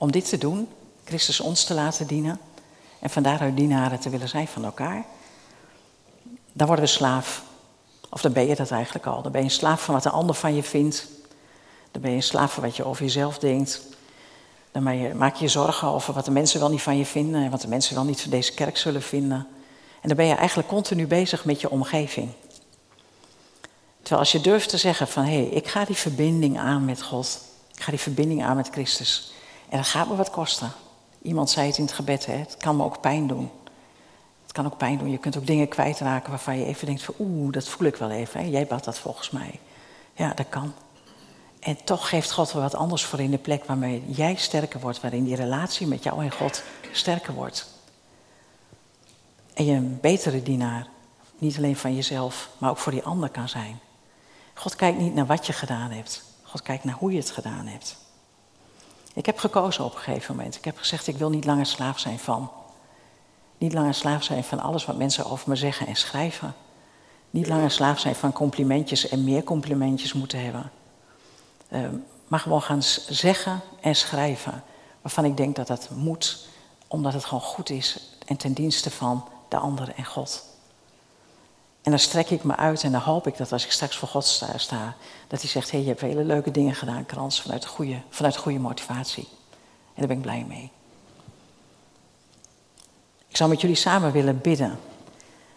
om 0.00 0.10
dit 0.10 0.28
te 0.28 0.38
doen, 0.38 0.68
Christus 1.04 1.40
ons 1.40 1.64
te 1.64 1.74
laten 1.74 2.06
dienen 2.06 2.40
en 2.98 3.10
van 3.10 3.22
daaruit 3.22 3.56
dienaren 3.56 4.00
te 4.00 4.10
willen 4.10 4.28
zijn 4.28 4.48
van 4.48 4.64
elkaar, 4.64 5.04
dan 6.52 6.66
worden 6.66 6.84
we 6.84 6.90
slaaf. 6.90 7.42
Of 8.08 8.20
dan 8.20 8.32
ben 8.32 8.46
je 8.46 8.56
dat 8.56 8.70
eigenlijk 8.70 9.06
al. 9.06 9.22
Dan 9.22 9.32
ben 9.32 9.40
je 9.40 9.46
een 9.46 9.52
slaaf 9.52 9.84
van 9.84 9.94
wat 9.94 10.04
een 10.04 10.10
ander 10.10 10.34
van 10.34 10.54
je 10.54 10.62
vindt. 10.62 11.06
Dan 11.90 12.02
ben 12.02 12.10
je 12.10 12.16
een 12.16 12.22
slaaf 12.22 12.52
van 12.52 12.62
wat 12.62 12.76
je 12.76 12.84
over 12.84 13.04
jezelf 13.04 13.38
denkt. 13.38 13.82
Dan 14.72 14.82
maak 15.16 15.34
je 15.34 15.44
je 15.44 15.50
zorgen 15.50 15.88
over 15.88 16.14
wat 16.14 16.24
de 16.24 16.30
mensen 16.30 16.60
wel 16.60 16.70
niet 16.70 16.82
van 16.82 16.96
je 16.98 17.06
vinden 17.06 17.42
en 17.42 17.50
wat 17.50 17.60
de 17.60 17.68
mensen 17.68 17.94
wel 17.94 18.04
niet 18.04 18.20
van 18.20 18.30
deze 18.30 18.54
kerk 18.54 18.76
zullen 18.76 19.02
vinden. 19.02 19.46
En 20.00 20.08
dan 20.08 20.16
ben 20.16 20.26
je 20.26 20.34
eigenlijk 20.34 20.68
continu 20.68 21.06
bezig 21.06 21.44
met 21.44 21.60
je 21.60 21.70
omgeving. 21.70 22.30
Terwijl 23.98 24.20
als 24.20 24.32
je 24.32 24.40
durft 24.40 24.68
te 24.68 24.76
zeggen 24.76 25.08
van 25.08 25.24
hé, 25.24 25.30
hey, 25.30 25.44
ik 25.44 25.68
ga 25.68 25.84
die 25.84 25.96
verbinding 25.96 26.58
aan 26.58 26.84
met 26.84 27.02
God. 27.02 27.40
Ik 27.74 27.82
ga 27.82 27.90
die 27.90 28.00
verbinding 28.00 28.44
aan 28.44 28.56
met 28.56 28.68
Christus. 28.72 29.32
En 29.70 29.76
dat 29.76 29.86
gaat 29.86 30.08
me 30.08 30.16
wat 30.16 30.30
kosten. 30.30 30.72
Iemand 31.22 31.50
zei 31.50 31.66
het 31.66 31.78
in 31.78 31.84
het 31.84 31.92
gebed, 31.92 32.26
hè, 32.26 32.36
het 32.36 32.56
kan 32.56 32.76
me 32.76 32.84
ook 32.84 33.00
pijn 33.00 33.26
doen. 33.26 33.50
Het 34.42 34.52
kan 34.52 34.66
ook 34.66 34.76
pijn 34.76 34.98
doen. 34.98 35.10
Je 35.10 35.18
kunt 35.18 35.36
ook 35.36 35.46
dingen 35.46 35.68
kwijtraken 35.68 36.30
waarvan 36.30 36.58
je 36.58 36.64
even 36.64 36.86
denkt 36.86 37.02
van 37.02 37.14
oeh, 37.18 37.52
dat 37.52 37.68
voel 37.68 37.86
ik 37.86 37.96
wel 37.96 38.10
even. 38.10 38.40
Hè. 38.40 38.46
Jij 38.46 38.66
bad 38.66 38.84
dat 38.84 38.98
volgens 38.98 39.30
mij. 39.30 39.60
Ja, 40.14 40.34
dat 40.34 40.48
kan. 40.48 40.72
En 41.60 41.84
toch 41.84 42.08
geeft 42.08 42.32
God 42.32 42.50
er 42.50 42.60
wat 42.60 42.74
anders 42.74 43.04
voor 43.04 43.20
in 43.20 43.30
de 43.30 43.38
plek 43.38 43.64
waarmee 43.64 44.04
jij 44.06 44.34
sterker 44.34 44.80
wordt, 44.80 45.00
waarin 45.00 45.24
die 45.24 45.36
relatie 45.36 45.86
met 45.86 46.02
jou 46.02 46.24
en 46.24 46.32
God 46.32 46.62
sterker 46.92 47.34
wordt. 47.34 47.68
En 49.54 49.64
je 49.64 49.72
een 49.72 49.98
betere 50.00 50.42
dienaar, 50.42 50.86
niet 51.38 51.56
alleen 51.56 51.76
van 51.76 51.94
jezelf, 51.94 52.48
maar 52.58 52.70
ook 52.70 52.78
voor 52.78 52.92
die 52.92 53.02
ander 53.02 53.28
kan 53.28 53.48
zijn. 53.48 53.80
God 54.54 54.76
kijkt 54.76 54.98
niet 54.98 55.14
naar 55.14 55.26
wat 55.26 55.46
je 55.46 55.52
gedaan 55.52 55.90
hebt. 55.90 56.22
God 56.42 56.62
kijkt 56.62 56.84
naar 56.84 56.94
hoe 56.94 57.12
je 57.12 57.18
het 57.18 57.30
gedaan 57.30 57.66
hebt. 57.66 57.96
Ik 59.14 59.26
heb 59.26 59.38
gekozen 59.38 59.84
op 59.84 59.94
een 59.94 60.00
gegeven 60.00 60.36
moment. 60.36 60.56
Ik 60.56 60.64
heb 60.64 60.78
gezegd, 60.78 61.06
ik 61.06 61.16
wil 61.16 61.30
niet 61.30 61.44
langer 61.44 61.66
slaaf 61.66 61.98
zijn 61.98 62.18
van. 62.18 62.50
Niet 63.58 63.72
langer 63.72 63.94
slaaf 63.94 64.22
zijn 64.22 64.44
van 64.44 64.60
alles 64.60 64.84
wat 64.84 64.96
mensen 64.96 65.24
over 65.24 65.48
me 65.48 65.56
zeggen 65.56 65.86
en 65.86 65.96
schrijven. 65.96 66.54
Niet 67.30 67.46
langer 67.46 67.70
slaaf 67.70 67.98
zijn 67.98 68.14
van 68.14 68.32
complimentjes 68.32 69.08
en 69.08 69.24
meer 69.24 69.42
complimentjes 69.42 70.12
moeten 70.12 70.44
hebben. 70.44 70.70
Uh, 71.68 71.88
maar 72.28 72.40
gewoon 72.40 72.62
gaan 72.62 72.82
zeggen 73.08 73.60
en 73.80 73.96
schrijven 73.96 74.62
waarvan 75.02 75.24
ik 75.24 75.36
denk 75.36 75.56
dat 75.56 75.66
dat 75.66 75.90
moet, 75.90 76.48
omdat 76.88 77.12
het 77.12 77.24
gewoon 77.24 77.42
goed 77.42 77.70
is 77.70 78.16
en 78.26 78.36
ten 78.36 78.52
dienste 78.52 78.90
van 78.90 79.28
de 79.48 79.56
ander 79.56 79.92
en 79.96 80.04
God. 80.04 80.49
En 81.82 81.90
dan 81.90 82.00
strek 82.00 82.30
ik 82.30 82.44
me 82.44 82.56
uit 82.56 82.82
en 82.82 82.92
dan 82.92 83.00
hoop 83.00 83.26
ik 83.26 83.36
dat 83.36 83.52
als 83.52 83.64
ik 83.64 83.70
straks 83.70 83.96
voor 83.96 84.08
God 84.08 84.24
sta, 84.56 84.94
dat 85.28 85.40
hij 85.40 85.50
zegt, 85.50 85.70
hé, 85.70 85.76
hey, 85.76 85.80
je 85.80 85.88
hebt 85.88 86.00
hele 86.00 86.24
leuke 86.24 86.50
dingen 86.50 86.74
gedaan, 86.74 87.06
Krans, 87.06 87.42
vanuit 87.42 87.66
goede, 87.66 88.00
vanuit 88.10 88.36
goede 88.36 88.58
motivatie. 88.58 89.28
En 89.94 89.96
daar 89.96 90.06
ben 90.06 90.16
ik 90.16 90.22
blij 90.22 90.44
mee. 90.48 90.70
Ik 93.28 93.36
zou 93.36 93.50
met 93.50 93.60
jullie 93.60 93.76
samen 93.76 94.12
willen 94.12 94.40
bidden. 94.40 94.78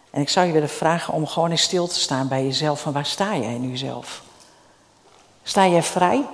En 0.10 0.22
ik 0.22 0.30
zou 0.30 0.48
je 0.48 0.54
willen 0.54 0.70
vragen 0.70 1.14
om 1.14 1.28
gewoon 1.28 1.52
in 1.52 1.58
stil 1.58 1.88
te 1.88 2.00
staan 2.00 2.28
bij 2.28 2.44
jezelf. 2.44 2.82
Van 2.82 2.94
waar 2.94 3.06
sta 3.06 3.38
jij 3.38 3.58
nu 3.58 3.78
zelf? 3.78 4.24
Sta 5.44 5.68
jij 5.68 5.84
vrij? 5.84 6.26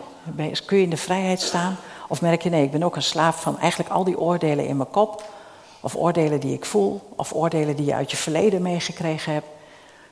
Kun 0.65 0.77
je 0.77 0.83
in 0.83 0.89
de 0.89 0.97
vrijheid 0.97 1.41
staan? 1.41 1.77
Of 2.07 2.21
merk 2.21 2.41
je, 2.41 2.49
nee, 2.49 2.63
ik 2.63 2.71
ben 2.71 2.83
ook 2.83 2.95
een 2.95 3.01
slaaf 3.01 3.41
van 3.41 3.59
eigenlijk 3.59 3.91
al 3.91 4.03
die 4.03 4.19
oordelen 4.19 4.65
in 4.65 4.77
mijn 4.77 4.89
kop. 4.89 5.23
Of 5.79 5.95
oordelen 5.95 6.39
die 6.39 6.53
ik 6.53 6.65
voel. 6.65 7.01
Of 7.15 7.33
oordelen 7.33 7.75
die 7.75 7.85
je 7.85 7.93
uit 7.93 8.11
je 8.11 8.17
verleden 8.17 8.61
meegekregen 8.61 9.33
hebt. 9.33 9.47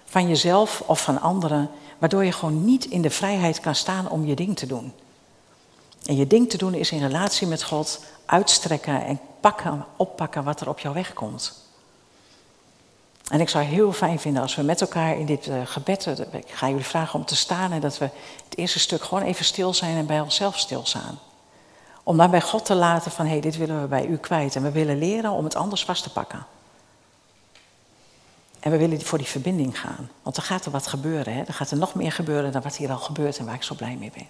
Van 0.10 0.28
jezelf 0.28 0.84
of 0.86 1.02
van 1.02 1.22
anderen. 1.22 1.70
Waardoor 1.98 2.26
je 2.26 2.32
gewoon 2.32 2.66
niet 2.66 2.86
in 2.86 3.02
de 3.02 3.10
vrijheid 3.10 3.60
kan 3.60 3.76
staan 3.76 4.10
om 4.10 4.26
je 4.26 4.36
ding 4.36 4.58
te 4.58 4.68
doen. 4.68 4.94
En 6.06 6.16
je 6.16 6.28
ding 6.28 6.50
te 6.50 6.58
doen 6.58 6.74
is 6.74 6.92
in 6.92 7.02
relatie 7.02 7.48
met 7.48 7.64
God 7.64 8.04
uitstrekken 8.26 9.06
en 9.06 9.20
pakken, 9.40 9.86
oppakken 9.96 10.44
wat 10.44 10.62
er 10.62 10.70
op 10.70 10.80
jou 10.80 10.94
weg 10.94 11.14
komt. 11.14 11.66
En 13.28 13.40
ik 13.40 13.50
zou 13.50 13.64
heel 13.64 13.94
fijn 13.94 14.20
vinden 14.20 14.42
als 14.42 14.56
we 14.56 14.62
met 14.62 14.82
elkaar 14.82 15.18
in 15.18 15.26
dit 15.26 15.48
uh, 15.48 15.62
gebed, 15.66 16.08
eh, 16.08 16.18
ik 16.32 16.50
ga 16.50 16.68
jullie 16.68 16.86
vragen 16.86 17.20
om 17.20 17.26
te 17.26 17.36
staan 17.36 17.72
en 17.72 17.82
dat 17.82 17.98
we 17.98 18.10
het 18.46 18.58
eerste 18.58 18.80
stuk 18.80 19.04
gewoon 19.04 19.24
even 19.24 19.46
stil 19.46 19.74
zijn 19.74 19.98
en 19.98 20.06
bij 20.06 20.20
onszelf 20.20 20.58
stilstaan. 20.60 21.20
Om 22.04 22.18
dan 22.18 22.32
bij 22.32 22.42
God 22.42 22.66
te 22.66 22.76
laten 22.76 23.12
van 23.12 23.26
hé, 23.26 23.32
hey, 23.32 23.42
dit 23.42 23.58
willen 23.58 23.82
we 23.82 23.88
bij 23.88 24.06
u 24.06 24.18
kwijt 24.18 24.56
en 24.56 24.64
we 24.64 24.72
willen 24.72 24.98
leren 24.98 25.32
om 25.32 25.44
het 25.44 25.56
anders 25.56 25.86
vast 25.86 26.04
te 26.04 26.10
pakken. 26.10 26.46
En 28.60 28.72
we 28.72 28.78
willen 28.78 29.02
voor 29.02 29.18
die 29.18 29.28
verbinding 29.28 29.80
gaan, 29.80 30.10
want 30.24 30.38
er 30.38 30.44
gaat 30.44 30.66
er 30.66 30.72
wat 30.72 30.88
gebeuren. 30.88 31.34
Hè? 31.34 31.42
Er 31.42 31.54
gaat 31.54 31.72
er 31.72 31.78
nog 31.78 31.96
meer 31.96 32.12
gebeuren 32.12 32.52
dan 32.52 32.62
wat 32.62 32.76
hier 32.76 32.92
al 32.92 32.98
gebeurt 32.98 33.38
en 33.38 33.46
waar 33.46 33.56
ik 33.56 33.64
zo 33.64 33.76
blij 33.76 33.96
mee 33.96 34.12
ben. 34.14 34.28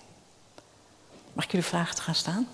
Mag 1.33 1.45
ik 1.45 1.51
jullie 1.51 1.65
vragen 1.65 1.95
te 1.95 2.01
gaan 2.01 2.15
staan? 2.15 2.47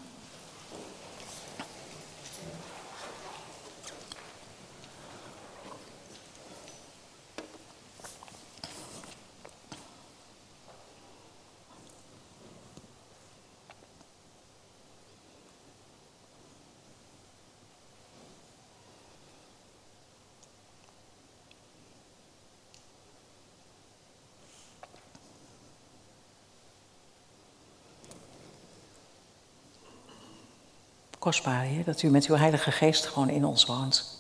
Kostbaar, 31.24 31.68
dat 31.86 32.02
u 32.02 32.10
met 32.10 32.26
uw 32.26 32.36
Heilige 32.36 32.72
Geest 32.72 33.06
gewoon 33.06 33.30
in 33.30 33.46
ons 33.46 33.66
woont. 33.66 34.20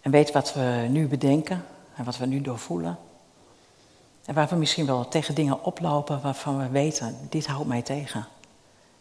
En 0.00 0.10
weet 0.10 0.32
wat 0.32 0.52
we 0.52 0.86
nu 0.90 1.06
bedenken 1.06 1.64
en 1.96 2.04
wat 2.04 2.16
we 2.16 2.26
nu 2.26 2.40
doorvoelen. 2.40 2.98
En 4.24 4.34
waar 4.34 4.48
we 4.48 4.56
misschien 4.56 4.86
wel 4.86 5.08
tegen 5.08 5.34
dingen 5.34 5.64
oplopen 5.64 6.20
waarvan 6.20 6.58
we 6.58 6.68
weten, 6.68 7.16
dit 7.28 7.46
houdt 7.46 7.68
mij 7.68 7.82
tegen. 7.82 8.26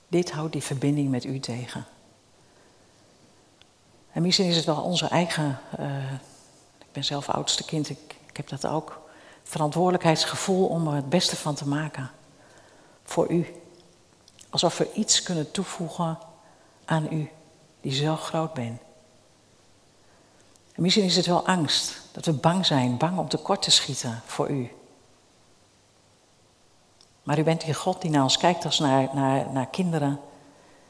Dit 0.08 0.32
houdt 0.32 0.52
die 0.52 0.64
verbinding 0.64 1.10
met 1.10 1.24
u 1.24 1.40
tegen. 1.40 1.86
En 4.12 4.22
misschien 4.22 4.48
is 4.48 4.56
het 4.56 4.66
wel 4.66 4.82
onze 4.82 5.08
eigen, 5.08 5.60
uh, 5.80 6.12
ik 6.78 6.92
ben 6.92 7.04
zelf 7.04 7.30
oudste 7.30 7.66
kind, 7.66 7.90
ik, 7.90 8.16
ik 8.26 8.38
heb 8.38 8.50
dat 8.50 8.68
ook, 8.68 9.02
verantwoordelijkheidsgevoel 9.44 10.68
om 10.68 10.88
er 10.88 10.96
het 10.96 11.10
beste 11.10 11.36
van 11.36 11.56
te 11.56 11.68
maken. 11.68 12.12
Voor 13.04 13.32
u. 13.32 13.54
Alsof 14.50 14.78
we 14.78 14.94
iets 14.94 15.24
kunnen 15.24 15.52
toevoegen 15.52 16.18
aan 16.86 17.08
u, 17.12 17.30
die 17.82 17.94
zo 17.94 18.16
groot 18.16 18.54
bent. 18.54 18.82
En 20.74 20.82
misschien 20.82 21.04
is 21.04 21.16
het 21.16 21.26
wel 21.26 21.48
angst, 21.48 22.02
dat 22.12 22.26
we 22.26 22.34
bang 22.34 22.66
zijn, 22.66 22.98
bang 22.98 23.18
om 23.18 23.28
tekort 23.28 23.62
te 23.62 23.72
schieten 23.72 24.22
voor 24.26 24.50
u. 24.50 24.72
Maar 27.24 27.40
u 27.40 27.44
bent 27.44 27.66
die 27.66 27.74
God 27.74 28.02
die 28.02 28.12
naar 28.12 28.24
ons 28.24 28.38
kijkt 28.38 28.66
als 28.66 28.80
naar, 28.80 29.10
naar, 29.14 29.52
naar 29.52 29.68
kinderen. 29.68 30.20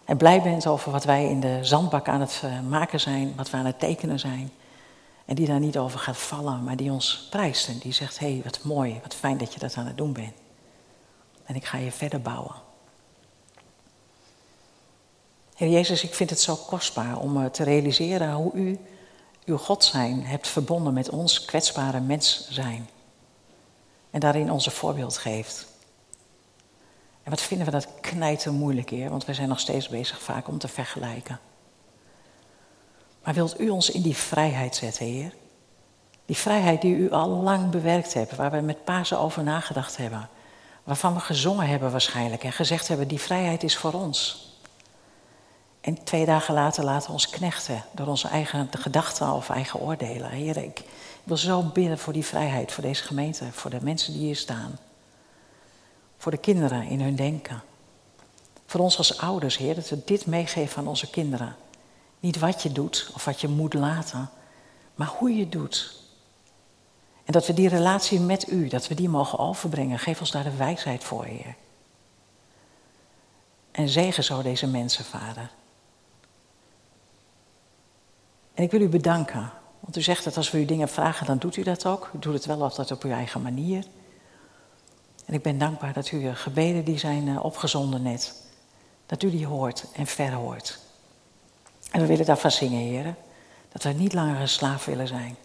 En 0.05 0.17
blij 0.17 0.41
bent 0.41 0.67
over 0.67 0.91
wat 0.91 1.03
wij 1.03 1.29
in 1.29 1.39
de 1.39 1.59
zandbak 1.61 2.07
aan 2.07 2.21
het 2.21 2.41
eh, 2.43 2.59
maken 2.59 2.99
zijn, 2.99 3.33
wat 3.35 3.49
we 3.49 3.57
aan 3.57 3.65
het 3.65 3.79
tekenen 3.79 4.19
zijn. 4.19 4.51
En 5.25 5.35
die 5.35 5.47
daar 5.47 5.59
niet 5.59 5.77
over 5.77 5.99
gaat 5.99 6.17
vallen, 6.17 6.63
maar 6.63 6.75
die 6.75 6.91
ons 6.91 7.27
prijst 7.29 7.67
en 7.67 7.77
die 7.77 7.93
zegt, 7.93 8.19
hé, 8.19 8.31
hey, 8.31 8.41
wat 8.43 8.63
mooi, 8.63 8.99
wat 9.01 9.13
fijn 9.13 9.37
dat 9.37 9.53
je 9.53 9.59
dat 9.59 9.75
aan 9.75 9.85
het 9.85 9.97
doen 9.97 10.13
bent. 10.13 10.33
En 11.43 11.55
ik 11.55 11.65
ga 11.65 11.77
je 11.77 11.91
verder 11.91 12.21
bouwen. 12.21 12.55
Heer 15.55 15.69
Jezus, 15.69 16.03
ik 16.03 16.13
vind 16.13 16.29
het 16.29 16.39
zo 16.41 16.55
kostbaar 16.55 17.17
om 17.17 17.43
eh, 17.43 17.45
te 17.45 17.63
realiseren 17.63 18.33
hoe 18.33 18.53
u 18.53 18.79
uw 19.45 19.57
God 19.57 19.83
zijn 19.83 20.25
hebt 20.25 20.47
verbonden 20.47 20.93
met 20.93 21.09
ons 21.09 21.45
kwetsbare 21.45 21.99
mens 21.99 22.47
zijn. 22.49 22.89
En 24.09 24.19
daarin 24.19 24.51
onze 24.51 24.71
voorbeeld 24.71 25.17
geeft. 25.17 25.67
En 27.23 27.29
wat 27.29 27.41
vinden 27.41 27.65
we 27.65 27.71
dat 27.71 27.87
knijten 28.01 28.53
moeilijk, 28.53 28.89
Heer, 28.89 29.09
want 29.09 29.25
we 29.25 29.33
zijn 29.33 29.47
nog 29.47 29.59
steeds 29.59 29.89
bezig 29.89 30.21
vaak 30.21 30.47
om 30.47 30.57
te 30.57 30.67
vergelijken. 30.67 31.39
Maar 33.23 33.33
wilt 33.33 33.59
u 33.59 33.69
ons 33.69 33.89
in 33.89 34.01
die 34.01 34.15
vrijheid 34.17 34.75
zetten, 34.75 35.05
Heer? 35.05 35.33
Die 36.25 36.37
vrijheid 36.37 36.81
die 36.81 36.95
u 36.95 37.11
al 37.11 37.29
lang 37.29 37.69
bewerkt 37.69 38.13
hebt, 38.13 38.35
waar 38.35 38.51
we 38.51 38.59
met 38.59 38.83
Pasen 38.83 39.19
over 39.19 39.43
nagedacht 39.43 39.97
hebben. 39.97 40.29
Waarvan 40.83 41.13
we 41.13 41.19
gezongen 41.19 41.67
hebben 41.67 41.91
waarschijnlijk 41.91 42.43
en 42.43 42.51
gezegd 42.51 42.87
hebben, 42.87 43.07
die 43.07 43.19
vrijheid 43.19 43.63
is 43.63 43.77
voor 43.77 43.93
ons. 43.93 44.51
En 45.83 46.03
twee 46.03 46.25
dagen 46.25 46.53
later 46.53 46.83
laten 46.83 47.07
we 47.07 47.13
ons 47.13 47.29
knechten 47.29 47.83
door 47.91 48.07
onze 48.07 48.27
eigen 48.27 48.69
gedachten 48.71 49.33
of 49.33 49.49
eigen 49.49 49.79
oordelen. 49.79 50.29
Heer, 50.29 50.57
ik 50.57 50.83
wil 51.23 51.37
zo 51.37 51.61
bidden 51.61 51.97
voor 51.97 52.13
die 52.13 52.25
vrijheid, 52.25 52.71
voor 52.71 52.83
deze 52.83 53.03
gemeente, 53.03 53.51
voor 53.51 53.69
de 53.69 53.79
mensen 53.81 54.13
die 54.13 54.21
hier 54.21 54.35
staan. 54.35 54.79
Voor 56.17 56.31
de 56.31 56.37
kinderen 56.37 56.83
in 56.83 57.01
hun 57.01 57.15
denken. 57.15 57.63
Voor 58.65 58.79
ons 58.79 58.97
als 58.97 59.17
ouders, 59.17 59.57
Heer, 59.57 59.75
dat 59.75 59.89
we 59.89 60.01
dit 60.05 60.25
meegeven 60.25 60.77
aan 60.77 60.87
onze 60.87 61.09
kinderen. 61.09 61.55
Niet 62.19 62.39
wat 62.39 62.61
je 62.61 62.71
doet 62.71 63.11
of 63.13 63.25
wat 63.25 63.41
je 63.41 63.47
moet 63.47 63.73
laten, 63.73 64.29
maar 64.95 65.11
hoe 65.17 65.35
je 65.35 65.49
doet. 65.49 66.01
En 67.23 67.33
dat 67.33 67.47
we 67.47 67.53
die 67.53 67.69
relatie 67.69 68.19
met 68.19 68.51
U, 68.51 68.67
dat 68.67 68.87
we 68.87 68.95
die 68.95 69.09
mogen 69.09 69.39
overbrengen. 69.39 69.99
Geef 69.99 70.19
ons 70.19 70.31
daar 70.31 70.43
de 70.43 70.55
wijsheid 70.55 71.03
voor, 71.03 71.25
Heer. 71.25 71.55
En 73.71 73.89
zegen 73.89 74.23
zo 74.23 74.41
deze 74.41 74.67
mensen, 74.67 75.05
Vader. 75.05 75.49
En 78.53 78.63
ik 78.63 78.71
wil 78.71 78.81
u 78.81 78.89
bedanken, 78.89 79.51
want 79.79 79.97
u 79.97 80.01
zegt 80.01 80.23
dat 80.23 80.37
als 80.37 80.51
we 80.51 80.61
u 80.61 80.65
dingen 80.65 80.89
vragen, 80.89 81.25
dan 81.25 81.37
doet 81.37 81.55
u 81.55 81.63
dat 81.63 81.85
ook. 81.85 82.09
U 82.15 82.19
doet 82.19 82.33
het 82.33 82.45
wel 82.45 82.61
altijd 82.61 82.91
op 82.91 83.03
uw 83.03 83.11
eigen 83.11 83.41
manier. 83.41 83.85
En 85.25 85.33
ik 85.33 85.41
ben 85.41 85.57
dankbaar 85.57 85.93
dat 85.93 86.11
u 86.11 86.35
gebeden 86.35 86.83
die 86.83 86.97
zijn 86.97 87.27
eh, 87.27 87.43
opgezonden 87.43 88.01
net, 88.01 88.33
dat 89.05 89.23
u 89.23 89.29
die 89.29 89.45
hoort 89.45 89.85
en 89.95 90.07
verhoort. 90.07 90.79
En 91.91 92.01
we 92.01 92.07
willen 92.07 92.25
daarvan 92.25 92.51
zingen, 92.51 92.79
heren. 92.79 93.15
Dat 93.71 93.83
we 93.83 93.89
niet 93.89 94.13
langer 94.13 94.41
een 94.41 94.47
slaaf 94.47 94.85
willen 94.85 95.07
zijn. 95.07 95.35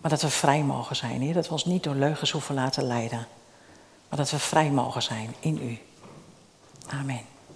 Maar 0.00 0.10
dat 0.10 0.22
we 0.22 0.28
vrij 0.28 0.62
mogen 0.62 0.96
zijn, 0.96 1.20
Heer. 1.20 1.34
Dat 1.34 1.46
we 1.46 1.52
ons 1.52 1.64
niet 1.64 1.82
door 1.82 1.94
leugens 1.94 2.30
hoeven 2.30 2.54
laten 2.54 2.86
leiden. 2.86 3.26
Maar 4.08 4.18
dat 4.18 4.30
we 4.30 4.38
vrij 4.38 4.70
mogen 4.70 5.02
zijn 5.02 5.34
in 5.40 5.58
U. 5.62 5.78
Amen. 6.88 7.31